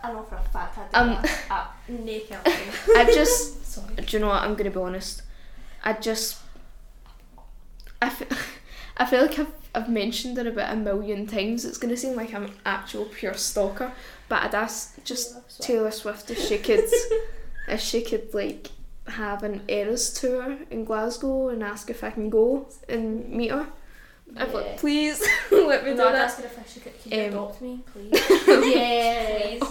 I 0.02 0.12
know 0.12 0.22
for 0.22 0.36
a 0.36 0.42
fact 0.52 0.78
I 0.78 0.84
did 0.84 0.94
Um, 1.16 1.22
that. 1.48 1.70
Naked. 1.88 2.38
I 2.46 3.10
just. 3.12 3.66
Sorry. 3.74 3.94
Do 3.96 4.16
you 4.16 4.20
know 4.20 4.28
what? 4.28 4.42
I'm 4.42 4.54
gonna 4.54 4.70
be 4.70 4.78
honest. 4.78 5.22
I 5.84 5.92
just. 5.94 6.38
I 8.04 8.08
feel, 8.10 8.28
I 8.96 9.04
feel 9.06 9.22
like 9.22 9.38
I've, 9.38 9.52
I've 9.74 9.88
mentioned 9.88 10.38
it 10.38 10.46
about 10.46 10.72
a 10.72 10.76
million 10.76 11.26
times. 11.26 11.64
It's 11.64 11.78
gonna 11.78 11.96
seem 11.96 12.14
like 12.16 12.32
I'm 12.34 12.44
an 12.44 12.52
actual 12.64 13.06
pure 13.06 13.34
stalker, 13.34 13.92
but 14.28 14.42
I'd 14.44 14.54
ask 14.54 15.02
just 15.04 15.60
Taylor 15.62 15.90
Swift 15.90 16.30
if 16.30 16.38
she 16.46 16.58
could, 16.58 16.84
if 17.68 17.80
she 17.80 18.02
could 18.02 18.32
like 18.34 18.70
have 19.06 19.42
an 19.42 19.62
Eras 19.68 20.12
tour 20.12 20.56
in 20.70 20.84
Glasgow 20.84 21.48
and 21.48 21.62
ask 21.62 21.90
if 21.90 22.02
I 22.04 22.10
can 22.10 22.30
go 22.30 22.68
and 22.88 23.28
meet 23.28 23.50
her. 23.50 23.66
I'd 24.36 24.48
be 24.48 24.54
like, 24.54 24.78
please 24.78 25.20
let 25.50 25.84
me 25.84 25.90
do 25.90 25.96
No, 25.96 26.04
that. 26.06 26.12
that's 26.12 26.36
good 26.36 26.46
if 26.46 26.58
I 26.58 26.62
should 26.64 26.82
can 26.82 27.12
you 27.12 27.20
Um, 27.24 27.28
adopt 27.28 27.60
me, 27.60 27.80
please? 27.92 28.10
Yeah. 28.74 29.58
please. 29.58 29.62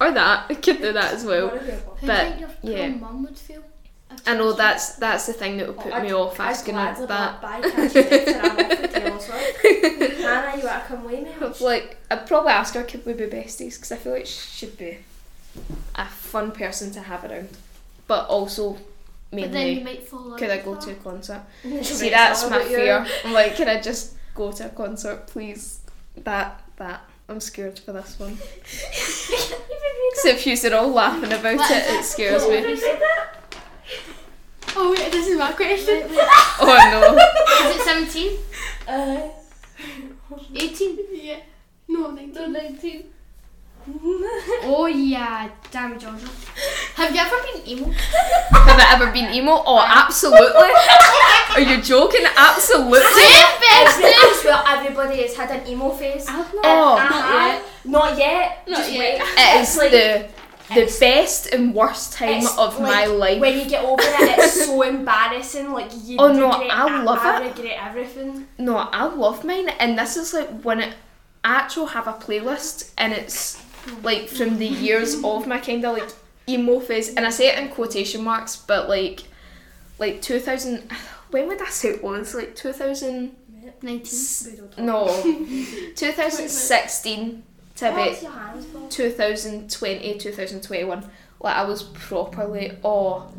Or 0.00 0.10
that, 0.12 0.46
I 0.50 0.54
could 0.54 0.78
do 0.80 0.92
that 0.92 1.14
as 1.14 1.24
well. 1.24 1.48
What 1.48 1.62
are 1.62 1.66
your 1.66 2.14
How 2.14 2.34
do 2.34 2.40
you 2.40 2.46
think 2.46 2.64
your 2.64 2.76
yeah. 2.76 2.90
poor 2.90 3.00
mum 3.00 3.22
would 3.24 3.36
feel? 3.38 3.62
If 4.16 4.28
I 4.28 4.34
know 4.36 4.52
that's 4.52 4.96
that's 4.96 5.26
the 5.26 5.32
thing 5.32 5.56
that 5.58 5.66
will 5.66 5.74
put 5.74 5.92
oh, 5.92 5.96
I'd- 5.96 6.06
me 6.06 6.12
off 6.14 6.38
I'd 6.40 6.50
asking 6.50 6.74
gladly 6.74 7.00
her 7.02 7.06
that. 7.06 7.40
Buy 7.42 7.60
catch 7.60 7.96
and 7.96 9.06
I'm 9.06 9.12
off 9.12 9.28
with 9.28 10.18
Hannah, 10.18 10.56
you 10.58 10.64
want 10.64 10.82
to 10.82 10.88
come 10.88 11.04
with 11.04 11.22
me? 11.22 11.30
But, 11.38 11.60
like 11.70 11.96
I'd 12.10 12.26
probably 12.26 12.52
ask 12.52 12.74
her 12.74 12.82
could 12.82 13.04
we 13.06 13.12
be 13.12 13.24
besties 13.26 13.74
because 13.76 13.92
I 13.92 13.96
feel 13.96 14.12
like 14.12 14.26
she 14.26 14.66
should 14.66 14.76
be 14.78 14.98
a 15.94 16.06
fun 16.06 16.52
person 16.52 16.90
to 16.92 17.00
have 17.00 17.24
around, 17.24 17.48
but 18.06 18.26
also 18.28 18.76
But 19.30 19.52
then 19.52 19.66
you 19.66 19.74
mainly 19.76 19.84
might 19.84 20.08
fall 20.08 20.36
could 20.36 20.50
I 20.50 20.58
go 20.58 20.74
her. 20.74 20.80
to 20.82 20.90
a 20.92 20.94
concert? 20.96 21.42
See 21.82 22.10
that's 22.10 22.42
my 22.48 22.56
about 22.56 22.70
you. 22.70 22.76
fear. 22.76 23.06
I'm 23.24 23.32
like, 23.32 23.56
can 23.56 23.68
I 23.68 23.80
just 23.80 24.14
go 24.34 24.52
to 24.52 24.66
a 24.66 24.68
concert, 24.70 25.26
please? 25.28 25.80
That 26.24 26.62
that 26.76 27.00
I'm 27.28 27.40
scared 27.40 27.78
for 27.78 27.92
this 27.92 28.18
one. 28.18 28.38
So 30.18 30.30
if 30.30 30.46
you're 30.46 30.74
all 30.74 30.88
laughing 30.90 31.30
about 31.30 31.56
What 31.58 31.70
it 31.70 31.86
it? 32.00 32.04
scares 32.04 32.42
What 32.42 32.50
me. 32.52 32.60
did 32.62 32.70
you 32.70 32.76
say 32.78 32.98
that? 32.98 33.34
Oh 34.78 34.90
wait, 34.96 35.10
this 35.12 35.26
is 35.28 35.38
my 35.38 35.52
question. 35.52 36.02
Oh 36.58 36.76
no. 36.92 37.70
Is 37.70 37.76
it 37.76 37.82
17? 37.82 38.38
Uh, 38.88 39.28
18? 40.54 40.98
Yeah. 41.12 41.36
No, 41.88 42.10
19. 42.10 42.34
No, 42.34 42.46
19. 42.46 43.04
Oh 44.68 44.86
yeah, 44.86 45.48
damn 45.70 45.92
it, 45.92 46.00
Georgia. 46.00 46.26
Have 46.96 47.14
you 47.14 47.20
ever 47.20 47.36
been 47.46 47.68
emo? 47.68 47.90
Have 47.92 48.80
I 48.80 48.94
ever 48.94 49.12
been 49.12 49.32
emo? 49.32 49.62
Oh, 49.64 49.78
absolutely. 49.78 50.70
Are 51.54 51.60
you 51.60 51.80
joking? 51.82 52.26
Absolutely. 52.36 52.98
I 52.98 54.38
swear 54.42 54.62
everybody 54.66 55.22
has 55.22 55.36
had 55.36 55.50
an 55.52 55.66
emo 55.68 55.90
phase. 55.90 56.26
I've 56.28 56.52
not. 56.54 56.64
Oh, 56.64 56.96
Uh-huh. 56.98 57.62
Not 57.84 58.18
yet. 58.18 58.64
Not 58.66 58.78
Just 58.78 58.92
yet. 58.92 58.98
wait. 58.98 59.20
It 59.38 59.60
is 59.62 59.68
It's 59.68 59.76
like- 59.78 59.90
the 59.92 60.28
the 60.74 60.96
best 61.00 61.46
and 61.52 61.74
worst 61.74 62.12
time 62.12 62.38
It's 62.42 62.58
of 62.58 62.80
my 62.80 63.06
life. 63.06 63.40
When 63.40 63.58
you 63.58 63.68
get 63.68 63.84
over 63.84 64.02
it, 64.02 64.38
it's 64.38 64.64
so 64.66 64.82
embarrassing. 64.94 65.72
Like 65.72 65.90
you 66.04 66.16
Oh, 66.18 66.32
no, 66.32 66.48
I 66.50 67.02
love 67.02 67.18
I 67.20 67.44
it. 67.44 67.56
regret 67.56 67.78
everything. 67.82 68.46
No, 68.58 68.76
I 68.76 69.04
love 69.04 69.44
mine, 69.44 69.68
and 69.68 69.98
this 69.98 70.16
is 70.16 70.34
like 70.34 70.62
when 70.62 70.80
it 70.80 70.94
I 71.44 71.54
actually 71.56 71.92
have 71.92 72.08
a 72.08 72.14
playlist, 72.14 72.90
and 72.98 73.12
it's 73.12 73.62
like 74.02 74.28
from 74.28 74.58
the 74.58 74.66
years 74.66 75.14
of 75.24 75.46
my 75.46 75.58
kind 75.58 75.84
of 75.84 75.96
like 75.98 76.08
emo 76.48 76.80
phase, 76.80 77.14
and 77.14 77.24
I 77.26 77.30
say 77.30 77.48
it 77.48 77.58
in 77.58 77.68
quotation 77.68 78.24
marks, 78.24 78.56
but 78.56 78.88
like 78.88 79.24
like 79.98 80.20
two 80.22 80.38
thousand. 80.40 80.90
When 81.30 81.48
would 81.48 81.60
I 81.60 81.66
say 81.70 81.88
it 81.90 82.04
was? 82.04 82.34
Like 82.34 82.54
two 82.54 82.72
thousand. 82.72 83.34
19. 83.82 84.70
No, 84.78 85.06
two 85.96 86.12
thousand 86.12 86.48
sixteen 86.48 87.42
to 87.76 87.88
about 87.88 88.08
What's 88.08 88.22
your 88.22 88.32
hands, 88.32 88.64
Bob? 88.66 88.90
2020, 88.90 90.18
2021. 90.18 91.10
Like 91.40 91.56
I 91.56 91.64
was 91.64 91.82
properly 91.82 92.76
oh, 92.82 93.30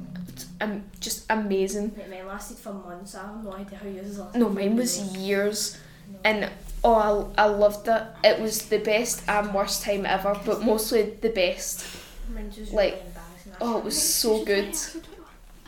um, 0.62 0.84
just 1.00 1.26
amazing. 1.30 1.94
Mate, 1.98 2.10
mine 2.10 2.28
lasted 2.28 2.58
for 2.58 2.74
months. 2.74 3.16
I 3.16 3.26
have 3.26 3.44
no 3.44 3.54
idea 3.54 3.80
how 3.80 3.88
yours 3.88 4.20
lasted. 4.20 4.40
No, 4.40 4.50
mine 4.50 4.76
was 4.76 5.00
years. 5.00 5.18
years, 5.18 5.78
and 6.24 6.50
oh, 6.84 7.32
I, 7.38 7.44
I 7.44 7.46
loved 7.48 7.88
it. 7.88 8.04
It 8.24 8.40
was 8.40 8.70
the 8.70 8.78
best 8.80 9.24
and 9.28 9.54
worst 9.54 9.84
time 9.84 10.06
ever, 10.06 10.40
but 10.46 10.62
mostly 10.62 11.04
the 11.04 11.30
best. 11.30 11.86
Just 12.54 12.74
like. 12.74 13.04
Oh, 13.60 13.80
it 13.80 13.84
was 13.86 14.00
so 14.00 14.46
good. 14.46 14.76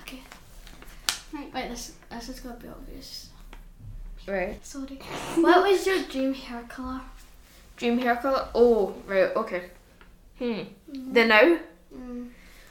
Okay. 0.02 0.20
Right, 1.34 1.52
wait, 1.54 1.70
this, 1.70 1.94
this 2.12 2.30
is 2.30 2.40
gonna 2.40 2.56
be 2.60 2.68
obvious. 2.68 3.30
Right. 4.28 4.64
Sorry. 4.64 5.00
What 5.38 5.68
was 5.68 5.88
your 5.88 6.04
dream 6.04 6.36
hair 6.36 6.62
colour? 6.70 7.02
Dream 7.80 7.98
hair 7.98 8.15
colour. 8.18 8.48
Oh, 8.54 8.94
right. 9.08 9.36
Okay. 9.36 9.63
Hmm. 10.38 10.62
The 11.13 11.26
now. 11.26 11.58
Mm. 11.96 12.30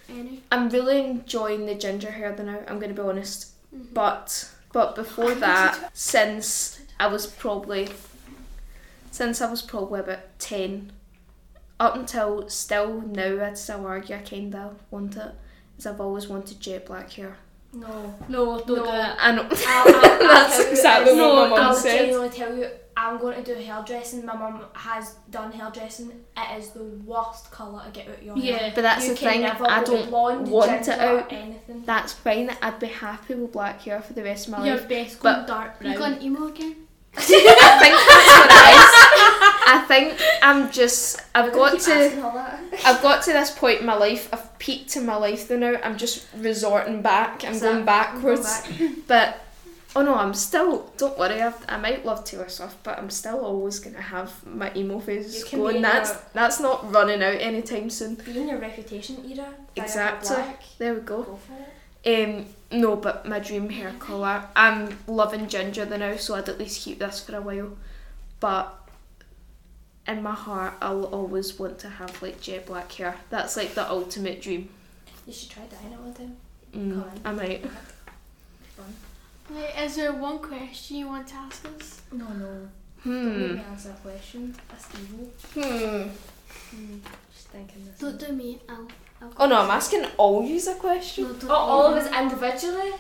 any. 0.09 0.43
I'm 0.53 0.69
really 0.71 1.01
enjoying 1.05 1.67
the 1.67 1.75
ginger 1.75 2.11
hair 2.13 2.33
the 2.33 2.45
now. 2.45 2.61
I'm 2.69 2.79
gonna 2.79 2.95
be 2.95 3.03
honest, 3.03 3.49
Mhm. 3.75 3.93
but 3.93 4.51
but 4.73 4.95
before 4.95 5.35
that, 5.35 5.91
since 5.95 6.81
I 7.01 7.09
was 7.09 7.27
probably 7.27 7.89
since 9.11 9.41
I 9.43 9.51
was 9.51 9.63
probably 9.63 10.01
about 10.01 10.39
ten, 10.39 10.93
up 11.81 11.97
until 11.97 12.49
still 12.49 13.01
now, 13.03 13.45
I'd 13.45 13.59
still 13.59 13.87
argue 13.87 14.17
I 14.17 14.21
kinda 14.21 14.71
want 14.91 15.17
it, 15.17 15.21
it. 15.21 15.35
Is 15.79 15.87
I've 15.87 16.01
always 16.01 16.29
wanted 16.29 16.61
jet 16.61 16.87
black 16.87 17.11
hair. 17.13 17.37
No. 17.73 18.15
No, 18.29 18.59
don't 18.61 18.69
No. 18.69 18.75
do 18.77 18.85
it. 18.85 19.17
I 19.19 19.33
know. 19.33 19.47
I'll, 19.51 19.95
I'll, 19.95 20.19
That's 20.19 20.23
I'll 20.23 20.51
tell 20.57 20.65
you 20.65 20.71
exactly 20.71 21.13
this. 21.13 21.21
what 21.21 21.35
my 21.35 21.45
No, 21.45 21.51
mum 21.51 21.61
I'll 21.61 21.75
said. 21.75 21.99
genuinely 21.99 22.31
tell 22.31 22.57
you, 22.57 22.71
I'm 23.01 23.19
going 23.19 23.43
to 23.43 23.55
do 23.55 23.61
hairdressing. 23.61 24.27
My 24.27 24.35
mum 24.37 24.65
has 24.75 25.15
done 25.31 25.53
hairdressing. 25.53 26.11
It 26.37 26.59
is 26.59 26.71
the 26.71 26.83
worst 26.83 27.51
colour 27.53 27.85
to 27.85 27.91
get 27.93 28.09
out 28.09 28.23
your 28.23 28.35
hair. 28.35 28.45
Yeah. 28.45 28.73
But 28.75 28.83
that's 28.83 29.05
you 29.05 29.11
the 29.15 29.17
thing. 29.21 29.45
I 29.45 29.85
don't 29.85 30.11
blonde, 30.11 30.49
want 30.51 30.73
it 30.73 30.85
ginger, 30.85 31.01
out. 31.01 31.33
Anything. 31.33 31.85
That's 31.87 32.13
fine. 32.13 32.51
I'd 32.61 32.81
be 32.81 32.89
happy 32.89 33.35
with 33.35 33.53
black 33.53 33.83
hair 33.83 34.01
for 34.03 34.15
the 34.15 34.25
rest 34.25 34.49
of 34.49 34.53
my 34.59 34.67
Your 34.67 34.77
life. 34.77 34.89
best 34.89 35.23
but- 35.23 35.35
going 35.35 35.47
dark. 35.47 35.79
Brown. 35.81 35.93
You 35.93 35.99
brown. 35.99 36.11
going 36.15 36.23
emo 36.23 36.47
again? 36.49 36.77
I 37.17 37.21
think 37.21 37.95
that's 37.97 38.39
what 38.39 38.51
it 38.51 38.75
is. 38.75 38.89
I 39.71 39.85
think 39.89 40.21
I'm 40.43 40.71
just. 40.71 41.21
I've 41.35 41.53
got 41.53 41.79
to. 41.81 41.93
asking 41.93 42.23
all 42.23 42.33
that. 42.35 42.61
I've 42.85 43.03
got 43.03 43.23
to 43.25 43.33
this 43.33 43.51
point 43.51 43.81
in 43.81 43.87
my 43.87 43.95
life. 43.95 44.29
I've 44.33 44.59
peaked 44.59 44.97
in 44.97 45.07
my 45.07 45.17
life 45.17 45.49
though 45.49 45.57
now. 45.59 45.77
I'm 45.83 45.97
just 45.97 46.27
resorting 46.37 47.01
back. 47.03 47.45
I'm 47.45 47.55
So, 47.55 47.73
going 47.73 47.85
backwards. 47.85 48.63
Go 48.63 48.87
back. 48.89 48.97
But 49.07 49.45
oh 49.97 50.03
no, 50.03 50.15
I'm 50.15 50.35
still. 50.35 50.93
Don't 50.97 51.19
worry. 51.19 51.41
I've, 51.43 51.65
I 51.69 51.77
might 51.79 52.05
love 52.05 52.25
Taylor 52.25 52.49
Swift, 52.49 52.83
but 52.83 52.99
I'm 52.99 53.11
still 53.11 53.41
always 53.41 53.79
gonna 53.81 54.01
have 54.01 54.45
my 54.47 54.73
emo 54.77 55.01
phase 55.01 55.45
going. 55.45 55.83
That's 55.83 56.11
your- 56.11 56.21
that's 56.35 56.61
not 56.61 56.93
running 56.93 57.23
out 57.23 57.41
anytime 57.41 57.91
soon. 57.91 58.15
Be 58.17 58.39
in 58.39 58.49
your 58.49 58.59
reputation 58.59 59.17
era. 59.25 59.27
dye 59.27 59.35
your 59.35 59.45
hair 59.45 59.55
Exactly. 59.85 60.29
Black, 60.37 60.63
There 60.79 60.95
we 60.95 61.01
go. 61.01 61.23
go 61.23 61.37
for 61.37 61.55
it. 61.55 61.69
Um, 62.07 62.47
no, 62.71 62.97
but 62.97 63.27
my 63.27 63.39
dream 63.41 63.69
hair 63.71 63.93
colour. 63.99 64.45
I'm 64.55 64.99
loving 65.07 65.49
ginger 65.49 65.85
the 65.85 65.99
now, 65.99 66.17
so 66.17 66.35
I'd 66.37 66.49
at 66.49 66.59
least 66.59 66.83
keep 66.85 66.99
this 67.01 67.21
for 67.21 67.37
a 67.37 67.41
while. 67.41 67.77
But 68.41 68.73
in 70.07 70.23
my 70.23 70.35
heart, 70.35 70.75
I'll 70.81 71.05
always 71.07 71.59
want 71.59 71.79
to 71.81 71.89
have 71.89 72.23
like 72.23 72.41
jet 72.41 72.67
black 72.67 72.93
hair. 72.93 73.17
That's 73.31 73.57
like 73.57 73.75
the 73.75 73.89
ultimate 73.91 74.41
dream. 74.41 74.69
You 75.27 75.33
should 75.33 75.51
try 75.51 75.65
dyeing 75.65 75.93
it 75.93 75.99
one 76.01 76.15
time. 76.15 76.37
Mm, 76.73 76.93
Come 76.93 77.03
on. 77.03 77.21
I 77.25 77.33
might. 77.33 77.63
Fun. 78.77 78.95
Wait, 79.51 79.75
is 79.85 79.97
there 79.97 80.13
one 80.13 80.39
question 80.39 80.97
you 80.97 81.07
want 81.07 81.27
to 81.29 81.35
ask 81.35 81.65
us? 81.67 82.03
No, 82.13 82.27
no. 82.29 82.47
Don't 82.47 82.69
Hmm. 83.05 83.41
make 83.41 83.53
me 83.57 83.63
answer 83.71 83.91
a 83.91 84.09
question. 84.09 84.55
That's 84.69 84.87
evil. 85.01 85.31
Hmm. 85.55 86.09
Hmm. 86.71 86.99
Just 87.35 87.49
thinking 87.49 87.85
this. 87.87 87.99
Don't 87.99 88.19
do 88.19 88.33
me. 88.33 88.61
I'll. 88.69 88.89
I'll 89.23 89.33
Oh 89.39 89.47
no, 89.47 89.61
I'm 89.63 89.71
asking 89.71 90.05
all 90.17 90.45
you 90.45 90.59
a 90.71 90.75
question. 90.75 91.25
No, 91.25 91.33
don't 91.35 91.51
Oh, 91.51 91.55
all 91.55 91.87
of 91.87 91.97
us 91.97 92.13
individually? 92.21 92.93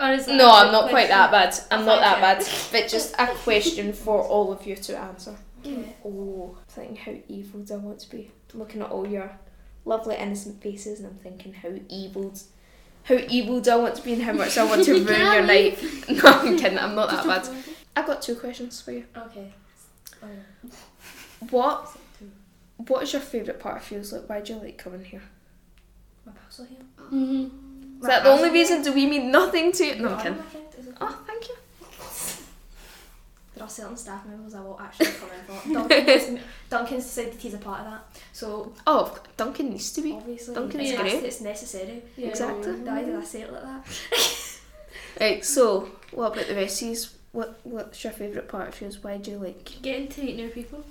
Or 0.00 0.12
is 0.12 0.26
No, 0.26 0.50
I'm 0.52 0.72
not 0.72 0.90
quite 0.90 1.08
that 1.08 1.30
bad. 1.30 1.54
I'm 1.70 1.84
not 1.86 2.00
that 2.00 2.20
thank 2.20 2.40
bad. 2.72 2.72
But 2.82 2.90
just 2.90 3.14
a 3.18 3.26
question 3.28 3.92
for 3.92 4.22
all 4.22 4.52
of 4.52 4.66
you 4.66 4.76
to 4.76 4.98
answer. 4.98 5.36
Okay. 5.64 5.94
Oh, 6.04 6.56
I'm 6.58 6.64
thinking 6.68 6.96
how 6.96 7.12
evil 7.28 7.60
do 7.60 7.74
I 7.74 7.76
want 7.78 8.00
to 8.00 8.10
be? 8.10 8.30
Looking 8.54 8.82
at 8.82 8.90
all 8.90 9.06
your 9.06 9.30
lovely 9.84 10.16
innocent 10.16 10.62
faces, 10.62 11.00
and 11.00 11.08
I'm 11.08 11.14
thinking 11.18 11.52
how 11.54 11.70
evil, 11.88 12.34
how 13.06 13.14
evil 13.28 13.60
do 13.60 13.70
I 13.70 13.76
want 13.76 13.94
to 13.96 14.02
be, 14.02 14.14
and 14.14 14.22
how 14.22 14.32
much 14.32 14.58
I 14.58 14.64
want 14.64 14.84
to 14.84 14.92
ruin 14.94 15.06
Can 15.06 15.26
I 15.26 15.34
your 15.36 15.46
night. 15.46 15.78
No, 16.08 16.22
I'm 16.24 16.58
kidding. 16.58 16.78
I'm 16.78 16.94
not 16.94 17.08
that 17.10 17.24
bad. 17.24 17.48
I've 17.94 18.06
got 18.06 18.20
two 18.20 18.34
questions 18.34 18.80
for 18.80 18.92
you. 18.92 19.04
Okay. 19.16 19.52
Oh, 20.22 20.26
yeah. 20.26 20.70
What 21.50 21.96
Is? 22.20 22.88
What 22.88 23.02
is 23.04 23.12
your 23.12 23.22
favourite 23.22 23.60
part 23.60 23.76
of 23.76 23.82
Feels 23.84 24.12
Like? 24.12 24.28
Why 24.28 24.40
do 24.40 24.54
you 24.54 24.58
like 24.60 24.76
coming 24.76 25.04
here? 25.04 25.22
My 26.24 26.32
parcel 26.32 26.64
here. 26.64 26.78
Mm-hmm. 27.12 28.00
Is 28.00 28.06
that 28.06 28.24
the 28.24 28.30
only 28.30 28.50
reason? 28.50 28.82
Do 28.82 28.92
we 28.92 29.06
mean 29.06 29.30
nothing 29.30 29.72
to 29.72 29.84
you? 29.84 29.94
No, 29.96 30.08
I'm 30.08 30.18
kidding. 30.18 30.38
My 30.38 30.44
friend, 30.44 30.66
is 30.78 30.86
it? 30.88 30.94
Oh, 31.00 31.18
thank 31.26 31.48
you. 31.48 31.54
There 33.56 33.64
are 33.64 33.68
certain 33.70 33.96
staff 33.96 34.24
members 34.26 34.54
I 34.54 34.60
will 34.60 34.78
actually 34.80 35.06
come 35.12 35.30
in 35.30 35.44
for. 35.56 35.72
Duncan 35.72 36.08
is, 36.08 36.38
Duncan's 36.70 37.04
decided 37.04 37.34
he's 37.34 37.54
a 37.54 37.58
part 37.58 37.80
of 37.80 37.86
that. 37.86 38.04
So 38.32 38.72
Oh, 38.86 39.18
Duncan 39.36 39.70
needs 39.70 39.90
to 39.94 40.02
be. 40.02 40.12
obviously 40.12 40.54
Duncan 40.54 40.80
it's, 40.80 40.90
is 40.90 40.98
great. 41.00 41.24
it's 41.24 41.40
necessary. 41.40 42.02
Exactly. 42.18 42.72
Why 42.72 43.02
did 43.02 43.14
I 43.16 43.24
say 43.24 43.40
it 43.42 43.52
like 43.52 43.62
that? 43.62 43.86
Right. 45.18 45.42
So, 45.42 45.88
what 46.10 46.34
about 46.34 46.46
the 46.46 46.54
rest 46.54 46.82
of 46.82 46.88
yous? 46.88 47.14
What 47.32 47.58
What's 47.64 48.04
your 48.04 48.12
favourite 48.12 48.48
part 48.48 48.68
of 48.68 48.74
Fuse? 48.74 49.02
Why 49.02 49.16
do 49.16 49.30
you 49.30 49.38
like 49.38 49.80
Getting 49.80 50.08
to 50.08 50.20
meet 50.22 50.36
new 50.36 50.48
people. 50.50 50.84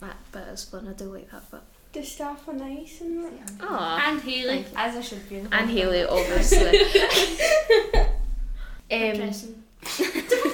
that 0.00 0.16
bit? 0.32 0.48
Is 0.48 0.64
fun. 0.64 0.88
I 0.88 0.92
do 0.94 1.04
like 1.04 1.30
that 1.30 1.48
bit. 1.48 1.60
The 1.92 2.02
staff 2.02 2.48
are 2.48 2.54
nice 2.54 3.00
and 3.00 3.22
like, 3.22 3.32
Ah. 3.60 4.10
And 4.10 4.20
Hayleigh. 4.20 4.64
As 4.74 4.96
I 4.96 5.00
should 5.00 5.28
be. 5.28 5.36
in 5.36 5.44
the 5.48 5.54
And 5.56 5.68
background. 5.68 5.78
Hayleigh, 5.78 6.08
obviously. 6.10 6.80
um, 8.90 9.12
Depressing. 9.16 9.62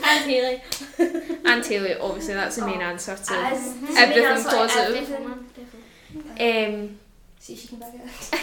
And 0.05 0.31
Hayleigh. 0.31 0.61
and 1.45 1.65
Hayleigh, 1.65 1.99
obviously, 2.01 2.35
that's 2.35 2.57
the 2.57 2.67
main 2.67 2.79
Oh. 2.83 2.91
answer 2.93 3.17
to. 3.17 3.35
As 3.35 3.75
the 3.75 3.81
main 3.87 3.97
Everything 3.97 4.25
answer 4.25 4.49
to 4.51 4.57
positive. 4.57 4.97
everything. 4.97 6.75
Um, 6.85 6.99
See 7.39 7.53
if 7.55 7.61
she 7.61 7.69
can 7.69 7.79
back 7.79 7.95
it 7.95 8.01
up. 8.35 8.41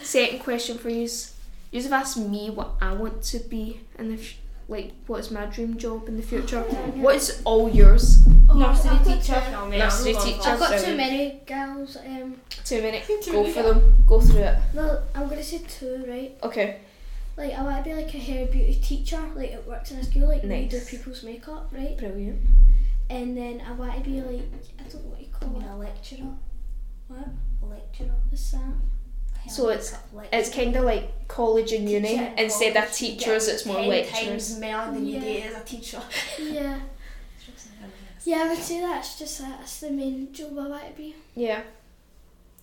second 0.02 0.40
question 0.40 0.78
for 0.78 0.88
you 0.90 1.02
is: 1.02 1.34
You 1.70 1.82
have 1.82 1.92
asked 1.92 2.16
me 2.18 2.50
what 2.50 2.70
I 2.80 2.92
want 2.94 3.22
to 3.24 3.38
be 3.40 3.80
in 3.98 4.08
the 4.14 4.20
f- 4.22 4.34
like. 4.68 4.92
What 5.06 5.20
is 5.20 5.30
my 5.30 5.46
dream 5.46 5.76
job 5.76 6.08
in 6.08 6.16
the 6.16 6.22
future? 6.22 6.60
What 6.62 7.16
is 7.16 7.42
all 7.44 7.68
yours? 7.68 8.26
Nursery 8.54 8.98
teacher. 9.04 9.42
two- 9.44 9.50
No, 9.52 9.68
Nursery 9.68 10.10
I'm 10.10 10.16
not 10.16 10.22
going 10.24 10.34
teacher. 10.34 10.42
for 10.42 10.48
I've 10.50 10.58
got 10.60 10.80
too 10.80 10.96
many 10.96 11.40
girls. 11.46 11.96
Um, 11.96 12.36
many. 12.70 12.82
minutes. 12.82 13.08
Go 13.30 13.44
for 13.50 13.62
them. 13.62 14.04
Go 14.06 14.20
through 14.20 14.40
it. 14.40 14.58
well, 14.74 15.02
I'm 15.14 15.28
gonna 15.28 15.42
say 15.42 15.60
two, 15.68 16.04
right? 16.08 16.36
Okay. 16.42 16.76
Like 17.36 17.52
I 17.54 17.62
want 17.62 17.82
to 17.84 17.90
be 17.90 17.94
like 17.96 18.12
a 18.14 18.18
hair 18.18 18.46
beauty 18.46 18.74
teacher. 18.82 19.20
Like 19.34 19.50
it 19.52 19.66
works 19.66 19.90
in 19.90 19.98
a 19.98 20.04
school. 20.04 20.28
Like 20.28 20.42
we 20.42 20.66
do 20.66 20.80
people's 20.80 21.22
makeup, 21.22 21.68
right? 21.72 21.96
Brilliant. 21.96 22.40
And 23.10 23.36
then 23.36 23.62
I 23.66 23.72
want 23.72 23.94
to 23.96 24.00
be 24.08 24.20
like 24.20 24.42
I 24.78 24.82
don't 24.88 25.04
know 25.04 25.10
what 25.10 25.20
you 25.20 25.28
call 25.32 25.60
it. 25.60 25.66
a 25.66 25.76
lecturer. 25.76 26.34
What? 27.08 27.26
A 27.62 27.66
lecturer. 27.66 28.14
What's 28.30 28.50
that? 28.52 28.60
So 29.48 29.70
it's- 29.70 29.92
It's 30.32 30.50
kind 30.54 30.76
of 30.76 30.84
like 30.84 31.26
college 31.26 31.72
and 31.72 31.90
uni. 31.90 32.14
In 32.14 32.38
Instead 32.38 32.76
of 32.76 32.84
college, 32.84 33.02
you 33.02 33.08
teachers, 33.16 33.48
it's 33.48 33.66
more 33.66 33.76
10 33.80 33.88
lecturers. 33.88 34.20
times 34.24 34.60
more 34.60 34.84
than 34.94 35.04
you 35.06 35.14
Yeah. 35.18 35.20
get 35.20 35.52
as 35.52 35.62
a 35.62 35.64
teacher. 35.64 36.02
Yeah. 36.38 36.78
Yeah, 38.24 38.36
I 38.44 38.48
would 38.50 38.58
say 38.62 38.80
that's 38.80 39.18
just 39.18 39.40
that. 39.40 39.58
That's 39.58 39.80
the 39.80 39.90
main 39.90 40.32
job 40.32 40.56
I 40.56 40.68
want 40.68 40.86
to 40.86 40.92
be. 40.96 41.16
Yeah. 41.34 41.62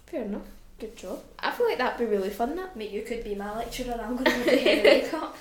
Fair 0.05 0.23
enough. 0.23 0.43
Good 0.79 0.95
job. 0.95 1.19
I 1.39 1.51
feel 1.51 1.67
like 1.67 1.77
that'd 1.77 1.99
be 1.99 2.05
really 2.05 2.29
fun. 2.29 2.55
That. 2.55 2.75
Mate, 2.75 2.91
you 2.91 3.01
could 3.01 3.23
be 3.23 3.35
my 3.35 3.55
lecturer. 3.57 3.91
And 3.93 4.01
I'm 4.01 4.15
going 4.15 4.25
to 4.43 4.49
do 4.49 4.57
hair 4.57 4.75
and 4.75 4.83
makeup. 4.83 5.37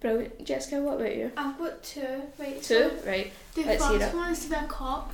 Brilliant. 0.00 0.44
Jessica, 0.44 0.80
what 0.82 0.96
about 1.00 1.16
you? 1.16 1.30
I've 1.36 1.58
got 1.58 1.82
two. 1.82 2.22
Right. 2.38 2.56
Two. 2.62 2.62
So 2.62 2.90
Right. 3.06 3.32
the 3.54 3.62
Let's 3.62 3.88
hear 3.88 3.98
first 4.00 4.12
it. 4.14 4.16
one 4.16 4.30
is 4.32 4.40
to 4.44 4.48
be 4.50 4.54
a 4.56 4.64
cop. 4.64 5.12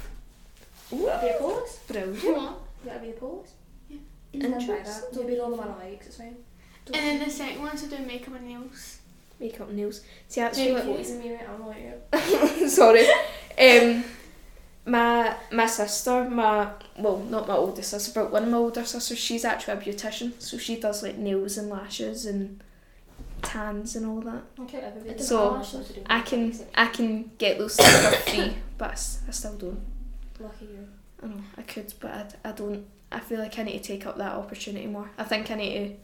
Gotta 0.91 1.27
be 1.27 1.33
a 1.33 1.39
police. 1.39 1.79
Brilliant. 1.87 2.25
What? 2.25 2.59
Gotta 2.85 2.99
be 3.01 3.11
a 3.11 3.13
police. 3.13 3.51
Yeah. 3.91 3.99
Interesting. 4.33 5.05
Don't 5.13 5.27
be 5.27 5.35
the 5.35 5.43
only 5.43 5.59
one 5.59 5.69
I 5.69 5.85
like, 5.91 6.03
it's 6.07 6.17
fine. 6.17 6.37
And 6.87 6.95
then 6.95 7.19
the 7.23 7.31
second 7.31 7.61
one 7.61 7.75
is 7.75 7.83
to 7.83 7.89
do 7.97 7.99
makeup 8.05 8.35
and 8.35 8.47
nails. 8.49 8.99
Makeup 9.39 9.69
and 9.69 9.77
nails. 9.77 10.01
See, 10.29 10.41
that's 10.41 10.57
Maybe 10.57 10.73
what. 10.73 10.85
Poison 10.85 11.19
me, 11.21 11.29
mate, 11.29 11.41
I'm. 12.13 12.69
Sorry. 12.69 13.07
Um, 13.61 14.05
my 14.89 15.37
my 15.53 15.67
sister, 15.67 16.29
my 16.29 16.71
well, 16.97 17.19
not 17.19 17.47
my 17.47 17.55
older 17.55 17.83
sister, 17.83 18.13
but 18.15 18.33
one 18.33 18.45
of 18.45 18.49
my 18.49 18.57
older 18.57 18.85
sisters, 18.85 19.19
she's 19.19 19.45
actually 19.45 19.75
a 19.75 19.77
beautician, 19.77 20.33
so 20.41 20.59
she 20.59 20.81
does 20.81 21.03
like 21.03 21.17
nails 21.17 21.59
and 21.59 21.71
lashes 21.71 22.27
and 22.27 22.63
tans 23.43 23.97
and 23.97 24.07
all 24.07 24.21
that. 24.23 24.43
Okay, 24.61 24.79
everybody. 24.79 25.23
So, 25.23 25.59
does 25.59 25.75
what 25.75 25.87
to. 25.87 26.13
I 26.13 26.21
can 26.21 26.55
I 26.75 26.87
can 26.87 27.31
get 27.39 27.59
those 27.59 27.77
things 27.77 28.07
for 28.07 28.31
free, 28.31 28.57
but 28.77 28.91
I 28.91 29.31
still 29.31 29.57
don't. 29.57 29.81
Lucky 30.41 30.67
you. 30.67 30.89
I 31.23 31.27
know 31.27 31.43
I 31.57 31.63
could, 31.63 31.93
but 32.01 32.39
I, 32.45 32.49
I 32.49 32.53
don't. 32.53 32.87
I 33.11 33.21
feel 33.21 33.39
like 33.39 33.59
I 33.59 33.63
need 33.63 33.83
to 33.83 33.85
take 33.85 34.07
up 34.07 34.17
that 34.19 34.33
opportunity 34.33 34.87
more. 34.87 35.11
I 35.19 35.25
think 35.25 35.51
I 35.51 35.55
need 35.55 35.75
to 35.89 35.95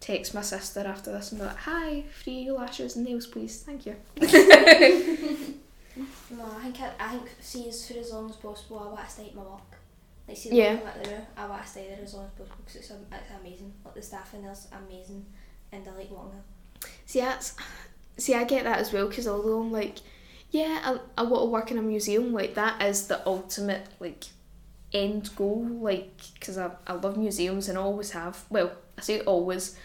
text 0.00 0.34
my 0.34 0.42
sister 0.42 0.80
after 0.80 1.12
this 1.12 1.32
and 1.32 1.40
be 1.40 1.46
like, 1.46 1.56
"Hi, 1.58 2.04
free 2.22 2.50
lashes 2.50 2.96
and 2.96 3.04
nails, 3.06 3.26
please. 3.26 3.62
Thank 3.62 3.86
you." 3.86 3.96
No, 6.30 6.44
I 6.58 6.62
think 6.62 6.80
I, 6.80 6.90
I 6.98 7.08
think 7.10 7.28
see 7.40 7.68
as 7.68 7.86
for 7.86 7.98
as 7.98 8.12
long 8.12 8.30
as 8.30 8.36
possible. 8.36 8.78
I 8.78 8.86
want 8.92 9.04
to 9.06 9.10
stay 9.10 9.26
at 9.26 9.34
my 9.34 9.42
work. 9.42 9.60
Like 10.28 10.36
see 10.36 10.50
Yeah. 10.56 10.76
the 10.76 10.84
work 10.84 10.94
I'm 11.04 11.12
at 11.12 11.28
I 11.36 11.46
want 11.48 11.62
to 11.62 11.68
stay 11.68 11.88
there 11.88 11.98
as 12.02 12.14
long 12.14 12.26
as 12.26 12.30
possible 12.32 12.56
because 12.64 12.76
it's, 12.76 12.90
it's 12.90 13.40
amazing. 13.40 13.72
Like 13.84 13.94
the 13.94 14.02
staff 14.02 14.34
in 14.34 14.42
there's 14.42 14.68
amazing, 14.72 15.26
and 15.72 15.86
I 15.86 15.90
like 15.96 16.10
working 16.10 16.32
there. 16.32 16.90
See, 17.06 17.20
that's 17.20 17.54
see, 18.16 18.34
I 18.34 18.44
get 18.44 18.64
that 18.64 18.78
as 18.78 18.92
well 18.92 19.08
because 19.08 19.26
although 19.28 19.60
I'm 19.60 19.72
like, 19.72 19.98
yeah, 20.50 20.80
I, 20.84 20.98
I 21.18 21.22
want 21.24 21.42
to 21.42 21.46
work 21.50 21.70
in 21.70 21.78
a 21.78 21.82
museum. 21.82 22.32
Like 22.32 22.54
that 22.54 22.80
is 22.82 23.06
the 23.08 23.26
ultimate 23.26 23.86
like 23.98 24.24
end 24.92 25.30
goal. 25.36 25.64
Like 25.64 26.16
because 26.34 26.58
I 26.58 26.70
I 26.86 26.94
love 26.94 27.16
museums 27.16 27.68
and 27.68 27.76
I 27.76 27.80
always 27.80 28.12
have. 28.12 28.44
Well, 28.50 28.72
I 28.98 29.02
say 29.02 29.20
always. 29.20 29.76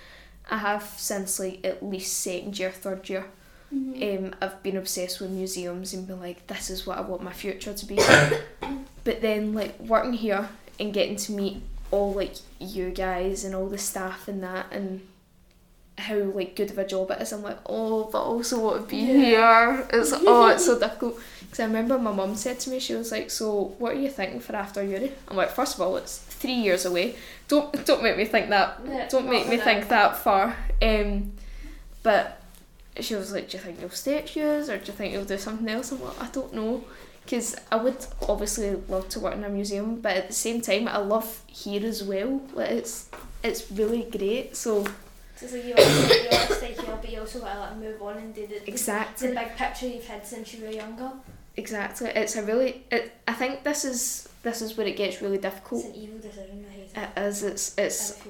I 0.48 0.58
have 0.60 0.84
since 0.84 1.40
like 1.40 1.66
at 1.66 1.82
least 1.84 2.22
second 2.22 2.60
year, 2.60 2.70
third 2.70 3.10
year. 3.10 3.26
Um, 3.76 4.36
I've 4.42 4.62
been 4.64 4.78
obsessed 4.78 5.20
with 5.20 5.32
museums 5.32 5.94
and 5.94 6.08
been 6.08 6.20
like, 6.20 6.48
this 6.48 6.70
is 6.70 6.88
what 6.88 6.98
I 6.98 7.02
want 7.02 7.24
my 7.24 7.34
future 7.34 7.74
to 7.74 7.86
be. 7.86 7.96
but 9.04 9.22
then 9.22 9.54
like 9.54 9.80
working 9.80 10.14
here 10.14 10.50
and 10.80 10.94
getting 10.94 11.16
to 11.18 11.32
meet 11.32 11.62
all 11.92 12.14
like 12.14 12.36
you 12.60 12.90
guys 12.90 13.44
and 13.44 13.54
all 13.54 13.68
the 13.68 13.78
staff 13.78 14.28
and 14.28 14.44
that 14.44 14.66
and 14.72 15.02
how 15.98 16.16
like 16.16 16.56
good 16.56 16.72
of 16.72 16.78
a 16.78 16.86
job 16.86 17.12
it 17.12 17.22
is. 17.22 17.32
I'm 17.32 17.42
like, 17.42 17.60
oh, 17.66 18.10
but 18.12 18.22
also 18.22 18.60
want 18.60 18.82
to 18.82 18.88
be 18.88 19.02
here. 19.02 19.88
It's 19.92 20.12
oh, 20.16 20.48
it's 20.50 20.66
so 20.66 20.80
difficult. 20.80 21.20
Because 21.40 21.60
I 21.60 21.66
remember 21.66 21.98
my 21.98 22.12
mum 22.12 22.36
said 22.36 22.60
to 22.62 22.70
me, 22.70 22.80
she 22.80 22.96
was 22.96 23.12
like, 23.12 23.32
so 23.32 23.76
what 23.80 23.94
are 23.94 24.00
you 24.00 24.10
thinking 24.10 24.40
for 24.40 24.56
after 24.56 24.84
uni? 24.84 25.12
I'm 25.28 25.38
like, 25.38 25.52
first 25.52 25.76
of 25.76 25.82
all, 25.82 25.96
it's 25.96 26.18
three 26.18 26.54
years 26.54 26.86
away. 26.86 27.16
Don't 27.48 27.86
don't 27.86 28.04
make 28.04 28.18
me 28.18 28.26
think 28.26 28.50
that. 28.50 28.82
Yeah, 28.86 29.08
don't 29.08 29.30
make 29.30 29.48
me 29.48 29.58
think 29.58 29.88
that 29.90 30.18
far. 30.18 30.56
Um, 30.82 31.32
but 32.04 32.42
she 33.00 33.16
was 33.16 33.32
like, 33.34 33.50
do 33.50 33.58
you 33.58 33.64
think 33.64 33.80
you'll 33.82 33.90
stay 33.90 34.18
at 34.18 34.30
Fuse 34.30 34.70
or 34.70 34.78
do 34.78 34.86
you 34.88 34.94
think 34.94 35.14
you'll 35.14 35.26
do 35.26 35.38
something 35.38 35.68
else? 35.70 35.92
I'm 35.92 36.02
like, 36.04 36.22
I 36.22 36.28
don't 36.28 36.54
know. 36.54 36.84
Because 37.24 37.56
I 37.72 37.78
would 37.78 38.06
obviously 38.30 38.70
love 38.88 39.10
to 39.10 39.20
work 39.20 39.34
in 39.34 39.44
a 39.44 39.50
museum, 39.50 40.00
but 40.00 40.16
at 40.16 40.28
the 40.28 40.34
same 40.34 40.62
time, 40.62 40.88
I 40.88 40.98
love 40.98 41.42
here 41.48 41.84
as 41.86 42.04
well. 42.04 42.40
Like 42.54 42.70
it's 42.70 43.10
it's 43.44 43.72
really 43.72 44.04
great. 44.04 44.56
So 44.56 44.84
So 45.36 45.48
it's 45.48 45.54
you 45.54 45.74
want 45.74 45.78
to 45.80 46.06
stay, 46.06 46.24
you 46.24 46.30
want 46.30 46.48
to 46.50 46.54
stay 46.56 46.74
here, 46.74 46.98
but 47.02 47.10
you 47.12 47.20
also 47.22 47.42
want 47.42 47.54
to 47.54 47.60
like 47.62 47.78
move 47.78 48.02
on 48.04 48.18
and 48.18 48.36
do 48.36 48.46
the, 48.46 48.70
exactly. 48.70 49.30
the 49.30 49.34
big 49.36 49.56
picture 49.56 49.88
you've 49.88 50.06
had 50.06 50.26
since 50.26 50.54
you 50.54 50.66
were 50.66 50.72
younger. 50.72 51.12
Exactly. 51.58 52.10
It's 52.10 52.36
a 52.36 52.44
really. 52.44 52.84
It, 52.92 53.12
I 53.28 53.34
think 53.34 53.64
this 53.64 53.86
is 53.86 54.30
this 54.44 54.62
is 54.62 54.78
where 54.78 54.86
it 54.86 54.96
gets 54.96 55.20
really 55.22 55.38
It's 55.38 55.44
difficult. 55.44 55.84
an 55.86 55.96
evil 55.96 56.20
decision. 56.20 56.64
I 56.70 56.74
hate 56.74 56.92
it. 56.96 57.10
It 57.18 57.22
is. 57.24 57.44
It's 57.44 57.76
it's 57.78 58.22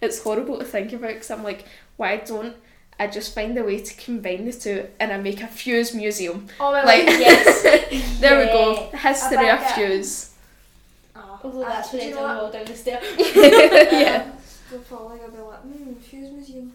it's 0.00 0.22
horrible 0.22 0.58
to 0.58 0.64
think 0.64 0.92
about 0.92 1.10
because 1.14 1.30
I'm 1.30 1.44
like, 1.44 1.66
why 1.98 2.16
don't 2.16 2.56
I 3.00 3.06
just 3.08 3.34
find 3.34 3.56
a 3.58 3.64
way 3.64 3.80
to 3.80 3.94
combine 3.94 4.44
the 4.44 4.52
two 4.52 4.86
and 5.00 5.10
I 5.12 5.16
make 5.16 5.42
a 5.42 5.46
Fuse 5.48 5.94
museum? 5.94 6.46
Oh 6.60 6.70
my 6.70 6.84
Like- 6.84 7.06
god, 7.06 7.20
yes. 7.26 7.62
There 8.20 8.38
we 8.38 8.44
go. 8.46 8.90
History 8.96 9.36
of 9.48 9.58
back 9.58 9.78
it. 9.78 9.88
Fuse. 9.88 10.34
Oh, 11.16 11.40
Although 11.42 11.60
that's 11.60 11.86
actually, 11.88 11.98
when 12.00 12.08
do 12.08 12.12
it's 12.12 12.20
you 12.20 12.26
know 12.26 12.40
all 12.44 12.52
down 12.52 12.64
the 12.66 12.76
stairs. 12.76 13.04
yeah. 13.92 14.30
We're 14.70 14.78
probably 14.80 15.18
gonna 15.18 15.32
be 15.32 15.38
like, 15.38 15.60
hmm, 15.60 15.94
Fuse 15.94 16.30
Museum. 16.30 16.72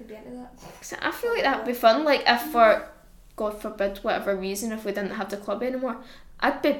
We'd 0.00 0.08
be 0.08 0.14
into 0.16 0.30
that. 0.30 0.52
So 0.80 0.96
I 1.00 1.10
feel 1.12 1.32
like 1.34 1.42
that'd 1.44 1.66
be 1.66 1.72
fun. 1.74 2.02
Like 2.04 2.24
if 2.26 2.40
for 2.50 2.88
God 3.36 3.60
forbid 3.60 3.98
whatever 3.98 4.34
reason 4.34 4.72
if 4.72 4.84
we 4.84 4.92
didn't 4.92 5.12
have 5.12 5.28
the 5.28 5.36
club 5.36 5.62
anymore, 5.62 5.98
I'd 6.40 6.62
be 6.62 6.78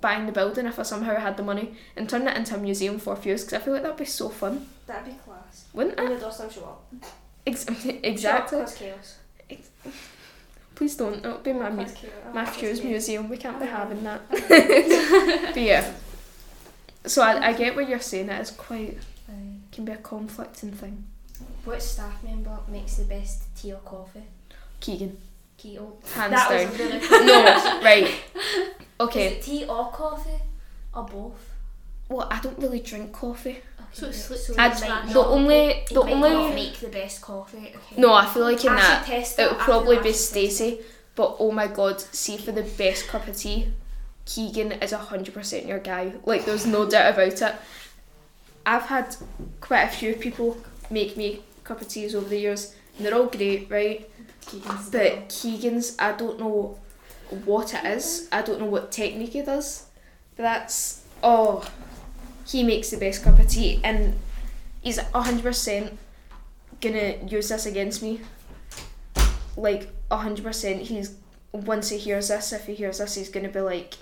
buying 0.00 0.26
the 0.26 0.32
building 0.32 0.66
if 0.66 0.78
I 0.78 0.82
somehow 0.84 1.16
had 1.16 1.36
the 1.36 1.42
money 1.42 1.74
and 1.96 2.08
turn 2.08 2.26
it 2.28 2.36
into 2.36 2.54
a 2.54 2.58
museum 2.58 2.98
for 2.98 3.14
Fuse 3.16 3.44
because 3.44 3.60
I 3.60 3.64
feel 3.64 3.74
like 3.74 3.82
that'd 3.82 3.96
be 3.98 4.04
so 4.06 4.28
fun, 4.28 4.66
That'd 4.86 5.04
be 5.06 5.18
class. 5.24 5.66
wouldn't 5.74 5.98
And 5.98 6.08
it? 6.10 6.14
the 6.14 6.20
doors 6.20 6.38
don't 6.38 6.52
show 6.52 6.62
up. 6.64 6.84
Ex- 7.46 7.66
exactly. 8.02 8.60
cause 8.60 8.74
chaos. 8.74 9.18
Please 10.74 10.96
don't. 10.96 11.18
It'll 11.24 11.38
be 11.38 11.52
my 11.52 11.70
mu- 11.70 11.84
Cause 11.84 11.94
chaos. 11.94 12.12
Oh, 12.28 12.32
my 12.34 12.44
Cause 12.44 12.54
Fuse 12.56 12.78
chaos. 12.80 12.90
museum. 12.90 13.28
We 13.28 13.36
can't 13.36 13.60
be 13.60 13.66
Oh. 13.66 13.70
having 13.70 14.02
that. 14.04 14.22
but 15.54 15.56
yeah. 15.62 15.92
So 17.06 17.22
I, 17.22 17.48
I 17.48 17.52
get 17.52 17.76
what 17.76 17.88
you're 17.88 18.00
saying. 18.00 18.28
It 18.28 18.40
is 18.40 18.50
quite 18.50 18.98
Aye. 19.28 19.58
can 19.70 19.84
be 19.84 19.92
a 19.92 19.96
conflicting 19.98 20.72
thing. 20.72 21.04
Which 21.64 21.80
staff 21.80 22.22
member 22.24 22.58
makes 22.68 22.96
the 22.96 23.04
best 23.04 23.54
tea 23.56 23.72
or 23.72 23.78
coffee? 23.80 24.22
Keegan, 24.80 25.16
Keto. 25.58 25.92
hands 26.12 26.32
that 26.32 26.48
down. 26.50 26.70
was 26.70 26.78
really 26.78 26.98
quick 27.06 27.24
no, 27.24 27.80
right. 27.82 28.04
Is 28.04 28.68
Okay. 29.00 29.26
it 29.36 29.42
tea 29.42 29.64
or 29.66 29.90
coffee? 29.90 30.40
Or 30.94 31.04
both? 31.04 31.50
Well, 32.08 32.28
I 32.30 32.40
don't 32.40 32.58
really 32.58 32.80
drink 32.80 33.12
coffee. 33.12 33.60
So 33.94 34.08
it's 34.08 34.28
right, 34.28 34.58
like- 34.58 34.74
so 34.76 34.82
I'd, 34.92 35.06
you 35.08 35.14
the 35.14 35.20
only 35.20 35.84
the 35.88 36.00
only 36.00 36.54
make 36.54 36.78
the 36.80 36.88
best 36.88 37.22
coffee. 37.22 37.72
Okay. 37.76 38.00
no, 38.00 38.12
I 38.12 38.26
feel 38.26 38.42
like 38.42 38.64
in 38.64 38.72
I 38.72 38.76
that 38.76 39.04
should 39.06 39.14
test 39.14 39.38
it. 39.38 39.42
it 39.42 39.50
would 39.52 39.60
probably 39.60 39.96
be 39.96 40.00
I 40.00 40.02
should 40.02 40.12
test 40.12 40.24
it. 40.26 40.28
Stacey. 40.30 40.80
But 41.14 41.36
oh 41.38 41.52
my 41.52 41.68
god, 41.68 42.00
see 42.00 42.36
for 42.36 42.50
the 42.50 42.64
best 42.64 43.06
cup 43.06 43.28
of 43.28 43.36
tea, 43.36 43.68
Keegan 44.26 44.72
is 44.72 44.90
hundred 44.92 45.32
percent 45.32 45.66
your 45.66 45.78
guy. 45.78 46.12
Like 46.24 46.44
there's 46.44 46.66
no 46.66 46.90
doubt 46.90 47.14
about 47.14 47.40
it. 47.40 47.54
I've 48.66 48.82
had 48.82 49.14
quite 49.60 49.82
a 49.84 49.88
few 49.88 50.14
people 50.14 50.56
make 50.90 51.16
me 51.16 51.42
cup 51.62 51.80
of 51.80 51.88
teas 51.88 52.14
over 52.16 52.28
the 52.28 52.38
years, 52.38 52.74
and 52.96 53.06
they're 53.06 53.14
all 53.14 53.26
great, 53.26 53.70
right? 53.70 54.10
Keegan's 54.46 54.90
But 54.90 55.28
Keegan's, 55.28 55.96
I 55.98 56.12
don't 56.12 56.38
know 56.40 56.78
what 57.44 57.74
it 57.74 57.84
is. 57.84 58.28
I 58.32 58.42
don't 58.42 58.58
know 58.60 58.66
what 58.66 58.90
technique 58.92 59.32
he 59.34 59.42
does. 59.42 59.86
But 60.36 60.42
that's 60.42 61.02
oh, 61.22 61.64
he 62.46 62.62
makes 62.62 62.90
the 62.90 62.96
best 62.96 63.22
cup 63.22 63.38
of 63.38 63.48
tea, 63.48 63.80
and 63.82 64.14
he's 64.82 64.98
hundred 64.98 65.42
percent 65.42 65.98
gonna 66.80 67.16
use 67.26 67.48
this 67.48 67.66
against 67.66 68.02
me. 68.02 68.20
Like 69.56 69.88
hundred 70.10 70.44
percent, 70.44 70.82
he's 70.82 71.16
once 71.52 71.88
he 71.90 71.98
hears 71.98 72.28
this, 72.28 72.52
if 72.52 72.66
he 72.66 72.74
hears 72.74 72.98
this, 72.98 73.14
he's 73.14 73.28
gonna 73.28 73.48
be 73.48 73.60
like, 73.60 73.94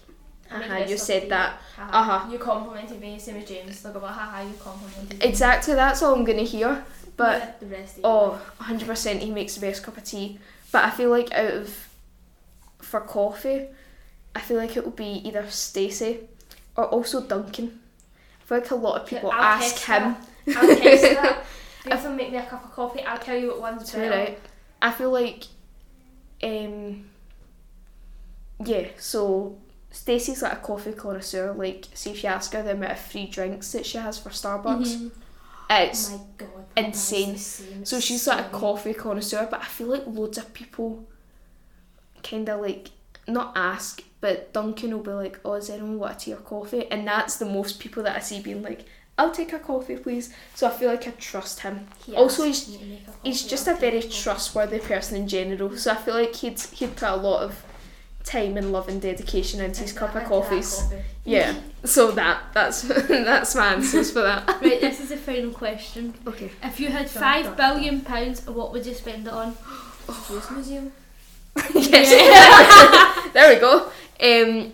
you 0.87 0.97
said 0.97 1.29
that." 1.29 1.61
Uh-huh. 1.79 2.31
You 2.31 2.39
complimented 2.39 3.01
me, 3.01 3.19
same 3.19 3.37
as 3.37 3.49
James. 3.49 3.83
They'll 3.83 3.93
go, 3.93 4.01
haha, 4.01 4.43
you 4.43 4.55
complimented 4.55 5.19
me. 5.21 5.27
Exactly, 5.27 5.75
that's 5.75 6.03
all 6.03 6.15
I'm 6.15 6.25
gonna 6.25 6.43
hear. 6.43 6.85
But 7.17 7.39
Yeah, 7.39 7.53
the 7.61 7.67
rest 7.67 7.99
of 7.99 8.05
Oh, 8.05 8.41
100% 8.61 9.21
he 9.21 9.31
makes 9.31 9.55
the 9.55 9.61
best 9.61 9.83
cup 9.83 9.97
of 9.99 10.05
tea. 10.05 10.39
But 10.71 10.85
I 10.85 10.91
feel 10.91 11.11
like 11.11 11.31
out 11.33 11.53
of 11.53 11.89
for 12.81 13.01
coffee, 13.01 13.67
I 14.35 14.41
feel 14.41 14.57
like 14.57 14.77
it 14.77 14.85
will 14.85 14.93
be 14.93 15.21
either 15.29 15.47
Stacey 15.51 16.21
or 16.77 16.87
also 16.87 17.21
Duncan. 17.21 17.81
Feel 18.53 18.61
like 18.61 18.71
a 18.71 18.75
lot 18.75 19.01
of 19.01 19.07
people 19.09 19.31
I'll 19.31 19.41
ask 19.43 19.75
test 19.77 19.87
him. 19.87 20.17
I'll 20.57 20.77
taste 20.77 21.03
that. 21.03 21.45
If 21.87 22.03
you 22.05 22.11
make 22.11 22.31
me 22.31 22.39
a 22.39 22.43
cup 22.45 22.65
of 22.65 22.73
coffee, 22.73 23.01
I'll 23.03 23.19
tell 23.19 23.37
you 23.37 23.49
what 23.49 23.61
one's 23.61 23.91
to 23.93 23.97
better. 23.97 24.11
right. 24.15 24.39
I 24.81 24.91
feel 24.93 25.11
like 25.11 25.45
um 26.43 27.09
yeah, 28.65 28.89
so 28.99 29.57
Stacey's 29.91 30.43
like 30.43 30.53
a 30.53 30.57
coffee 30.57 30.93
connoisseur, 30.93 31.53
like 31.55 31.87
see 31.95 32.11
if 32.11 32.23
you 32.23 32.29
ask 32.29 32.53
her 32.53 32.63
the 32.63 32.73
amount 32.73 32.93
of 32.93 32.99
free 32.99 33.27
drinks 33.27 33.73
that 33.73 33.87
she 33.87 33.99
has 33.99 34.19
for 34.19 34.31
Starbucks. 34.31 35.11
It's 35.71 36.11
Oh 36.13 36.19
my 36.19 36.25
god. 36.37 36.65
insane. 36.77 37.33
That's. 37.33 37.63
So 37.85 38.01
she's 38.01 38.27
like 38.27 38.47
a 38.47 38.49
coffee 38.51 38.95
connoisseur, 38.95 39.49
but 39.51 39.61
I 39.61 39.65
feel 39.65 39.87
like 39.89 40.03
loads 40.07 40.39
of 40.39 40.53
people 40.53 41.05
kind 42.23 42.49
of 42.49 42.61
like 42.61 42.91
not 43.27 43.53
ask, 43.57 44.03
but 44.23 44.53
Duncan 44.55 44.93
will 44.93 45.03
be 45.05 45.11
like, 45.11 45.39
"Oh, 45.45 45.57
does 45.57 45.69
anyone 45.69 45.99
want 45.99 46.17
a 46.17 46.19
tea 46.19 46.33
or 46.33 46.37
coffee?" 46.37 46.91
And 46.91 47.07
that's 47.07 47.37
the 47.37 47.45
most 47.45 47.79
people 47.79 48.03
that 48.05 48.17
I 48.17 48.21
see 48.21 48.41
being 48.41 48.63
like, 48.63 48.87
"I'll 49.19 49.31
take 49.33 49.53
a 49.53 49.59
coffee, 49.59 49.97
please." 49.97 50.33
So 50.55 50.67
I 50.67 50.71
feel 50.71 50.89
like 50.89 51.07
I 51.07 51.11
trust 51.11 51.61
him. 51.61 51.87
He 52.07 52.17
Also, 52.17 52.45
he's- 52.45 52.67
me 52.69 52.79
to 52.79 52.85
make 52.85 53.03
a 53.09 53.11
He's 53.25 53.43
just 53.45 53.69
I'll 53.69 53.75
a 53.75 53.75
very 53.75 54.03
trustworthy 54.03 54.79
person 54.79 55.17
in 55.19 55.29
general. 55.29 55.77
So 55.77 55.91
I 55.93 55.97
feel 55.97 56.15
like 56.15 56.35
he'd 56.37 56.59
he'd 56.79 56.97
put 56.97 57.09
a 57.09 57.17
lot 57.17 57.43
of 57.43 57.63
time 58.25 58.57
and 58.57 58.71
love 58.73 58.89
and 58.89 59.03
dedication 59.03 59.61
into 59.61 59.83
his 59.83 59.93
cup 59.93 60.15
of 60.15 60.25
coffees. 60.25 60.83
coffee. 60.83 61.03
Yeah. 61.25 61.55
So 61.85 62.13
that 62.13 62.39
that's 62.55 62.83
that's 63.29 63.55
my 63.57 63.73
answers 63.75 64.13
for 64.13 64.23
that. 64.23 64.47
Right, 64.63 64.81
this 64.81 65.01
is 65.01 65.09
the 65.09 65.17
final 65.17 65.51
question. 65.51 66.15
Okay. 66.27 66.51
If 66.63 66.79
you 66.79 66.89
had 66.89 67.11
five 67.11 67.57
billion 67.57 68.01
pounds, 68.03 68.47
what 68.47 68.73
would 68.73 68.87
you 68.87 68.95
spend 68.95 69.27
it 69.27 69.33
on? 69.33 69.53
Fuse 70.27 70.51
Museum. 70.53 70.93
yes. 71.75 73.33
there 73.33 73.55
we 73.55 73.61
go. 73.61 73.91
Um, 74.21 74.73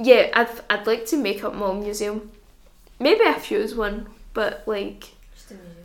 yeah, 0.00 0.30
I'd 0.34 0.48
I'd 0.70 0.86
like 0.86 1.06
to 1.06 1.16
make 1.16 1.44
up 1.44 1.54
my 1.54 1.66
own 1.66 1.82
museum. 1.82 2.30
Maybe 2.98 3.24
a 3.24 3.34
fuse 3.34 3.74
one, 3.74 4.06
but 4.32 4.62
like 4.66 5.12
Just 5.34 5.50
a 5.50 5.54
museum. 5.54 5.84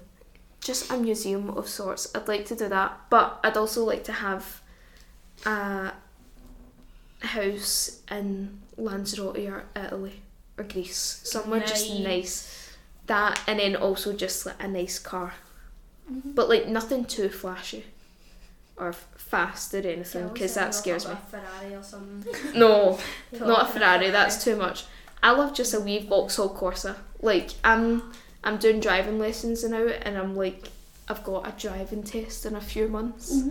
just 0.62 0.92
a 0.92 0.98
museum 0.98 1.50
of 1.50 1.68
sorts. 1.68 2.14
I'd 2.16 2.28
like 2.28 2.46
to 2.48 2.56
do 2.56 2.70
that, 2.70 2.98
but 3.10 3.40
I'd 3.44 3.58
also 3.58 3.84
like 3.84 4.04
to 4.06 4.12
have 4.14 4.62
a 5.46 5.92
house 7.22 8.02
in 8.12 8.60
Lanzarote 8.78 9.38
or 9.50 9.64
Italy 9.76 10.22
or 10.58 10.64
Greece, 10.64 11.22
somewhere 11.24 11.60
just 11.62 11.90
Nice. 11.90 12.04
nice. 12.04 12.64
That 13.08 13.40
and 13.48 13.60
then 13.60 13.76
also 13.76 14.14
just 14.14 14.46
like 14.46 14.62
a 14.62 14.68
nice 14.68 15.00
car, 15.00 15.34
but 16.10 16.50
like 16.50 16.68
nothing 16.68 17.06
too 17.06 17.30
flashy 17.30 17.86
or 18.78 18.94
fast 18.94 19.74
or 19.74 19.80
anything 19.80 20.28
because 20.30 20.54
that 20.56 20.74
scares 20.76 21.06
me. 21.08 21.14
A 21.14 21.16
Ferrari 21.18 21.76
or 21.76 21.84
something. 21.84 22.34
No, 22.56 23.00
not 23.32 23.70
a 23.70 23.72
Ferrari. 23.74 24.10
That's 24.12 24.44
too 24.44 24.56
much. 24.56 24.86
I 25.24 25.32
love 25.32 25.54
just 25.54 25.74
a 25.74 25.80
wee 25.80 26.00
Vauxhall 26.00 26.56
Corsa. 26.56 26.96
Like 27.22 27.52
I'm, 27.64 28.12
I'm 28.44 28.58
doing 28.58 28.80
driving 28.80 29.18
lessons 29.20 29.64
now, 29.64 29.88
and 29.88 30.18
I'm 30.18 30.36
like, 30.36 30.70
I've 31.08 31.24
got 31.24 31.48
a 31.48 31.52
driving 31.60 32.04
test 32.04 32.46
in 32.46 32.56
a 32.56 32.62
few 32.62 32.88
months, 32.88 33.42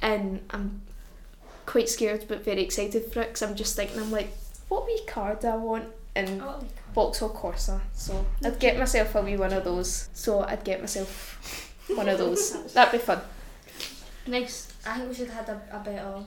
and 0.00 0.40
I'm 0.50 0.82
quite 1.66 1.88
scared 1.88 2.24
but 2.28 2.44
very 2.44 2.62
excited 2.62 3.12
for 3.12 3.20
it 3.22 3.28
because 3.28 3.42
I'm 3.42 3.54
just 3.56 3.74
thinking, 3.76 3.98
I'm 4.00 4.10
like, 4.12 4.32
what 4.68 4.86
wee 4.86 5.02
car 5.06 5.34
do 5.34 5.48
I 5.48 5.56
want? 5.56 5.88
And 6.14 6.42
Oh, 6.42 6.62
Vauxhall 6.94 7.30
Corsa. 7.30 7.80
So 7.94 8.24
I'd 8.44 8.58
get 8.58 8.78
myself 8.78 9.14
a 9.14 9.22
wee 9.22 9.36
one 9.36 9.52
of 9.52 9.64
those. 9.64 10.08
So 10.14 10.40
I'd 10.42 10.64
get 10.64 10.80
myself 10.80 11.74
one 11.88 12.08
of 12.08 12.18
those. 12.18 12.72
That'd 12.74 13.00
be 13.00 13.04
fun. 13.04 13.20
Nice. 14.26 14.72
I 14.86 14.96
think 14.98 15.08
we 15.08 15.14
should 15.14 15.28
have 15.30 15.46
had 15.46 15.56
a, 15.72 15.76
a 15.76 15.80
better. 15.80 16.06
Um, 16.06 16.24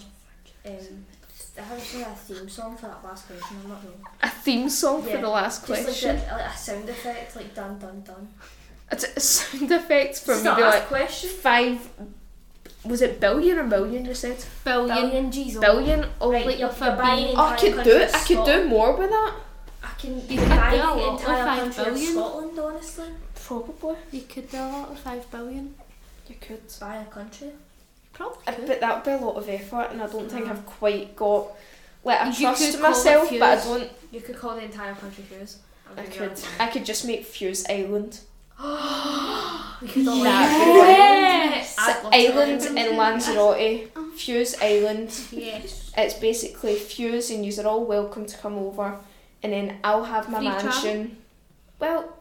I 0.65 1.61
think 1.61 1.79
we 1.79 1.85
should 1.85 2.01
have 2.01 2.13
a 2.13 2.15
theme 2.15 2.49
song 2.49 2.75
for 2.77 2.87
that 2.87 3.03
last 3.03 3.27
question. 3.27 3.57
I'm 3.63 3.69
not 3.69 3.83
wrong. 3.83 4.05
A 4.21 4.29
theme 4.29 4.69
song 4.69 5.05
Yeah, 5.05 5.15
for 5.15 5.21
the 5.21 5.29
last 5.29 5.59
Just 5.67 5.69
like, 5.69 5.83
question. 5.83 6.15
a, 6.17 6.33
like 6.37 6.53
a 6.53 6.57
sound 6.57 6.89
effect, 6.89 7.35
like 7.35 7.53
dun 7.53 7.77
dun 7.79 8.01
dun. 8.01 8.27
It's 8.91 9.03
a 9.15 9.19
sound 9.19 9.71
effect 9.71 10.19
for 10.19 10.33
It's 10.33 10.43
not 10.43 10.57
maybe 10.57 10.63
last 10.67 10.79
like 10.79 10.87
question. 10.87 11.29
five. 11.29 11.89
Was 12.85 13.01
it 13.01 13.19
billion 13.19 13.59
or 13.59 13.63
million? 13.65 14.03
You 14.05 14.13
said 14.13 14.43
Billion. 14.65 14.95
Billion 14.97 15.31
G's. 15.31 15.57
billion. 15.57 16.05
Oh, 16.19 16.31
Right, 16.31 16.45
Like 16.45 16.59
you're, 16.59 16.69
for 16.69 16.85
you're 16.85 16.95
buying 16.97 17.25
being- 17.25 17.37
oh, 17.37 17.41
I 17.43 17.53
entire 17.53 17.71
could 17.71 17.83
do. 17.83 17.91
countries 17.99 18.13
I 18.13 18.17
could 18.19 18.25
stop. 18.37 18.45
do 18.45 18.65
more 18.67 18.95
with 18.97 19.09
that. 19.09 19.33
I 19.83 19.87
Can 19.99 20.15
You 20.15 20.21
you 20.27 20.39
could 20.39 20.49
buy 20.49 20.71
do 20.71 20.75
a 20.75 20.79
the 20.79 20.85
lot 20.87 20.95
with 21.13 21.21
entire 21.21 21.45
five 21.45 21.59
country 21.59 21.83
of 21.83 21.93
billion. 21.93 22.13
Scotland, 22.13 22.59
honestly? 22.59 23.09
Probably. 23.35 23.95
You 24.11 24.21
could 24.21 24.49
do 24.49 24.57
a 24.57 24.67
lot 24.67 24.89
with 24.89 24.99
five 24.99 25.31
billion. 25.31 25.75
You 26.27 26.35
could. 26.41 26.61
Buy 26.79 26.95
a 26.97 27.05
country? 27.05 27.51
Probably. 28.13 28.37
Could. 28.53 28.67
But 28.67 28.79
that 28.79 28.95
would 28.95 29.03
be 29.03 29.23
a 29.23 29.25
lot 29.25 29.35
of 29.35 29.49
effort, 29.49 29.89
and 29.91 30.01
I 30.01 30.07
don't 30.07 30.29
think 30.31 30.47
I've 30.47 30.65
quite 30.65 31.15
got. 31.15 31.47
Like 32.03 32.21
I 32.21 32.27
You 32.29 32.33
trust 32.47 32.71
could 32.71 32.81
call 32.81 32.89
myself, 32.91 33.29
but 33.31 33.41
I 33.43 33.55
don't. 33.63 33.91
You 34.11 34.21
could 34.21 34.37
call 34.37 34.55
the 34.55 34.63
entire 34.63 34.93
country 34.93 35.23
Fuse. 35.23 35.57
I'll 35.89 35.99
I 35.99 36.05
give 36.05 36.13
you 36.15 36.19
could. 36.27 36.37
that. 36.37 36.49
I 36.59 36.67
could 36.67 36.85
just 36.85 37.05
make 37.05 37.25
Fuse 37.25 37.65
Island. 37.69 38.19
We 39.81 39.89
could 39.89 40.07
all 40.07 40.23
Yes. 40.23 41.75
I'd 41.77 41.89
S- 41.97 42.03
love 42.03 42.13
to 42.13 42.17
Island 42.17 42.77
in 42.77 42.97
Lanzarote. 42.97 43.89
Fuse 44.17 44.55
Island. 44.61 45.11
Yes. 45.31 45.91
It's 45.97 46.13
basically 46.13 46.75
Fuse, 46.75 47.29
and 47.31 47.45
you're 47.45 47.67
all 47.67 47.83
welcome 47.85 48.25
to 48.25 48.37
come 48.37 48.57
over. 48.57 48.99
And 49.41 49.51
then 49.51 49.79
I'll 49.83 50.05
have 50.05 50.29
my 50.29 50.37
Free 50.39 50.47
travel? 50.47 50.69
mansion. 50.69 51.17
Well, 51.79 52.13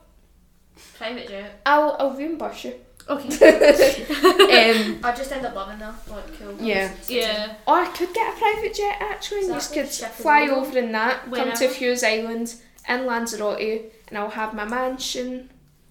Private 0.98 1.28
jet. 1.28 1.60
I'll 1.66 1.96
I'll 2.00 2.16
reimburse 2.16 2.64
you. 2.64 2.74
Okay. 3.08 4.06
Um, 4.52 5.00
I'd 5.04 5.16
just 5.16 5.32
end 5.32 5.44
up 5.46 5.54
loving 5.54 5.78
that. 5.78 5.94
Like, 6.08 6.38
cool. 6.38 6.54
Yeah. 6.60 6.92
yeah. 7.08 7.54
or 7.66 7.78
I 7.78 7.86
could 7.88 8.12
get 8.14 8.34
a 8.34 8.38
private 8.38 8.74
jet 8.74 8.96
actually, 9.00 9.40
and 9.40 9.48
you 9.48 9.54
Exactly, 9.56 9.82
could 9.82 9.90
fly 9.90 10.42
over. 10.42 10.66
over 10.68 10.78
in 10.78 10.92
that, 10.92 11.22
come 11.24 11.30
to 11.32 11.40
Whenever. 11.40 11.68
Fuse 11.68 12.04
Island 12.04 12.54
in 12.88 13.06
Lanzarote, 13.06 13.90
and 14.08 14.18
I'll 14.18 14.30
have 14.30 14.54
my 14.54 14.64
mansion, 14.64 15.50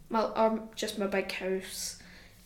my 0.10 0.22
or 0.22 0.62
just 0.76 0.98
my 1.00 1.08
big 1.08 1.32
house, 1.32 1.98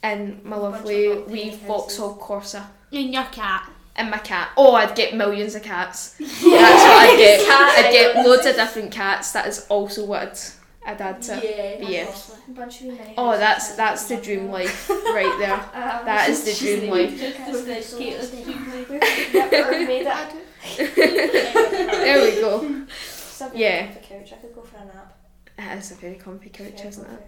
and 0.01 0.43
my 0.43 0.55
lovely 0.55 1.09
wee 1.23 1.49
tiny 1.51 1.57
Vauxhall 1.67 2.17
Corsa. 2.17 2.65
And 2.91 3.13
your 3.13 3.25
cat. 3.25 3.69
And 3.97 4.09
my 4.09 4.17
cat. 4.17 4.49
Oh, 4.57 4.73
I'd 4.75 4.95
get 4.95 5.13
millions 5.15 5.53
of 5.55 5.63
cats. 5.63 6.11
That's 6.19 6.41
what 6.43 6.53
I'd 6.53 7.15
get. 7.17 7.45
Cat 7.45 7.85
I'd 7.85 7.91
get 7.91 8.25
loads 8.25 8.45
of 8.45 8.55
different 8.55 8.91
cats. 8.91 9.31
That 9.33 9.47
is 9.47 9.65
also 9.69 10.05
what 10.05 10.21
I'd, 10.21 10.39
I'd 10.85 11.01
add 11.01 11.21
to. 11.23 11.41
Yeah. 11.43 11.87
Yeah. 11.89 12.15
A 12.47 12.51
bunch 12.51 12.81
of 12.81 12.99
Oh, 13.17 13.37
that's 13.37 13.75
that's 13.75 14.05
the 14.05 14.17
dream 14.17 14.49
life 14.51 14.89
right 14.89 15.35
there. 15.39 15.53
Um, 15.73 16.05
That 16.05 16.29
is 16.29 16.43
the 16.43 16.53
dream 16.53 16.91
life. 16.91 17.19
Just 17.19 17.65
the 17.65 17.97
cutest 17.97 18.33
Yep, 18.33 19.53
I've 19.53 19.87
made 19.87 20.07
it. 20.07 20.95
There 20.95 22.21
we 22.23 22.41
go. 22.41 22.85
It's 22.87 23.41
Yeah. 23.53 23.87
comfy 23.87 23.99
couch. 24.07 24.33
I 24.33 24.35
could 24.37 24.55
go 24.55 24.61
for 24.61 24.77
a 24.77 24.85
nap. 24.85 25.17
That 25.57 25.77
is 25.77 25.91
a 25.91 25.95
very 25.95 26.15
comfy 26.15 26.49
couch, 26.49 26.73
Yeah, 26.77 26.87
isn't 26.87 27.07
go 27.07 27.13
it? 27.13 27.23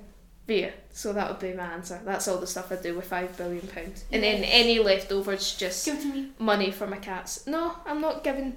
But 0.47 0.55
yeah, 0.55 0.71
so 0.93 1.11
that 1.13 1.29
would 1.29 1.39
be 1.39 1.53
my 1.53 1.63
answer. 1.73 1.99
That's 2.05 2.27
all 2.27 2.37
the 2.37 2.47
stuff 2.47 2.71
I 2.71 2.75
do 2.77 2.95
with 2.95 3.05
five 3.05 3.35
billion 3.37 3.67
pounds, 3.67 4.05
and 4.13 4.23
then 4.23 4.43
any 4.45 4.79
leftovers 4.79 5.55
just 5.57 5.85
Give 5.85 5.99
to 5.99 6.07
me. 6.07 6.29
money 6.39 6.71
for 6.71 6.87
my 6.87 6.97
cats. 6.97 7.45
No, 7.47 7.73
I'm 7.85 7.99
not 7.99 8.23
giving. 8.23 8.55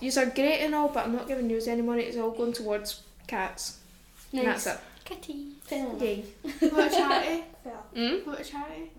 Yous 0.00 0.18
are 0.18 0.26
great 0.26 0.60
and 0.60 0.74
all, 0.74 0.88
but 0.88 1.06
I'm 1.06 1.14
not 1.16 1.26
giving 1.26 1.48
yous 1.48 1.66
any 1.66 1.80
money. 1.82 2.02
It's 2.02 2.18
all 2.18 2.30
going 2.30 2.52
towards 2.52 3.02
cats. 3.26 3.78
And 4.32 4.46
that's 4.46 4.66
it. 4.66 4.78
Kitty. 5.04 5.46
Yay. 5.70 6.24
What 6.60 6.92
a 6.92 6.94
charity? 6.94 7.44
Mm? 7.96 8.26
What 8.26 8.40
a 8.40 8.44
charity? 8.44 8.90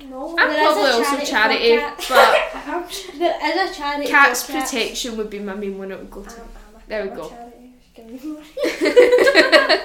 No. 0.00 0.36
I'm 0.38 0.48
There 0.48 0.50
is 0.50 0.56
a 0.58 0.62
probably 0.62 0.90
also 0.90 1.02
charity 1.02 1.24
for 1.24 1.30
charity, 1.30 1.78
cats. 1.78 2.08
but 2.08 3.14
There 3.18 3.64
is 3.64 3.70
a 3.70 3.74
charity 3.74 4.08
cats 4.08 4.42
for 4.44 4.52
cats. 4.52 4.70
protection 4.72 5.16
would 5.16 5.30
be 5.30 5.38
my 5.40 5.54
main 5.54 5.78
one 5.78 5.90
it 5.92 5.98
would 5.98 6.10
go 6.10 6.20
I'm, 6.22 6.26
to. 6.28 6.40
I'm 6.40 6.46
a, 6.76 6.88
There 6.88 7.02
we 7.04 7.10
go. 7.10 7.28
Charity. 7.28 7.72
Give 7.94 8.06
me 8.06 8.18
money. 8.32 8.46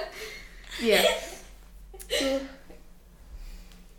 Yeah. 0.82 1.04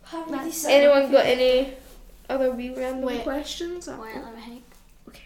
How 0.04 0.20
That's- 0.24 0.30
many 0.30 0.50
cents? 0.52 0.66
Anyone 0.72 1.10
got 1.10 1.26
any 1.26 1.74
other 2.28 2.50
wee 2.52 2.70
random 2.74 3.02
Wait. 3.02 3.22
questions? 3.22 3.88
Wait, 3.88 3.98
let 3.98 4.36
me 4.36 4.42
think. 4.42 4.64
Okay. 5.08 5.22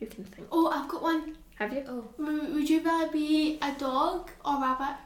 You 0.00 0.06
can 0.08 0.24
think. 0.24 0.48
Oh, 0.52 0.68
I've 0.68 0.88
got 0.88 1.02
one. 1.02 1.36
Have 1.56 1.72
you? 1.72 1.84
Oh, 1.88 2.04
W- 2.18 2.54
Would 2.54 2.68
you 2.70 2.80
rather 2.82 3.10
be 3.12 3.58
a 3.62 3.72
dog 3.78 4.30
or 4.44 4.60
rabbit? 4.60 4.96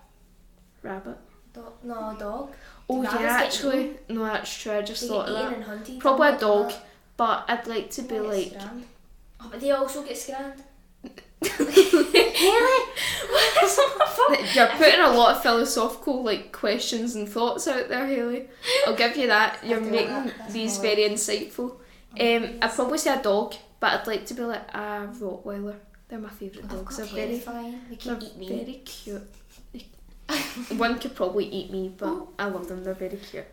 Rabbit. 0.82 1.18
dog. 1.52 1.72
No, 1.82 1.94
a 1.94 2.16
dog. 2.18 2.52
Oh 2.88 3.02
rabbits 3.02 3.20
yeah, 3.22 3.28
get 3.38 3.46
actually. 3.46 3.96
No, 4.08 4.24
that's 4.24 4.58
true. 4.60 4.72
I 4.72 4.82
just 4.82 5.02
They 5.02 5.08
thought 5.08 5.26
get 5.26 5.36
of 5.36 5.52
eaten 5.52 5.60
that. 5.78 5.88
and. 5.88 6.00
Probably 6.00 6.28
a 6.28 6.38
dog, 6.38 6.68
that. 6.70 6.86
but 7.16 7.44
I'd 7.48 7.66
like 7.66 7.90
to 7.92 8.02
be 8.02 8.08
They 8.08 8.14
get 8.16 8.26
like. 8.28 8.46
scrammed. 8.60 8.84
Oh, 9.40 9.48
but 9.50 9.60
they 9.60 9.70
also 9.70 10.02
get 10.02 10.18
scrammed. 10.18 10.62
You're 14.54 14.66
putting 14.68 15.00
a 15.00 15.10
lot 15.12 15.36
of 15.36 15.42
philosophical 15.42 16.22
like 16.24 16.52
questions 16.52 17.14
and 17.14 17.28
thoughts 17.28 17.68
out 17.68 17.88
there, 17.88 18.06
Hayleigh. 18.06 18.46
I'll 18.86 18.96
give 18.96 19.16
you 19.16 19.28
that. 19.28 19.58
You're 19.64 19.80
making 19.80 20.08
that. 20.08 20.52
These 20.52 20.78
more- 20.78 20.86
very 20.94 21.08
insightful. 21.08 21.76
Um, 22.18 22.58
I'd 22.60 22.72
probably 22.74 22.98
say 22.98 23.14
a 23.18 23.22
dog, 23.22 23.54
but 23.78 24.00
I'd 24.00 24.06
like 24.06 24.26
to 24.26 24.34
be 24.34 24.42
like 24.42 24.68
a 24.74 25.08
Rottweiler. 25.12 25.76
They're 26.10 26.18
my 26.18 26.28
favourite 26.28 26.68
dogs. 26.68 26.96
They're 26.96 27.06
very, 27.06 27.38
Terrifying. 27.38 27.80
They 27.88 27.94
they're 27.94 28.16
can 28.16 28.22
eat 28.26 28.36
me. 28.36 28.48
very 28.48 28.74
cute. 28.84 29.28
One 30.76 30.98
could 30.98 31.14
probably 31.14 31.46
eat 31.46 31.70
me, 31.70 31.94
but 31.96 32.08
Oh. 32.08 32.28
I 32.36 32.46
love 32.46 32.66
them. 32.68 32.82
They're 32.82 32.94
very 32.94 33.16
cute. 33.16 33.44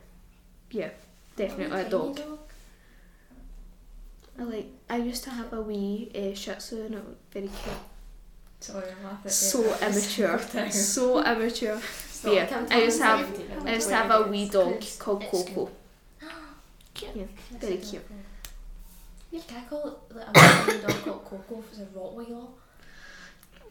Yeah, 0.71 0.89
definitely 1.35 1.79
a 1.79 1.83
Tiny 1.83 1.89
dog. 1.91 2.19
I 4.39 4.43
like. 4.43 4.67
I 4.89 4.97
used 4.97 5.23
to 5.25 5.29
have 5.29 5.53
a 5.53 5.61
wee 5.61 6.11
uh, 6.15 6.33
Shih 6.35 6.55
Tzu, 6.55 6.81
and 6.85 6.95
it 6.95 7.05
was 7.05 7.15
very 7.31 7.47
cute. 7.47 7.75
Sorry, 8.59 8.89
I'm 8.91 9.03
laughing. 9.03 9.31
So 9.31 9.59
immature. 9.87 10.39
so 10.71 11.23
immature. 11.31 11.79
not 12.23 12.33
yeah, 12.33 12.65
I'm 12.71 12.81
used 12.81 12.97
to 12.97 13.03
have. 13.05 13.41
I 13.65 13.73
used 13.75 13.89
to 13.89 13.95
have 13.95 14.11
a 14.11 14.27
wee 14.31 14.49
dog 14.49 14.83
called 14.99 15.23
it's 15.23 15.31
Coco. 15.31 15.69
Cute. 16.95 17.15
Yeah, 17.15 17.25
very 17.59 17.77
cute. 17.77 18.03
Can 19.47 19.57
I 19.57 19.69
call 19.69 19.87
it 19.87 20.15
like 20.15 20.27
a 20.29 20.87
dog 20.87 21.03
called 21.03 21.25
Coco 21.25 21.59
if 21.59 21.71
it's 21.71 21.79
a 21.79 21.85
Rottweiler? 21.97 22.47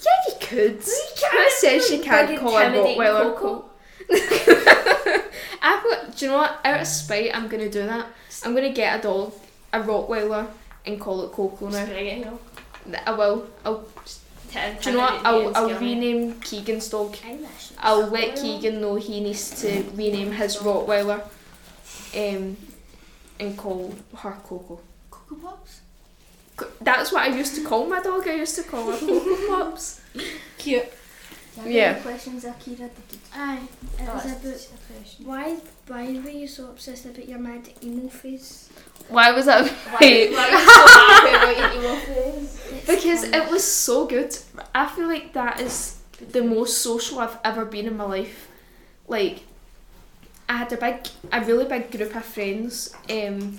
Yeah, 0.05 0.13
you 0.29 0.35
could. 0.41 0.77
Who 0.77 1.51
says 1.51 1.91
you 1.91 2.01
can't 2.01 2.39
call 2.39 2.57
a 2.57 2.65
Rottweiler 2.65 3.37
Coco. 3.37 3.65
I've 5.63 5.83
got. 5.83 6.17
Do 6.17 6.25
you 6.25 6.31
know 6.31 6.39
what? 6.39 6.61
Out 6.65 6.81
of 6.81 6.87
spite, 6.87 7.37
I'm 7.37 7.49
gonna 7.49 7.69
do 7.69 7.85
that. 7.87 8.07
I'm 8.45 8.55
gonna 8.55 8.73
get 8.73 9.01
a 9.01 9.03
dog, 9.03 9.33
a 9.73 9.81
Rottweiler, 9.81 10.47
and 10.85 11.01
call 11.01 11.25
it 11.25 11.33
Coco 11.33 11.69
now. 11.69 11.85
Spring 11.85 12.07
it, 12.07 12.19
you 12.19 12.25
know. 12.27 12.39
I 13.07 13.11
will. 13.13 13.49
I'll. 13.65 13.85
Do 14.53 14.91
you 14.91 14.97
know 14.97 15.03
what? 15.03 15.27
I'll, 15.27 15.57
I'll 15.57 15.79
rename 15.81 16.41
Keegan's 16.41 16.89
dog. 16.89 17.17
I'll 17.79 18.07
let 18.07 18.37
Keegan 18.37 18.81
know 18.81 18.95
he 18.95 19.21
needs 19.21 19.61
to 19.63 19.85
rename 19.95 20.33
his 20.33 20.59
Rottweiler, 20.59 21.23
um, 22.17 22.57
and 23.41 23.57
call 23.59 23.95
her 24.17 24.37
Coco. 24.45 24.81
Coco 25.29 25.41
Pops? 25.41 25.81
That's 26.81 27.13
what 27.13 27.23
I 27.23 27.37
used 27.37 27.55
to 27.57 27.63
call 27.65 27.87
my 27.87 28.01
dog. 28.01 28.27
I 28.29 28.35
used 28.35 28.57
to 28.57 28.63
call 28.63 28.91
her 28.91 28.99
Coco 28.99 29.37
Pops. 29.49 30.01
Cute. 30.59 30.85
Yeah. 31.65 31.95
questions, 32.01 32.45
Akira? 32.45 32.91
Aye. 33.35 33.61
It 33.99 34.09
Oh, 34.09 34.15
was 34.15 34.25
about 34.27 34.45
a 34.45 34.93
question. 34.93 35.25
why 35.27 35.57
why 35.87 36.05
were 36.23 36.31
you 36.31 36.47
so 36.47 36.69
obsessed 36.69 37.07
about 37.07 37.27
your 37.29 37.39
mad 37.39 37.69
emo 37.83 38.09
face? 38.09 38.69
Why 39.09 39.31
was 39.33 39.47
that? 39.47 39.67
Why, 39.67 39.99
Wait. 40.01 40.33
why 40.33 40.51
so 40.51 40.87
happy 40.87 41.59
about 41.59 41.75
your 41.75 41.83
emo? 41.83 42.47
Because 42.87 43.25
it 43.25 43.51
was 43.51 43.65
so 43.65 44.07
good. 44.07 44.37
I 44.75 44.87
feel 44.87 45.07
like 45.09 45.33
that 45.33 45.61
is 45.61 45.99
the 46.31 46.43
most 46.43 46.79
social 46.79 47.21
I've 47.21 47.39
ever 47.45 47.65
been 47.65 47.87
in 47.87 47.97
my 47.97 48.05
life. 48.05 48.49
Like, 49.09 49.41
I 50.49 50.59
had 50.59 50.73
a 50.73 50.77
big, 50.77 51.07
a 51.33 51.41
really 51.43 51.65
big 51.65 51.91
group 51.91 52.15
of 52.15 52.25
friends. 52.25 52.95
Um, 53.09 53.59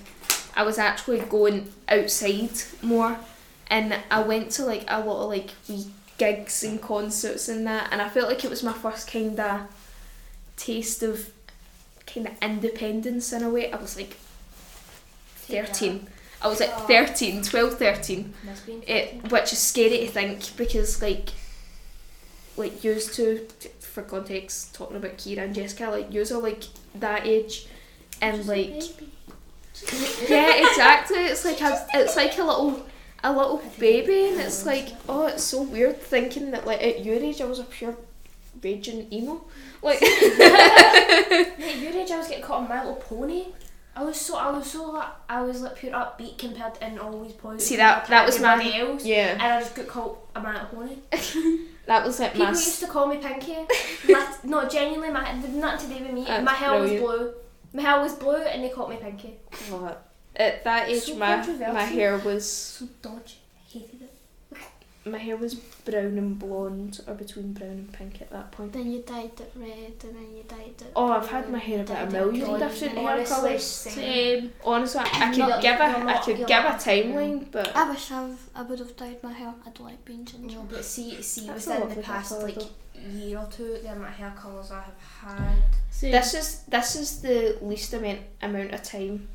I 0.58 0.64
was 0.64 0.78
actually 0.78 1.20
going 1.20 1.72
outside 1.88 2.49
more, 2.82 3.18
and 3.68 3.95
I 4.12 4.22
went 4.22 4.51
to 4.53 4.66
like 4.66 4.84
a 4.88 4.99
lot 4.99 5.24
of 5.24 5.30
like 5.30 5.51
wee 5.70 5.86
gigs 6.18 6.64
and 6.64 6.82
concerts 6.82 7.47
and 7.47 7.66
that, 7.68 7.89
and 7.91 8.01
I 8.01 8.10
felt 8.10 8.28
like 8.28 8.43
it 8.43 8.49
was 8.49 8.64
my 8.64 8.74
first 8.74 9.10
kind 9.10 9.39
of 9.39 9.62
taste 10.58 11.03
of 11.03 11.30
kind 12.08 12.28
of 12.28 12.34
independence 12.41 13.32
in 13.32 13.43
a 13.43 13.49
way. 13.49 13.72
I 13.72 13.78
was 13.78 13.95
like 13.95 14.18
thirteen. 15.36 16.08
I 16.41 16.47
was 16.47 16.60
like 16.60 16.72
Oh. 16.76 16.86
13, 16.88 17.41
12, 17.41 17.74
13 17.80 18.34
Must 18.45 18.66
be 18.68 18.74
it 18.86 19.32
which 19.32 19.51
is 19.53 19.60
scary 19.60 19.97
to 19.97 20.08
think 20.08 20.55
because 20.55 21.01
like 21.01 21.30
like 22.55 22.84
used 22.84 23.16
to 23.16 23.47
for 23.80 24.03
context 24.03 24.76
talking 24.76 24.97
about 24.97 25.18
Keira 25.18 25.39
and 25.39 25.55
Jessica 25.55 25.89
like 25.89 26.14
yous 26.14 26.32
are 26.32 26.39
like 26.39 26.66
that 26.93 27.26
age 27.26 27.68
and 28.22 28.45
like 28.45 28.84
yeah 30.30 30.67
exactly 30.69 31.17
it's 31.17 31.45
like 31.45 31.61
a, 31.61 31.86
it's 31.93 32.15
like 32.15 32.38
a 32.38 32.43
little 32.43 32.86
a 33.23 33.32
little 33.32 33.61
baby 33.80 34.30
and 34.30 34.39
it's 34.39 34.65
like 34.65 34.89
oh 35.09 35.28
it's 35.28 35.43
so 35.43 35.61
weird 35.61 35.99
thinking 36.01 36.51
that 36.51 36.65
like 36.65 36.82
at 36.84 37.03
your 37.03 37.15
age 37.15 37.41
I 37.41 37.45
was 37.45 37.59
a 37.59 37.63
pure 37.63 37.95
raging 38.63 39.11
emo 39.11 39.41
like 39.82 40.01
At 40.01 41.78
your 41.80 41.91
age, 41.93 42.11
I 42.11 42.17
was 42.17 42.28
getting 42.28 42.43
caught 42.43 42.63
on 42.63 42.69
My 42.69 42.80
Little 42.80 42.95
Pony. 42.95 43.45
I 43.95 44.03
was 44.03 44.19
so, 44.19 44.38
I 44.38 44.51
was 44.51 44.69
so, 44.71 44.91
like, 44.91 45.09
I 45.28 45.41
was 45.41 45.61
like 45.61 45.75
pure 45.75 45.91
upbeat 45.93 46.38
compared 46.38 46.75
to 46.75 46.84
and 46.84 46.99
always 46.99 47.34
positive. 47.34 47.61
See, 47.61 47.75
that- 47.78 48.07
that 48.07 48.25
was 48.25 48.39
my- 48.39 48.78
else. 48.80 49.05
yeah 49.05 49.34
And 49.34 49.41
I 49.41 49.59
just 49.59 49.75
got 49.75 49.88
called 49.88 50.17
a 50.36 50.41
My 50.41 50.53
Little 50.53 50.67
Pony. 50.67 50.97
that 51.88 52.05
was 52.05 52.19
like 52.19 52.34
People 52.34 52.45
my 52.45 52.51
used 52.51 52.80
to 52.82 52.88
call 52.88 53.07
me 53.07 53.17
Pinky. 53.17 53.55
my, 54.09 54.36
no, 54.43 54.67
genuinely, 54.67 55.09
my 55.11 55.32
nothing 55.34 55.89
to 55.89 55.97
do 55.97 56.03
with 56.03 56.13
me. 56.13 56.25
That's 56.25 56.43
my 56.45 56.53
hair 56.53 56.80
was 56.80 56.91
blue. 56.91 57.34
My 57.74 57.82
hair 57.82 57.99
was 58.01 58.13
blue, 58.13 58.36
and 58.38 58.63
they 58.63 58.70
called 58.70 58.89
me 58.89 58.97
Pinky. 58.97 59.36
love 59.72 59.91
it. 59.91 59.97
at 60.36 60.63
that 60.63 60.89
age 60.89 61.01
So 61.03 61.15
my 61.15 61.36
my 61.38 61.43
controversial. 61.45 61.76
hair 61.95 62.18
was 62.20 62.49
So 62.51 62.88
dodgy. 63.01 63.38
I 63.55 63.70
hated 63.80 64.01
it. 64.03 64.13
my 65.05 65.18
hair 65.18 65.38
was 65.38 65.55
brown 65.55 66.18
and 66.18 66.38
blonde, 66.39 66.99
or 67.07 67.13
between 67.13 67.53
brown 67.53 67.70
and 67.72 67.93
pink 67.93 68.22
at 68.22 68.30
that 68.32 68.51
point. 68.51 68.74
Then 68.74 68.91
you 68.91 69.01
dyed 69.03 69.32
it 69.39 69.51
red, 69.55 69.93
and 70.03 70.15
then 70.18 70.36
you 70.36 70.43
dyed 70.47 70.76
it. 70.82 70.91
Oh, 70.95 71.11
I've 71.11 71.28
had 71.30 71.49
my 71.49 71.59
hair 71.59 71.78
you 71.78 71.84
about 71.84 71.95
a 71.95 72.05
dyed 72.05 72.07
it 72.07 72.11
million 72.26 72.45
green. 72.45 72.59
different 72.59 72.97
hair 72.97 73.09
Honestly, 73.11 73.36
colours. 73.36 73.63
same. 73.63 74.53
Honestly, 74.65 74.99
I, 75.01 75.03
I 75.05 75.30
could 75.30 75.38
You're- 75.38 75.61
give 75.61 75.76
a, 75.76 75.78
you're 75.78 75.97
I 75.97 76.03
not- 76.03 76.24
could 76.24 76.38
you're 76.39 76.47
give 76.47 76.59
a 76.65 76.70
not- 76.70 76.80
timeline, 76.80 77.51
but 77.51 77.76
I 77.76 77.89
wish 77.89 78.11
I've, 78.11 78.49
I 78.55 78.61
would 78.63 78.80
have 78.80 78.95
dyed 78.97 79.22
my 79.24 79.32
hair. 79.34 79.53
I 79.65 79.70
don't 79.70 79.86
like 79.88 80.03
being 80.05 80.26
ginger. 80.26 80.55
No, 80.57 80.63
but 80.70 80.84
see, 80.86 81.22
see, 81.22 81.47
That's 81.47 81.68
a 81.68 81.70
within 81.70 81.80
lovely 81.82 81.95
the 81.95 82.01
past 82.01 82.30
colour, 82.32 82.43
like 82.43 82.55
though. 82.55 82.70
year 83.11 83.38
or 83.39 83.47
two, 83.49 83.78
the 83.82 83.91
amount 83.91 84.09
of 84.09 84.15
hair 84.15 84.34
colours 84.38 84.72
I 84.72 84.82
have 84.84 85.38
had. 85.38 85.63
This 86.01 86.33
is 86.33 86.61
this 86.63 86.95
is 86.95 87.21
the 87.21 87.57
least 87.61 87.93
amount 87.93 88.19
amount 88.41 88.73
of 88.73 88.83
time 88.83 89.27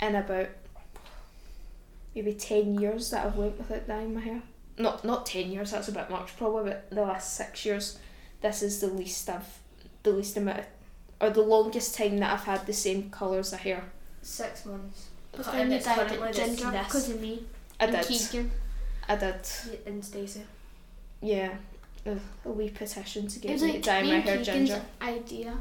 in 0.00 0.14
about 0.14 0.48
maybe 2.14 2.34
ten 2.34 2.78
years 2.80 3.10
that 3.10 3.26
I've 3.26 3.36
went 3.36 3.58
without 3.58 3.86
dyeing 3.86 4.14
my 4.14 4.20
hair. 4.20 4.42
Not 4.78 5.04
not 5.04 5.26
ten 5.26 5.50
years. 5.50 5.70
That's 5.70 5.88
a 5.88 5.92
bit 5.92 6.10
much. 6.10 6.36
Probably 6.36 6.70
about 6.70 6.90
the 6.90 7.02
last 7.02 7.34
six 7.34 7.64
years. 7.64 7.98
This 8.40 8.62
is 8.62 8.80
the 8.80 8.88
least 8.88 9.28
I've 9.28 9.58
the 10.02 10.10
least 10.10 10.36
amount 10.36 10.60
of, 10.60 10.66
or 11.20 11.30
the 11.30 11.42
longest 11.42 11.94
time 11.96 12.18
that 12.18 12.32
I've 12.32 12.44
had 12.44 12.66
the 12.66 12.72
same 12.72 13.10
colours 13.10 13.52
of 13.52 13.60
hair. 13.60 13.84
Six 14.22 14.66
months. 14.66 15.08
But 15.32 15.44
Cut 15.44 15.52
then 15.54 15.72
you 15.72 15.80
dyed 15.80 16.12
it 16.12 16.32
ginger 16.34 16.70
because 16.70 17.10
of 17.10 17.20
me 17.20 17.44
I 17.80 17.86
and 17.86 17.96
did. 17.96 18.06
Keegan. 18.06 18.50
I 19.08 19.16
did. 19.16 19.36
And 19.86 20.04
Stacey. 20.04 20.42
Yeah. 21.20 21.54
A, 22.06 22.16
a 22.44 22.50
wee 22.50 22.68
petition 22.68 23.26
to 23.28 23.38
get 23.38 23.52
was 23.52 23.62
me 23.62 23.72
like 23.72 23.82
to 23.82 23.88
dye 23.88 24.02
my 24.02 24.18
hair 24.18 24.36
Keegan's 24.38 24.46
ginger. 24.46 24.82
idea, 25.00 25.56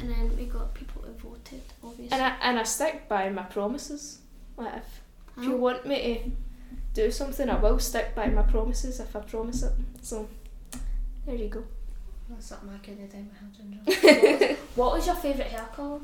and 0.00 0.10
then 0.10 0.36
we 0.36 0.44
got 0.46 0.74
people 0.74 1.02
who 1.02 1.12
voted. 1.28 1.62
Obviously. 1.82 2.12
And 2.12 2.22
I 2.22 2.36
and 2.42 2.58
I 2.58 2.62
stick 2.62 3.08
by 3.08 3.28
my 3.30 3.42
promises. 3.42 4.18
Like 4.56 4.76
if 4.76 5.00
If 5.36 5.44
you 5.44 5.56
want 5.56 5.86
me 5.86 6.22
to 6.24 6.30
do 7.04 7.10
something, 7.10 7.48
I 7.48 7.56
will 7.58 7.78
stick 7.78 8.14
by 8.14 8.26
my 8.28 8.42
promises 8.42 8.98
if 9.00 9.14
I 9.14 9.20
promise 9.20 9.62
it. 9.62 9.72
So, 10.02 10.28
there 11.26 11.36
you 11.36 11.48
go. 11.48 11.64
That's 12.28 12.46
something 12.46 12.70
I 12.74 12.78
couldn't 12.78 13.08
do 13.10 13.18
my 13.18 13.38
hair 13.38 14.28
ginger. 14.36 14.54
what 14.74 14.92
was 14.94 15.06
your 15.06 15.14
favourite 15.16 15.50
hair 15.50 15.68
colour? 15.74 16.00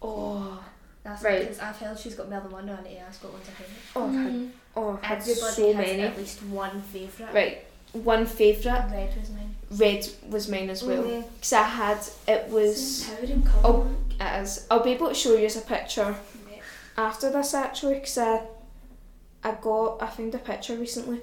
Oh, 0.00 0.62
That's 1.02 1.22
Right. 1.22 1.40
because 1.40 1.58
I've 1.58 1.76
heard 1.76 1.98
she's 1.98 2.14
got 2.14 2.30
more 2.30 2.40
than 2.40 2.50
one 2.50 2.68
and 2.68 2.86
I 2.86 2.94
asked 3.06 3.22
what 3.24 3.32
one's 3.34 3.46
her 3.48 3.54
favourite. 3.54 3.82
oh, 3.96 4.06
I've 4.06 4.32
Mm. 4.32 4.50
oh, 4.76 4.92
I've 4.92 5.02
had 5.02 5.18
Everybody 5.18 5.52
so 5.52 5.72
has 5.74 5.86
many. 5.86 6.02
at 6.02 6.16
least 6.16 6.42
one 6.44 6.80
favourite. 6.82 7.34
Right, 7.34 7.66
one 7.92 8.26
favourite, 8.26 8.90
Red 8.90 9.16
was 9.18 9.30
mine. 9.30 9.54
red 9.70 10.08
was 10.28 10.48
mine 10.48 10.70
as 10.70 10.82
well. 10.82 11.02
Mm-hmm. 11.02 11.28
Because 11.34 11.52
I 11.52 11.62
had, 11.62 11.98
it 12.28 12.48
was. 12.48 13.10
Oh. 13.64 13.86
it 14.20 14.42
is, 14.42 14.66
I'll 14.70 14.82
be 14.82 14.92
able 14.92 15.08
to 15.08 15.14
show 15.14 15.34
you 15.34 15.46
as 15.46 15.56
a 15.56 15.60
picture 15.62 16.14
Right. 16.46 16.60
after 16.96 17.30
this 17.30 17.54
actually 17.54 17.94
because 17.94 18.18
I, 18.18 18.42
I 19.44 19.52
got 19.60 20.02
I 20.02 20.06
found 20.08 20.34
a 20.34 20.38
picture 20.38 20.76
recently 20.76 21.20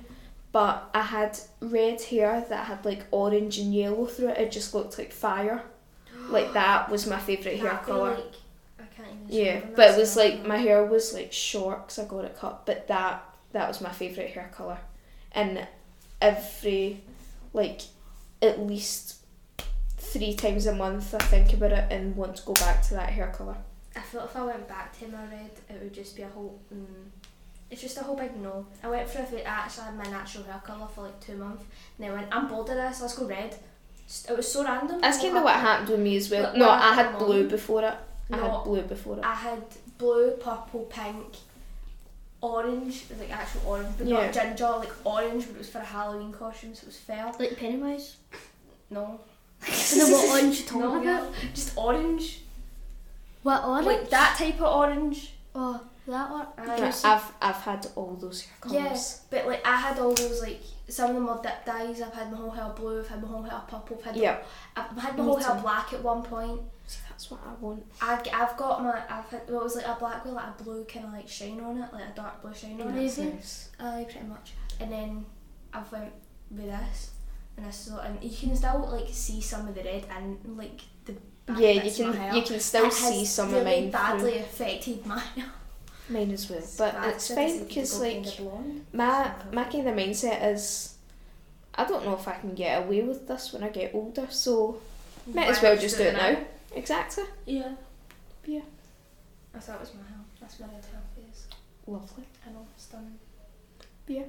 but 0.52 0.90
I 0.94 1.02
had 1.04 1.40
red 1.62 2.02
hair 2.02 2.44
that 2.50 2.66
had 2.66 2.84
like 2.84 3.06
orange 3.12 3.58
and 3.60 3.74
yellow 3.74 4.06
through 4.06 4.30
it 4.30 4.38
it 4.40 4.52
just 4.52 4.74
looked 4.74 4.98
like 4.98 5.12
fire 5.14 5.64
like 6.30 6.54
that 6.54 6.90
was 6.90 7.06
my 7.08 7.20
favourite 7.20 7.60
hair 7.60 7.80
colour 7.86 8.16
Like, 8.16 8.34
I 8.80 8.84
can't 8.96 9.08
even 9.30 9.46
yeah 9.46 9.62
but 9.76 9.92
it 9.92 9.98
was 10.00 10.16
like 10.18 10.46
my 10.46 10.58
hair 10.58 10.84
was 10.86 11.14
like 11.14 11.32
short 11.32 11.86
because 11.88 12.00
I 12.00 12.06
got 12.06 12.26
it 12.26 12.38
cut 12.38 12.66
but 12.66 12.88
that 12.88 13.24
that 13.54 13.68
was 13.68 13.80
my 13.80 13.92
favourite 13.92 14.32
hair 14.32 14.52
colour 14.54 14.80
and 15.32 15.66
every 16.22 17.02
like 17.54 17.82
at 18.42 18.60
least 18.66 19.18
three 19.98 20.34
times 20.34 20.66
a 20.66 20.74
month 20.74 21.14
I 21.14 21.20
think 21.20 21.54
about 21.54 21.72
it 21.72 21.92
and 21.92 22.16
want 22.16 22.36
to 22.38 22.44
go 22.46 22.54
back 22.54 22.82
to 22.84 22.94
that 22.96 23.10
hair 23.10 23.32
colour 23.36 23.58
I 23.96 24.02
felt 24.02 24.26
if 24.30 24.36
I 24.36 24.44
went 24.46 24.68
back 24.68 24.98
to 25.00 25.08
my 25.08 25.24
red, 25.26 25.50
it 25.68 25.82
would 25.82 25.94
just 25.94 26.16
be 26.16 26.22
a 26.22 26.28
whole. 26.28 26.60
Mm, 26.74 26.86
it's 27.72 27.82
just 27.82 27.98
a 27.98 28.04
whole 28.04 28.16
big 28.16 28.36
no. 28.38 28.66
I 28.84 28.88
went 28.88 29.10
through 29.10 29.24
it. 29.36 29.46
I 29.46 29.50
actually 29.50 29.86
had 29.86 29.98
my 29.98 30.04
natural 30.06 30.44
hair 30.44 30.62
colour 30.64 30.88
for 30.94 31.02
like 31.06 31.20
two 31.20 31.36
months, 31.36 31.64
and 31.98 32.06
then 32.06 32.12
I 32.12 32.14
went, 32.14 32.28
I'm 32.32 32.48
bored 32.48 32.70
of 32.70 32.76
this. 32.76 33.02
Let's 33.02 33.16
go 33.18 33.26
red. 33.28 33.58
Just- 34.08 34.30
It 34.30 34.38
was 34.38 34.50
so 34.50 34.64
random. 34.64 35.02
That's 35.02 35.18
kind 35.18 35.36
of 35.36 35.44
what 35.44 35.56
happened 35.56 35.90
with 35.90 36.00
me 36.00 36.16
as 36.18 36.30
well. 36.30 36.56
No, 36.56 36.70
I 36.70 36.94
had 36.94 37.18
blue 37.18 37.50
before 37.50 37.84
it. 37.84 37.96
I 38.32 38.38
No. 38.38 38.44
had 38.52 38.64
blue 38.64 38.82
before 38.84 39.18
it. 39.18 39.24
I 39.26 39.34
had 39.34 39.64
blue, 39.98 40.32
purple, 40.40 40.82
pink, 40.84 41.36
orange, 42.42 43.06
like 43.20 43.32
actual 43.32 43.62
orange, 43.66 43.98
but 43.98 44.08
Yeah. 44.08 44.26
not 44.26 44.34
ginger, 44.34 44.70
like 44.70 44.94
orange, 45.06 45.46
but 45.48 45.56
it 45.56 45.58
was 45.60 45.70
for 45.70 45.80
a 45.80 45.84
Halloween 45.86 46.32
costume, 46.32 46.74
so 46.76 46.84
it 46.84 46.88
was 46.88 46.98
fair. 46.98 47.32
Like 47.40 47.58
Pennywise. 47.58 48.18
No. 48.90 49.20
And 49.68 50.02
then 50.02 50.12
what 50.12 50.30
orange 50.30 50.60
you 50.60 50.66
talking 50.66 50.82
No, 51.06 51.18
about? 51.22 51.34
just 51.54 51.78
orange. 51.78 52.42
What 53.44 53.64
orange? 53.66 53.86
Like 53.88 54.10
that 54.10 54.36
type 54.38 54.56
of 54.62 54.74
orange. 54.76 55.34
Oh, 55.56 55.82
that 56.08 56.30
one. 56.32 56.42
Uh, 56.58 56.62
Aye. 56.72 56.82
Right, 56.82 57.06
I've 57.06 57.32
I've 57.42 57.56
had 57.58 57.88
all 57.96 58.16
those 58.20 58.42
hair 58.44 58.56
colours. 58.62 58.74
Yes, 58.74 59.22
but 59.30 59.46
like 59.48 59.66
I 59.68 59.76
had 59.76 60.00
all 60.00 60.14
those 60.14 60.42
like 60.42 60.62
some 60.88 61.10
of 61.10 61.16
them 61.16 61.28
were 61.28 61.40
dip 61.44 61.66
dyes. 61.66 62.02
I've 62.02 62.14
had 62.14 62.32
my 62.32 62.38
whole 62.38 62.50
hair 62.52 62.70
blue. 62.76 63.00
I've 63.02 63.08
had 63.08 63.22
my 63.22 63.28
whole 63.28 63.44
hair 63.44 63.62
purple. 63.68 63.98
I've 64.00 64.06
had 64.06 64.16
Yeah. 64.16 64.38
I've 64.76 64.98
had 64.98 65.18
my 65.18 65.24
Me 65.24 65.30
whole 65.30 65.38
hair 65.38 65.56
black 65.62 65.94
at 65.94 66.02
one 66.04 66.24
point. 66.24 66.62
That's 67.20 67.32
what 67.32 67.42
I 67.46 67.54
want. 67.62 67.84
I 68.02 68.14
I've 68.34 68.56
got 68.56 68.82
my 68.82 68.94
I've 69.10 69.26
had 69.26 69.42
well, 69.50 69.60
it 69.60 69.64
was 69.66 69.76
like 69.76 69.86
a 69.86 69.98
black 70.00 70.24
with 70.24 70.36
like 70.36 70.58
a 70.58 70.64
blue 70.64 70.86
kind 70.86 71.06
of 71.06 71.12
like 71.12 71.28
shine 71.28 71.60
on 71.60 71.78
it, 71.78 71.92
like 71.92 72.06
a 72.06 72.16
dark 72.16 72.42
blue 72.42 72.54
shine 72.54 72.80
on 72.82 72.98
it. 72.98 73.18
Nice. 73.18 73.70
Aye, 73.78 74.06
pretty 74.10 74.26
much. 74.26 74.54
And 74.80 74.90
then 74.90 75.26
I've 75.74 75.92
went 75.92 76.14
with 76.50 76.68
this, 76.68 77.12
and 77.58 77.66
this 77.66 77.88
is 77.88 77.94
and 77.94 78.24
you 78.24 78.30
can 78.38 78.56
still 78.56 78.88
like 78.90 79.10
see 79.12 79.42
some 79.42 79.68
of 79.68 79.76
the 79.76 79.84
red 79.84 80.06
and 80.16 80.40
like 80.58 80.80
the 81.04 81.14
Yeah, 81.58 81.72
you 81.72 81.82
bits 81.82 82.00
of 82.00 82.08
my 82.08 82.16
can 82.16 82.36
you 82.38 82.42
can 82.44 82.60
still 82.62 82.86
It 82.86 82.94
see 82.94 83.26
some 83.26 83.52
really 83.52 83.60
of 83.60 83.66
mine. 83.84 83.92
badly 83.92 84.32
through- 84.32 84.40
affected 84.40 85.06
my. 85.06 85.22
Mine 86.12 86.32
as 86.32 86.50
well, 86.50 86.64
but 86.78 86.94
bad, 86.94 87.14
it's 87.16 87.28
fine 87.36 87.66
because 87.66 88.00
like 88.00 88.26
my 88.94 89.32
my 89.52 89.64
kind 89.66 89.88
of 89.90 89.94
mindset 89.96 90.42
is, 90.54 90.96
I 91.76 91.84
don't 91.86 92.04
know 92.06 92.14
if 92.16 92.28
I 92.30 92.34
can 92.36 92.56
get 92.56 92.82
away 92.84 93.02
with 93.02 93.28
this 93.28 93.52
when 93.54 93.62
I 93.62 93.70
get 93.70 93.94
older, 93.94 94.26
so 94.32 94.80
might 95.28 95.50
as 95.50 95.62
well 95.62 95.78
just 95.78 95.98
do 95.98 96.06
it 96.06 96.14
now. 96.14 96.38
Exactly. 96.76 97.24
Yeah. 97.46 97.76
Yeah. 98.46 98.62
Thought 99.60 99.76
it 99.76 99.80
was 99.82 99.94
my 99.94 100.08
hair. 100.08 100.20
That's 100.40 100.60
my 100.60 100.68
red 100.68 100.86
hair 100.86 101.02
face. 101.16 101.48
Lovely. 101.86 102.24
I 102.48 102.52
know, 102.52 102.66
stunning. 102.78 103.20
Yeah. 104.08 104.24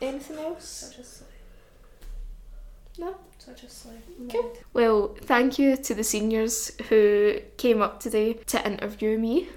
Anything 0.00 0.38
else? 0.38 0.64
Such 0.64 0.98
a. 0.98 3.00
No? 3.00 3.16
Such 3.38 3.64
a 3.64 3.68
slay. 3.68 3.96
Cool. 4.30 4.56
Well, 4.72 5.16
thank 5.22 5.58
you 5.58 5.76
to 5.76 5.94
the 5.94 6.04
seniors 6.04 6.70
who 6.88 7.40
came 7.56 7.82
up 7.82 8.00
today 8.00 8.34
to 8.34 8.66
interview 8.66 9.18
me. 9.18 9.48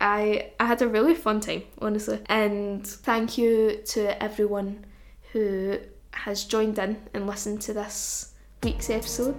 I 0.00 0.52
I 0.60 0.66
had 0.66 0.82
a 0.82 0.88
really 0.88 1.14
fun 1.14 1.40
time, 1.40 1.62
honestly. 1.80 2.20
And 2.26 2.86
thank 2.86 3.38
you 3.38 3.80
to 3.86 4.22
everyone 4.22 4.84
who 5.32 5.78
has 6.12 6.44
joined 6.44 6.78
in 6.78 6.96
and 7.14 7.26
listened 7.26 7.62
to 7.62 7.72
this 7.72 8.34
week's 8.62 8.90
episode. 8.90 9.36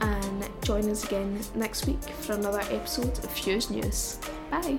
And 0.00 0.48
join 0.62 0.88
us 0.90 1.04
again 1.04 1.40
next 1.54 1.86
week 1.86 2.02
for 2.02 2.34
another 2.34 2.60
episode 2.70 3.18
of 3.18 3.30
Fuse 3.30 3.70
News. 3.70 4.18
Bye. 4.50 4.78